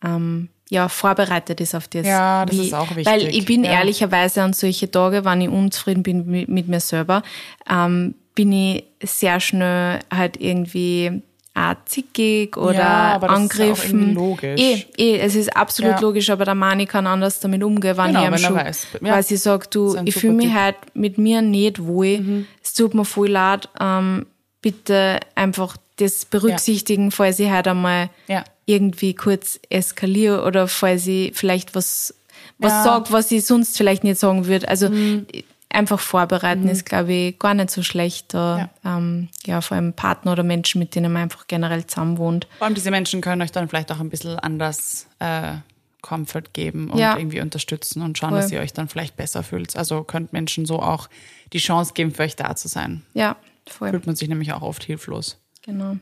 ähm, 0.04 0.48
ja, 0.68 0.88
vorbereitet 0.88 1.60
ist 1.60 1.74
auf 1.74 1.86
das. 1.88 2.06
Ja, 2.06 2.44
das 2.44 2.56
ist 2.56 2.74
auch 2.74 2.90
wichtig. 2.90 3.06
Weil 3.06 3.28
ich 3.28 3.44
bin 3.44 3.64
Ja. 3.64 3.72
ehrlicherweise 3.72 4.42
an 4.42 4.52
solche 4.52 4.90
Tage, 4.90 5.24
wenn 5.24 5.40
ich 5.40 5.48
unzufrieden 5.48 6.02
bin 6.02 6.26
mit, 6.26 6.48
mit 6.48 6.68
mir 6.68 6.80
selber, 6.80 7.22
ähm, 7.70 8.14
bin 8.34 8.52
ich 8.52 8.84
sehr 9.02 9.38
schnell 9.40 10.00
halt 10.12 10.40
irgendwie 10.40 11.22
auch 11.54 11.74
zickig 11.86 12.56
oder 12.58 12.74
Ja, 12.74 13.14
aber 13.14 13.28
das 13.28 13.44
ist 13.44 13.54
ja 13.58 13.64
auch 13.64 13.68
angriffen. 13.70 14.14
logisch. 14.14 14.60
Eh, 14.60 14.84
eh, 14.98 15.18
es 15.20 15.34
ist 15.36 15.56
absolut 15.56 15.92
Ja. 15.92 16.00
logisch, 16.00 16.28
aber 16.28 16.44
der 16.44 16.54
Mani 16.54 16.84
kann 16.84 17.06
anders 17.06 17.40
damit 17.40 17.62
umgehen, 17.64 17.96
wenn 17.96 18.08
Genau, 18.08 18.24
ich 18.24 18.30
er 18.32 18.38
schon 18.38 18.56
weiß. 18.56 18.86
Ja. 18.92 18.98
quasi 19.14 19.36
sage, 19.38 19.66
du, 19.70 19.84
Das 19.86 19.94
ist 19.94 20.00
ein 20.00 20.06
ich 20.08 20.14
fühle 20.16 20.32
mich. 20.34 20.48
Mhm. 20.48 20.54
halt 20.54 20.76
mit 20.92 21.16
mir 21.16 21.40
nicht 21.40 21.82
wohl, 21.82 22.44
es 22.62 22.74
tut 22.74 22.92
mir 22.92 23.06
voll 23.06 23.28
leid, 23.30 23.70
ähm, 23.80 24.26
bitte 24.60 25.20
einfach 25.34 25.76
das 25.98 26.26
berücksichtigen, 26.26 27.10
falls 27.10 27.38
ich 27.38 27.48
halt 27.48 27.68
einmal 27.68 28.10
Ja. 28.28 28.44
Irgendwie 28.66 29.14
kurz 29.14 29.58
eskaliere 29.70 30.44
oder 30.44 30.68
falls 30.68 31.06
ich 31.06 31.34
vielleicht 31.36 31.74
was, 31.74 32.14
was 32.58 32.72
Ja. 32.72 32.80
Mhm. 32.80 32.84
sag, 32.84 33.12
was 33.12 33.30
ich 33.30 33.46
sonst 33.46 33.76
vielleicht 33.76 34.04
nicht 34.04 34.18
sagen 34.18 34.46
würde. 34.46 34.68
Also 34.68 34.90
einfach 35.68 36.00
vorbereiten 36.00 36.68
ist, 36.68 36.84
glaube 36.86 37.12
ich, 37.12 37.38
gar 37.38 37.54
nicht 37.54 37.70
so 37.70 37.82
schlecht. 37.82 38.34
Da, 38.34 38.70
ja. 38.84 38.96
Ähm, 38.98 39.28
ja, 39.46 39.60
vor 39.60 39.76
allem 39.76 39.92
Partner 39.92 40.32
oder 40.32 40.42
Menschen, 40.42 40.78
mit 40.78 40.94
denen 40.94 41.12
man 41.12 41.22
einfach 41.22 41.46
generell 41.46 41.86
zusammen 41.86 42.18
wohnt. 42.18 42.46
Vor 42.58 42.66
allem 42.66 42.74
diese 42.74 42.90
Menschen 42.90 43.20
können 43.20 43.42
euch 43.42 43.52
dann 43.52 43.68
vielleicht 43.68 43.92
auch 43.92 44.00
ein 44.00 44.10
bisschen 44.10 44.38
anders 44.38 45.06
äh, 45.18 45.54
Comfort 46.02 46.52
geben 46.52 46.90
und 46.90 46.98
Ja. 46.98 47.16
irgendwie 47.18 47.40
unterstützen 47.40 48.02
und 48.02 48.16
schauen, 48.16 48.30
Voll. 48.30 48.40
dass 48.40 48.52
ihr 48.52 48.60
euch 48.60 48.72
dann 48.72 48.88
vielleicht 48.88 49.16
besser 49.16 49.42
fühlt. 49.42 49.76
Also 49.76 50.02
könnt 50.04 50.32
Menschen 50.32 50.64
so 50.66 50.80
auch 50.80 51.08
die 51.52 51.58
Chance 51.58 51.92
geben, 51.94 52.12
für 52.12 52.22
euch 52.22 52.36
da 52.36 52.54
zu 52.56 52.68
sein. 52.68 53.02
Ja, 53.12 53.36
voll. 53.68 53.90
Fühlt 53.90 54.06
man 54.06 54.14
sich 54.16 54.28
nämlich 54.28 54.52
auch 54.52 54.62
oft 54.62 54.84
hilflos. 54.84 55.38
Genau. 55.64 55.96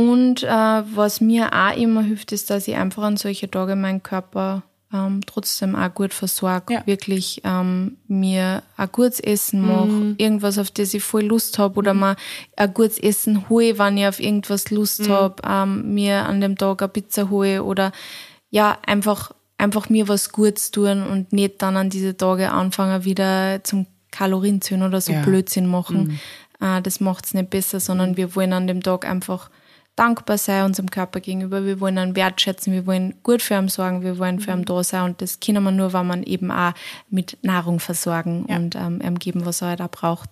Und 0.00 0.42
äh, 0.42 0.48
was 0.48 1.20
mir 1.20 1.52
auch 1.52 1.76
immer 1.76 2.02
hilft, 2.02 2.32
ist, 2.32 2.50
dass 2.50 2.68
ich 2.68 2.76
einfach 2.76 3.02
an 3.02 3.16
solche 3.16 3.50
Tage 3.50 3.76
meinen 3.76 4.02
Körper 4.02 4.62
ähm, 4.92 5.20
trotzdem 5.26 5.76
auch 5.76 5.92
gut 5.94 6.12
versorge. 6.12 6.74
Ja. 6.74 6.86
Wirklich 6.86 7.42
ähm, 7.44 7.96
mir 8.08 8.62
ein 8.76 8.88
gutes 8.90 9.20
Essen 9.20 9.60
mache, 9.60 10.14
irgendwas, 10.18 10.58
auf 10.58 10.70
das 10.70 10.94
ich 10.94 11.02
voll 11.02 11.24
Lust 11.24 11.58
habe 11.58 11.78
oder 11.78 11.94
mal 11.94 12.16
ein 12.56 12.74
gutes 12.74 12.98
Essen 12.98 13.48
hole, 13.48 13.78
wenn 13.78 13.98
ich 13.98 14.06
auf 14.06 14.20
irgendwas 14.20 14.70
Lust 14.70 15.08
hab, 15.08 15.46
ähm, 15.48 15.94
mir 15.94 16.26
an 16.26 16.40
dem 16.40 16.56
Tag 16.56 16.82
eine 16.82 16.88
Pizza 16.88 17.30
hole 17.30 17.62
oder 17.62 17.92
ja, 18.50 18.78
einfach, 18.84 19.30
einfach 19.58 19.88
mir 19.90 20.08
was 20.08 20.32
Gutes 20.32 20.72
tun 20.72 21.06
und 21.06 21.32
nicht 21.32 21.62
dann 21.62 21.76
an 21.76 21.90
diese 21.90 22.16
Tage 22.16 22.50
anfangen, 22.50 23.04
wieder 23.04 23.62
zum 23.62 23.86
Kalorienzählen 24.10 24.82
oder 24.82 25.00
so 25.00 25.12
Ja. 25.12 25.22
Blödsinn 25.22 25.66
machen. 25.66 26.18
Äh, 26.60 26.82
das 26.82 26.98
macht's 26.98 27.32
nicht 27.32 27.50
besser, 27.50 27.78
sondern 27.78 28.16
wir 28.16 28.34
wollen 28.34 28.52
an 28.52 28.66
dem 28.66 28.82
Tag 28.82 29.08
einfach 29.08 29.50
dankbar 29.96 30.38
sein 30.38 30.64
unserem 30.64 30.90
Körper 30.90 31.20
gegenüber. 31.20 31.64
Wir 31.64 31.80
wollen 31.80 31.98
ihn 31.98 32.16
wertschätzen, 32.16 32.72
wir 32.72 32.86
wollen 32.86 33.14
gut 33.22 33.42
für 33.42 33.54
ihn 33.54 33.68
sorgen, 33.68 34.02
wir 34.02 34.18
wollen 34.18 34.40
für 34.40 34.52
ihn 34.52 34.64
da 34.64 34.82
sein 34.82 35.04
und 35.04 35.20
das 35.22 35.40
können 35.40 35.62
wir 35.62 35.70
nur, 35.72 35.92
wenn 35.92 36.06
man 36.06 36.22
eben 36.22 36.50
auch 36.50 36.72
mit 37.10 37.36
Nahrung 37.42 37.80
versorgen 37.80 38.46
Ja. 38.48 38.56
und 38.56 38.74
ähm, 38.76 39.00
ihm 39.04 39.18
geben, 39.18 39.44
was 39.44 39.62
er 39.62 39.68
halt 39.68 39.82
auch 39.82 39.90
braucht. 39.90 40.30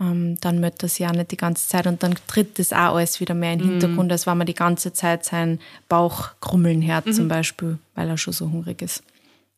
Ähm, 0.00 0.36
dann 0.40 0.60
möchte 0.60 0.86
er 0.86 0.88
sich 0.90 1.06
auch 1.06 1.12
nicht 1.12 1.30
die 1.32 1.36
ganze 1.36 1.68
Zeit 1.68 1.86
und 1.86 2.02
dann 2.02 2.14
tritt 2.28 2.58
das 2.58 2.72
auch 2.72 2.94
alles 2.96 3.18
wieder 3.18 3.34
mehr 3.34 3.54
in 3.54 3.58
den 3.60 3.68
Hintergrund, 3.70 4.12
als 4.12 4.26
wenn 4.26 4.38
man 4.38 4.46
die 4.46 4.54
ganze 4.54 4.92
Zeit 4.92 5.24
seinen 5.24 5.58
Bauch 5.88 6.30
krummeln 6.40 6.86
hört 6.86 7.12
zum 7.12 7.26
Beispiel, 7.28 7.78
weil 7.94 8.08
er 8.08 8.16
schon 8.18 8.32
so 8.32 8.50
hungrig 8.50 8.80
ist. 8.82 9.02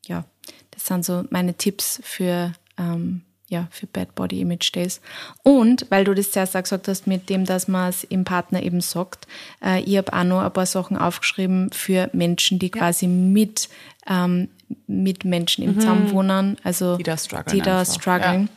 Ja, 0.06 0.24
das 0.70 0.86
sind 0.86 1.04
so 1.04 1.24
meine 1.30 1.54
Tipps 1.54 2.00
für 2.02 2.52
ähm, 2.78 3.20
ja, 3.50 3.66
für 3.70 3.86
Bad 3.86 4.14
Body 4.14 4.40
Image 4.40 4.74
Days. 4.74 5.00
Und 5.42 5.84
weil 5.90 6.04
du 6.04 6.14
das 6.14 6.30
zuerst 6.30 6.56
auch 6.56 6.62
gesagt 6.62 6.86
hast, 6.88 7.06
mit 7.06 7.28
dem, 7.28 7.44
dass 7.44 7.66
man 7.68 7.90
es 7.90 8.04
im 8.04 8.24
Partner 8.24 8.62
eben 8.62 8.80
sagt, 8.80 9.26
äh, 9.62 9.80
ich 9.82 9.98
habe 9.98 10.12
auch 10.12 10.24
noch 10.24 10.40
ein 10.40 10.52
paar 10.52 10.66
Sachen 10.66 10.96
aufgeschrieben 10.96 11.70
für 11.72 12.08
Menschen, 12.12 12.60
die 12.60 12.70
quasi 12.70 13.08
mit, 13.08 13.68
ähm, 14.06 14.48
mit 14.86 15.24
Menschen 15.24 15.64
im 15.64 15.80
Zusammenwohnen, 15.80 16.56
also 16.62 16.92
Mhm. 16.92 16.98
Die 16.98 17.02
da 17.02 17.16
strugglen 17.18 17.56
Die 17.56 17.62
da 17.62 17.84
strugglen. 17.84 18.48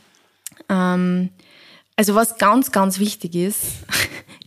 Ähm, 0.70 1.30
also 1.96 2.16
was 2.16 2.38
ganz, 2.38 2.72
ganz 2.72 3.00
wichtig 3.00 3.36
ist, 3.36 3.64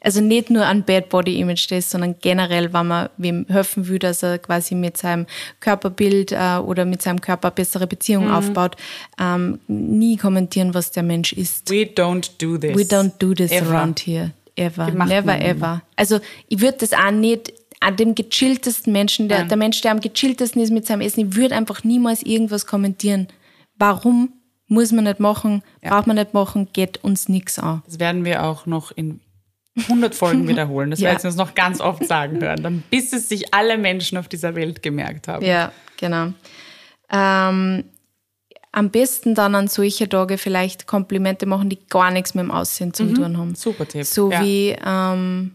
also 0.06 0.20
nicht 0.20 0.50
nur 0.50 0.64
an 0.64 0.84
Bad 0.84 1.08
Body 1.08 1.40
Image 1.40 1.68
Days, 1.68 1.90
sondern 1.90 2.14
generell, 2.20 2.72
wenn 2.72 2.86
man 2.86 3.08
wem 3.16 3.44
helfen 3.48 3.88
will, 3.88 3.98
dass 3.98 4.22
er 4.22 4.38
quasi 4.38 4.76
mit 4.76 4.96
seinem 4.96 5.26
Körperbild 5.58 6.30
äh, 6.30 6.58
oder 6.64 6.84
mit 6.84 7.02
seinem 7.02 7.20
Körper 7.20 7.50
bessere 7.50 7.88
Beziehung 7.88 8.30
aufbaut, 8.30 8.76
ähm, 9.18 9.58
nie 9.66 10.16
kommentieren, 10.16 10.74
was 10.74 10.92
der 10.92 11.02
Mensch 11.02 11.32
ist. 11.32 11.68
We 11.68 11.82
don't 11.82 12.30
do 12.38 12.56
this. 12.56 12.76
We 12.76 12.82
don't 12.82 13.14
do 13.18 13.34
this 13.34 13.50
Ever. 13.50 13.68
around 13.68 13.98
here. 13.98 14.30
Ever. 14.54 14.92
Never 14.92 15.40
ever. 15.40 15.82
Also 15.96 16.20
ich 16.48 16.60
würde 16.60 16.78
das 16.78 16.92
auch 16.92 17.10
nicht 17.10 17.52
an 17.80 17.96
dem 17.96 18.14
gechilltesten 18.14 18.92
Menschen, 18.92 19.28
der, 19.28 19.40
Nein. 19.40 19.48
der 19.48 19.56
Mensch, 19.56 19.80
der 19.80 19.90
am 19.90 20.00
gechilltesten 20.00 20.62
ist 20.62 20.70
mit 20.70 20.86
seinem 20.86 21.00
Essen, 21.00 21.28
ich 21.28 21.34
würde 21.34 21.56
einfach 21.56 21.82
niemals 21.82 22.22
irgendwas 22.22 22.64
kommentieren. 22.64 23.26
Warum? 23.76 24.32
Muss 24.68 24.90
man 24.92 25.04
nicht 25.04 25.20
machen, 25.20 25.62
braucht 25.80 26.06
man 26.08 26.16
nicht 26.16 26.34
machen, 26.34 26.68
geht 26.72 27.02
uns 27.04 27.28
nichts 27.28 27.58
an. 27.58 27.82
Das 27.86 28.00
werden 28.00 28.24
wir 28.24 28.44
auch 28.44 28.66
noch 28.66 28.90
in 28.90 29.20
100 29.76 30.14
Folgen 30.14 30.48
wiederholen. 30.48 30.90
Das 30.90 31.00
Ja. 31.00 31.10
werden 31.10 31.22
wir 31.22 31.28
uns 31.28 31.36
noch 31.36 31.54
ganz 31.54 31.80
oft 31.80 32.04
sagen 32.06 32.40
hören, 32.40 32.62
dann 32.62 32.82
bis 32.90 33.12
es 33.12 33.28
sich 33.28 33.52
alle 33.54 33.78
Menschen 33.78 34.18
auf 34.18 34.28
dieser 34.28 34.54
Welt 34.54 34.82
gemerkt 34.82 35.28
haben. 35.28 35.44
Ja, 35.44 35.72
genau. 35.96 36.32
Ähm, 37.10 37.84
am 38.72 38.90
besten 38.90 39.34
dann 39.34 39.54
an 39.54 39.68
solche 39.68 40.08
Tage 40.08 40.36
vielleicht 40.36 40.86
Komplimente 40.86 41.46
machen, 41.46 41.70
die 41.70 41.78
gar 41.88 42.10
nichts 42.10 42.34
mit 42.34 42.44
dem 42.44 42.50
Aussehen 42.50 42.92
zu 42.92 43.06
tun 43.12 43.38
haben. 43.38 43.54
Super 43.54 43.86
Tipp. 43.88 44.04
So 44.04 44.30
ja. 44.30 44.42
wie, 44.42 44.76
ähm, 44.84 45.52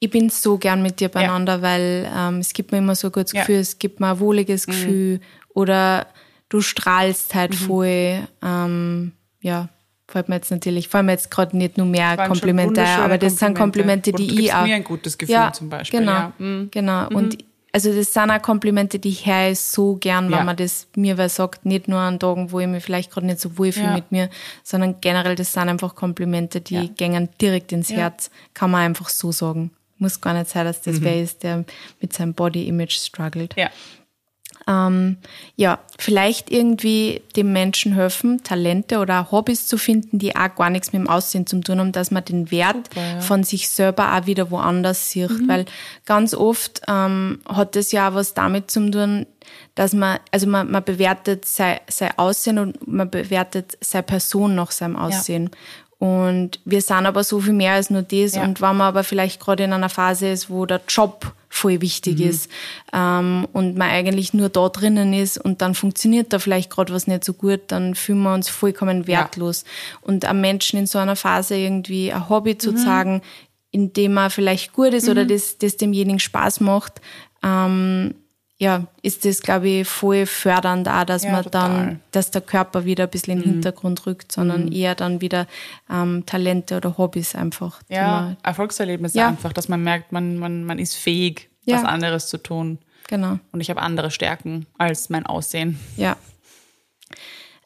ich 0.00 0.10
bin 0.10 0.28
so 0.28 0.58
gern 0.58 0.82
mit 0.82 1.00
dir 1.00 1.08
beieinander, 1.08 1.62
weil 1.62 2.08
ähm, 2.14 2.38
es 2.40 2.52
gibt 2.52 2.72
mir 2.72 2.78
immer 2.78 2.94
so 2.94 3.08
ein 3.08 3.12
gutes 3.12 3.32
Ja. 3.32 3.40
Mhm. 3.40 3.46
Gefühl, 3.46 3.60
es 3.60 3.78
gibt 3.78 4.00
mir 4.00 4.08
ein 4.10 4.20
wohliges 4.20 4.66
Gefühl 4.66 5.20
oder 5.54 6.06
du 6.50 6.60
strahlst 6.60 7.34
halt 7.34 7.54
voll. 7.54 8.18
Ähm, 8.42 9.12
ja, 9.40 9.68
fällt 10.08 10.28
mir 10.28 10.36
jetzt 10.36 10.50
natürlich, 10.50 10.88
fallen 10.88 11.06
mir 11.06 11.12
jetzt 11.12 11.30
gerade 11.30 11.56
nicht 11.56 11.76
nur 11.76 11.86
mehr 11.86 12.16
Komplimente, 12.16 12.82
aber 12.84 13.18
das 13.18 13.36
sind 13.36 13.54
Komplimente, 13.56 14.10
Komplimente. 14.10 14.12
die 14.12 14.30
Und 14.30 14.38
ich 14.40 14.54
auch. 14.54 14.64
mir 14.64 14.74
ein 14.74 14.84
gutes 14.84 15.16
Gefühl 15.18 15.34
ja, 15.34 15.52
zum 15.52 15.68
Beispiel, 15.68 16.00
Genau, 16.00 16.12
ja. 16.12 16.32
Mhm. 16.38 16.68
genau. 16.70 17.08
Und 17.08 17.38
also 17.70 17.92
das 17.94 18.12
sind 18.14 18.30
auch 18.30 18.40
Komplimente, 18.40 18.98
die 18.98 19.10
ich 19.10 19.26
höre 19.26 19.54
so 19.54 19.96
gern, 19.96 20.30
Ja. 20.30 20.38
wenn 20.38 20.46
man 20.46 20.56
das 20.56 20.86
mir 20.96 21.18
wer 21.18 21.28
sagt, 21.28 21.66
nicht 21.66 21.86
nur 21.86 21.98
an 22.00 22.18
Tagen, 22.18 22.50
wo 22.50 22.58
ich 22.60 22.66
mich 22.66 22.82
vielleicht 22.82 23.10
gerade 23.10 23.26
nicht 23.26 23.38
so 23.40 23.58
wohl 23.58 23.70
fühle 23.70 23.88
Ja. 23.88 23.94
mit 23.94 24.10
mir, 24.10 24.30
sondern 24.64 24.96
generell, 25.02 25.34
das 25.34 25.52
sind 25.52 25.68
einfach 25.68 25.94
Komplimente, 25.94 26.62
die 26.62 26.74
Ja. 26.74 26.86
gängen 26.96 27.28
direkt 27.40 27.70
ins 27.72 27.90
Ja. 27.90 27.98
Herz. 27.98 28.30
Kann 28.54 28.70
man 28.70 28.80
einfach 28.80 29.10
so 29.10 29.30
sagen. 29.32 29.70
Muss 29.98 30.20
gar 30.20 30.32
nicht 30.32 30.48
sein, 30.48 30.64
dass 30.64 30.80
das 30.80 31.02
wer 31.02 31.20
ist, 31.20 31.42
der 31.42 31.64
mit 32.00 32.12
seinem 32.14 32.32
Body-Image 32.32 32.92
struggelt. 32.92 33.54
Ja. 33.58 33.68
Ähm, 34.68 35.16
ja, 35.56 35.78
vielleicht 35.98 36.50
irgendwie 36.50 37.22
dem 37.34 37.52
Menschen 37.52 37.94
helfen, 37.94 38.44
Talente 38.44 38.98
oder 38.98 39.32
Hobbys 39.32 39.66
zu 39.66 39.78
finden, 39.78 40.18
die 40.18 40.36
auch 40.36 40.54
gar 40.54 40.68
nichts 40.68 40.92
mit 40.92 41.00
dem 41.00 41.08
Aussehen 41.08 41.46
zu 41.46 41.58
tun 41.60 41.80
haben, 41.80 41.92
dass 41.92 42.10
man 42.10 42.24
den 42.24 42.50
Wert 42.50 42.88
Super, 42.88 43.00
ja. 43.00 43.20
von 43.20 43.44
sich 43.44 43.70
selber 43.70 44.14
auch 44.14 44.26
wieder 44.26 44.50
woanders 44.50 45.10
sieht. 45.10 45.30
Mhm. 45.30 45.48
Weil 45.48 45.64
ganz 46.04 46.34
oft 46.34 46.82
ähm, 46.86 47.40
hat 47.48 47.74
das 47.76 47.92
ja 47.92 48.10
auch 48.10 48.14
was 48.14 48.34
damit 48.34 48.70
zu 48.70 48.90
tun, 48.90 49.26
dass 49.74 49.94
man, 49.94 50.18
also 50.30 50.46
man, 50.46 50.70
man 50.70 50.84
bewertet 50.84 51.46
sein, 51.46 51.78
sein 51.88 52.12
Aussehen 52.18 52.58
und 52.58 52.86
man 52.86 53.10
bewertet 53.10 53.78
seine 53.80 54.02
Person 54.02 54.54
nach 54.54 54.70
seinem 54.70 54.96
Aussehen. 54.96 55.44
Ja. 55.44 55.58
Und 55.98 56.60
wir 56.64 56.80
sind 56.80 57.06
aber 57.06 57.24
so 57.24 57.40
viel 57.40 57.52
mehr 57.52 57.72
als 57.72 57.90
nur 57.90 58.02
das. 58.02 58.36
Ja. 58.36 58.44
Und 58.44 58.60
wenn 58.60 58.76
man 58.76 58.82
aber 58.82 59.02
vielleicht 59.02 59.40
gerade 59.40 59.64
in 59.64 59.72
einer 59.72 59.88
Phase 59.88 60.28
ist, 60.28 60.48
wo 60.48 60.64
der 60.64 60.80
Job 60.88 61.32
voll 61.48 61.80
wichtig 61.80 62.18
mhm. 62.18 62.28
ist 62.28 62.50
ähm, 62.92 63.48
und 63.52 63.76
man 63.76 63.90
eigentlich 63.90 64.34
nur 64.34 64.48
da 64.48 64.68
drinnen 64.68 65.12
ist 65.12 65.38
und 65.38 65.60
dann 65.60 65.74
funktioniert 65.74 66.32
da 66.32 66.38
vielleicht 66.38 66.70
gerade 66.70 66.92
was 66.92 67.06
nicht 67.06 67.24
so 67.24 67.32
gut, 67.32 67.60
dann 67.68 67.94
fühlen 67.94 68.22
wir 68.22 68.34
uns 68.34 68.48
vollkommen 68.48 69.06
wertlos. 69.06 69.64
Ja. 69.64 69.98
Und 70.02 70.24
einem 70.24 70.40
Menschen 70.40 70.78
in 70.78 70.86
so 70.86 70.98
einer 70.98 71.16
Phase 71.16 71.56
irgendwie 71.56 72.12
ein 72.12 72.28
Hobby 72.28 72.56
zu 72.58 72.72
mhm. 72.72 72.76
zeigen, 72.76 73.22
in 73.70 73.92
dem 73.92 74.16
er 74.16 74.30
vielleicht 74.30 74.72
gut 74.72 74.94
ist 74.94 75.06
mhm. 75.06 75.12
oder 75.12 75.24
das, 75.24 75.58
das 75.58 75.76
demjenigen 75.76 76.20
Spaß 76.20 76.60
macht, 76.60 77.00
ähm, 77.42 78.14
ja, 78.60 78.88
ist 79.02 79.24
das, 79.24 79.40
glaube 79.40 79.68
ich, 79.68 79.88
voll 79.88 80.26
fördernd 80.26 80.88
auch, 80.88 81.04
dass 81.04 81.22
ja, 81.22 81.30
man 81.30 81.44
total. 81.44 81.70
dann, 81.70 82.00
dass 82.10 82.32
der 82.32 82.40
Körper 82.40 82.84
wieder 82.84 83.04
ein 83.04 83.10
bisschen 83.10 83.34
in 83.34 83.38
den 83.40 83.48
mhm. 83.48 83.52
Hintergrund 83.54 84.04
rückt, 84.04 84.32
sondern 84.32 84.66
mhm. 84.66 84.72
eher 84.72 84.96
dann 84.96 85.20
wieder 85.20 85.46
ähm, 85.88 86.26
Talente 86.26 86.76
oder 86.76 86.98
Hobbys 86.98 87.36
einfach. 87.36 87.80
Ja, 87.88 88.36
Erfolgserlebnisse 88.42 89.18
ja. 89.18 89.28
einfach, 89.28 89.52
dass 89.52 89.68
man 89.68 89.82
merkt, 89.84 90.10
man, 90.10 90.38
man, 90.38 90.64
man 90.64 90.80
ist 90.80 90.96
fähig, 90.96 91.48
ja. 91.64 91.76
was 91.76 91.84
anderes 91.84 92.26
zu 92.26 92.38
tun. 92.38 92.78
Genau. 93.06 93.38
Und 93.52 93.60
ich 93.60 93.70
habe 93.70 93.80
andere 93.80 94.10
Stärken 94.10 94.66
als 94.76 95.08
mein 95.08 95.24
Aussehen. 95.24 95.78
Ja. 95.96 96.16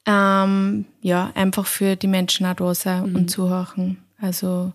Ähm, 0.04 0.84
ja, 1.00 1.32
einfach 1.34 1.66
für 1.66 1.96
die 1.96 2.06
Menschen 2.06 2.44
auch 2.44 2.54
da 2.54 2.74
sein 2.74 3.08
mhm. 3.08 3.16
und 3.16 3.30
zuhören. 3.30 3.96
Also 4.20 4.72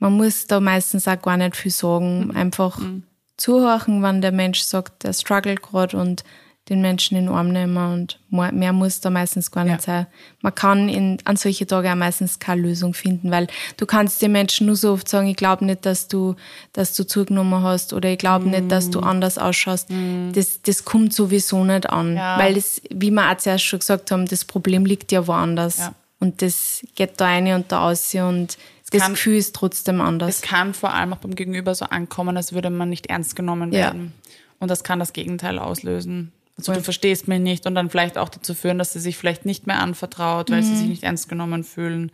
man 0.00 0.14
muss 0.14 0.48
da 0.48 0.58
meistens 0.58 1.06
auch 1.06 1.20
gar 1.22 1.36
nicht 1.36 1.54
viel 1.54 1.70
sagen. 1.70 2.24
Mhm. 2.24 2.30
Einfach 2.32 2.78
mhm 2.78 3.04
zuhören, 3.40 4.02
wenn 4.02 4.20
der 4.20 4.32
Mensch 4.32 4.60
sagt, 4.60 5.04
der 5.04 5.12
struggelt 5.12 5.62
gerade 5.62 5.96
und 5.96 6.22
den 6.68 6.82
Menschen 6.82 7.16
in 7.16 7.26
den 7.26 7.34
Arm 7.34 7.48
nehmen 7.48 7.76
und 7.76 8.20
mehr 8.30 8.72
muss 8.72 9.00
da 9.00 9.10
meistens 9.10 9.50
gar 9.50 9.64
nicht 9.64 9.78
ja. 9.78 9.80
sein. 9.80 10.06
Man 10.40 10.54
kann 10.54 10.88
in, 10.88 11.18
an 11.24 11.34
solche 11.34 11.66
Tage 11.66 11.90
auch 11.90 11.96
meistens 11.96 12.38
keine 12.38 12.62
Lösung 12.62 12.94
finden, 12.94 13.32
weil 13.32 13.48
du 13.76 13.86
kannst 13.86 14.22
den 14.22 14.30
Menschen 14.32 14.68
nur 14.68 14.76
so 14.76 14.92
oft 14.92 15.08
sagen, 15.08 15.26
ich 15.26 15.36
glaube 15.36 15.64
nicht, 15.64 15.84
dass 15.84 16.06
du, 16.06 16.36
dass 16.72 16.94
du 16.94 17.04
zugenommen 17.04 17.64
hast 17.64 17.92
oder 17.92 18.08
ich 18.10 18.18
glaube 18.18 18.46
mm. 18.46 18.50
nicht, 18.50 18.70
dass 18.70 18.88
du 18.88 19.00
mm. 19.00 19.04
anders 19.04 19.36
ausschaust. 19.36 19.90
Mm. 19.90 20.30
Das, 20.32 20.62
das 20.62 20.84
kommt 20.84 21.12
sowieso 21.12 21.64
nicht 21.64 21.90
an, 21.90 22.14
ja. 22.14 22.38
weil 22.38 22.54
das, 22.54 22.80
wie 22.88 23.10
wir 23.10 23.28
auch 23.28 23.36
zuerst 23.36 23.64
schon 23.64 23.80
gesagt 23.80 24.12
haben, 24.12 24.26
das 24.26 24.44
Problem 24.44 24.84
liegt 24.84 25.10
ja 25.10 25.26
woanders. 25.26 25.78
Ja. 25.78 25.94
Und 26.20 26.40
das 26.40 26.86
geht 26.94 27.14
da 27.16 27.26
eine 27.26 27.56
und 27.56 27.72
da 27.72 27.88
aus 27.88 28.14
und 28.14 28.58
das 28.90 29.02
kann, 29.02 29.12
Gefühl 29.12 29.36
ist 29.36 29.54
trotzdem 29.54 30.00
anders. 30.00 30.36
Es 30.36 30.42
kann 30.42 30.74
vor 30.74 30.92
allem 30.92 31.12
auch 31.12 31.18
beim 31.18 31.34
Gegenüber 31.34 31.74
so 31.74 31.84
ankommen, 31.86 32.36
als 32.36 32.52
würde 32.52 32.70
man 32.70 32.88
nicht 32.88 33.06
ernst 33.06 33.36
genommen 33.36 33.72
werden. 33.72 34.12
Ja. 34.24 34.32
Und 34.58 34.70
das 34.70 34.84
kann 34.84 34.98
das 34.98 35.12
Gegenteil 35.12 35.58
auslösen. 35.58 36.32
Also 36.56 36.74
du 36.74 36.82
verstehst 36.82 37.26
mich 37.26 37.40
nicht 37.40 37.66
und 37.66 37.74
dann 37.74 37.88
vielleicht 37.88 38.18
auch 38.18 38.28
dazu 38.28 38.52
führen, 38.52 38.78
dass 38.78 38.92
sie 38.92 39.00
sich 39.00 39.16
vielleicht 39.16 39.46
nicht 39.46 39.66
mehr 39.66 39.80
anvertraut, 39.80 40.50
weil 40.50 40.60
mhm. 40.60 40.66
sie 40.66 40.76
sich 40.76 40.88
nicht 40.88 41.02
ernst 41.04 41.28
genommen 41.28 41.64
fühlen. 41.64 42.12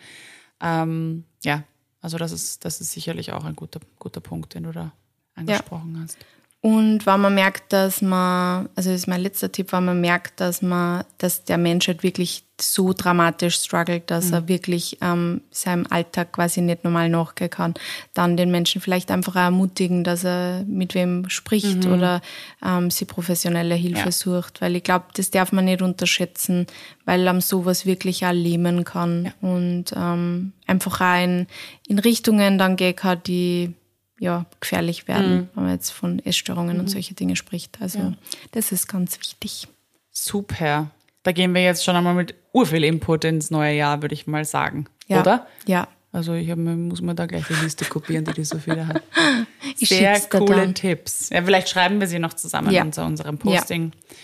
Ähm, 0.60 1.24
ja, 1.42 1.64
also 2.00 2.18
das 2.18 2.30
ist, 2.30 2.64
das 2.64 2.80
ist 2.80 2.92
sicherlich 2.92 3.32
auch 3.32 3.44
ein 3.44 3.56
guter, 3.56 3.80
guter 3.98 4.20
Punkt, 4.20 4.54
den 4.54 4.62
du 4.62 4.72
da 4.72 4.92
angesprochen 5.34 5.96
ja. 5.96 6.02
hast. 6.02 6.18
Und 6.66 7.06
wenn 7.06 7.20
man 7.20 7.32
merkt, 7.32 7.72
dass 7.72 8.02
man, 8.02 8.68
also 8.74 8.90
das 8.90 9.02
ist 9.02 9.06
mein 9.06 9.20
letzter 9.20 9.52
Tipp, 9.52 9.70
wenn 9.70 9.84
man 9.84 10.00
merkt, 10.00 10.40
dass 10.40 10.62
man, 10.62 11.04
dass 11.18 11.44
der 11.44 11.58
Mensch 11.58 11.86
halt 11.86 12.02
wirklich 12.02 12.42
so 12.60 12.92
dramatisch 12.92 13.60
struggelt, 13.60 14.10
dass 14.10 14.26
mhm. 14.26 14.34
er 14.34 14.48
wirklich 14.48 14.98
ähm, 15.00 15.42
seinem 15.52 15.86
Alltag 15.88 16.32
quasi 16.32 16.62
nicht 16.62 16.82
normal 16.82 17.08
nachgehen 17.08 17.50
kann, 17.50 17.74
dann 18.14 18.36
den 18.36 18.50
Menschen 18.50 18.80
vielleicht 18.80 19.12
einfach 19.12 19.36
ermutigen, 19.36 20.02
dass 20.02 20.24
er 20.24 20.64
mit 20.66 20.96
wem 20.96 21.28
spricht 21.28 21.84
mhm. 21.84 21.92
oder 21.92 22.20
ähm, 22.64 22.90
sie 22.90 23.04
professionelle 23.04 23.76
Hilfe 23.76 24.06
ja. 24.06 24.10
sucht. 24.10 24.60
Weil 24.60 24.74
ich 24.74 24.82
glaube, 24.82 25.04
das 25.14 25.30
darf 25.30 25.52
man 25.52 25.66
nicht 25.66 25.82
unterschätzen, 25.82 26.66
weil 27.04 27.28
einem 27.28 27.42
sowas 27.42 27.86
wirklich 27.86 28.26
auch 28.26 28.32
lähmen 28.32 28.82
kann 28.82 29.26
ja. 29.26 29.48
und 29.48 29.84
ähm, 29.94 30.52
einfach 30.66 31.00
auch 31.00 31.22
in, 31.22 31.46
in 31.86 32.00
Richtungen 32.00 32.58
dann 32.58 32.74
gehen 32.74 32.96
kann, 32.96 33.22
die 33.24 33.72
ja, 34.18 34.46
gefährlich 34.60 35.08
werden, 35.08 35.34
mhm. 35.34 35.48
wenn 35.54 35.64
man 35.64 35.72
jetzt 35.72 35.90
von 35.90 36.18
Essstörungen 36.20 36.74
mhm. 36.74 36.80
und 36.80 36.88
solche 36.88 37.14
Dinge 37.14 37.36
spricht. 37.36 37.80
Also 37.80 37.98
ja. 37.98 38.12
das 38.52 38.72
ist 38.72 38.88
ganz 38.88 39.18
wichtig. 39.20 39.68
Super. 40.10 40.90
Da 41.22 41.32
gehen 41.32 41.54
wir 41.54 41.62
jetzt 41.62 41.84
schon 41.84 41.96
einmal 41.96 42.14
mit 42.14 42.34
urviel 42.52 42.84
Input 42.84 43.24
ins 43.24 43.50
neue 43.50 43.74
Jahr, 43.74 44.00
würde 44.02 44.14
ich 44.14 44.26
mal 44.26 44.44
sagen. 44.44 44.86
Ja. 45.08 45.20
Oder? 45.20 45.46
Ja. 45.66 45.88
Also 46.12 46.32
ich 46.32 46.50
hab, 46.50 46.56
muss 46.56 47.02
mir 47.02 47.14
da 47.14 47.26
gleich 47.26 47.46
die 47.46 47.62
Liste 47.62 47.84
kopieren, 47.84 48.24
die 48.24 48.32
die 48.32 48.44
so 48.44 48.58
viele 48.58 48.86
hat. 48.86 49.02
Sehr 49.76 50.18
coole 50.20 50.72
Tipps. 50.72 51.28
Ja, 51.28 51.42
vielleicht 51.42 51.68
schreiben 51.68 52.00
wir 52.00 52.06
sie 52.06 52.18
noch 52.18 52.32
zusammen 52.32 52.70
ja. 52.70 52.82
unter 52.82 53.04
unserem 53.04 53.36
Posting. 53.36 53.92
Ja 53.94 54.16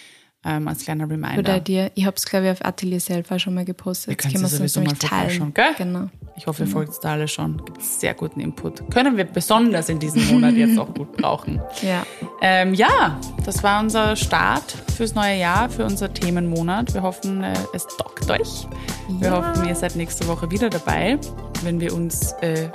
ähm, 0.45 0.69
als 0.69 0.85
kleiner 0.85 1.09
Reminder. 1.09 1.39
Oder 1.39 1.61
dir, 1.61 1.91
ich 1.95 2.05
habe 2.05 2.17
es 2.17 2.25
glaube 2.25 2.47
ich 2.47 2.53
auf 2.53 2.65
Atelier 2.65 3.01
selber 3.01 3.39
schon 3.39 3.55
mal 3.55 3.65
gepostet. 3.65 4.09
Wir 4.09 4.17
können 4.17 4.45
es 4.45 4.53
sowieso 4.53 4.81
mal 4.81 4.95
teilen. 4.95 5.55
gell? 5.55 5.75
Genau. 5.79 6.09
Ich 6.37 6.47
hoffe, 6.47 6.63
ihr 6.63 6.67
genau. 6.67 6.79
folgt 6.79 7.05
da 7.05 7.13
alle 7.13 7.29
schon. 7.29 7.63
Gibt 7.65 7.83
sehr 7.83 8.15
guten 8.15 8.41
Input. 8.41 8.91
Können 8.91 9.17
wir 9.17 9.25
besonders 9.25 9.89
in 9.89 9.99
diesem 9.99 10.27
Monat 10.29 10.55
jetzt 10.55 10.79
auch 10.79 10.93
gut 10.93 11.13
brauchen. 11.17 11.61
Ja. 11.83 12.07
Ähm, 12.41 12.75
ja, 12.75 13.19
das 13.45 13.63
war 13.63 13.81
unser 13.81 14.15
Start 14.15 14.77
fürs 14.97 15.15
neue 15.15 15.37
Jahr, 15.37 15.69
für 15.69 15.85
unser 15.85 16.13
Themenmonat. 16.13 16.95
Wir 16.95 17.03
hoffen, 17.03 17.43
äh, 17.43 17.55
es 17.75 17.87
dockt 17.97 18.31
euch. 18.31 18.67
Wir 19.09 19.29
ja. 19.29 19.37
hoffen, 19.37 19.67
ihr 19.67 19.75
seid 19.75 19.97
nächste 19.97 20.29
Woche 20.29 20.51
wieder 20.51 20.71
dabei, 20.71 21.19
wenn 21.63 21.81
wir 21.81 21.93
uns 21.93 22.33
äh, 22.41 22.69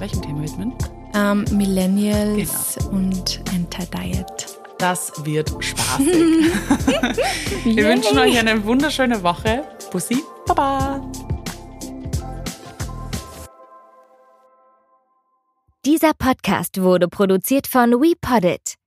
welchem 0.00 0.22
Thema 0.22 0.42
widmen? 0.42 0.72
Um, 1.12 1.44
ähm, 1.50 1.56
Millennials 1.56 2.76
genau. 2.76 2.90
und 2.96 3.42
Anti-Diet. 3.52 4.59
Das 4.80 5.12
wird 5.26 5.52
spaßig. 5.62 6.06
Wir 7.64 7.84
wünschen 7.84 8.18
euch 8.18 8.38
eine 8.38 8.64
wunderschöne 8.64 9.22
Woche. 9.22 9.62
Bussi, 9.92 10.24
Baba. 10.46 11.02
Dieser 15.84 16.14
Podcast 16.14 16.80
wurde 16.80 17.08
produziert 17.08 17.66
von 17.66 17.92
WePoddit. 18.00 18.79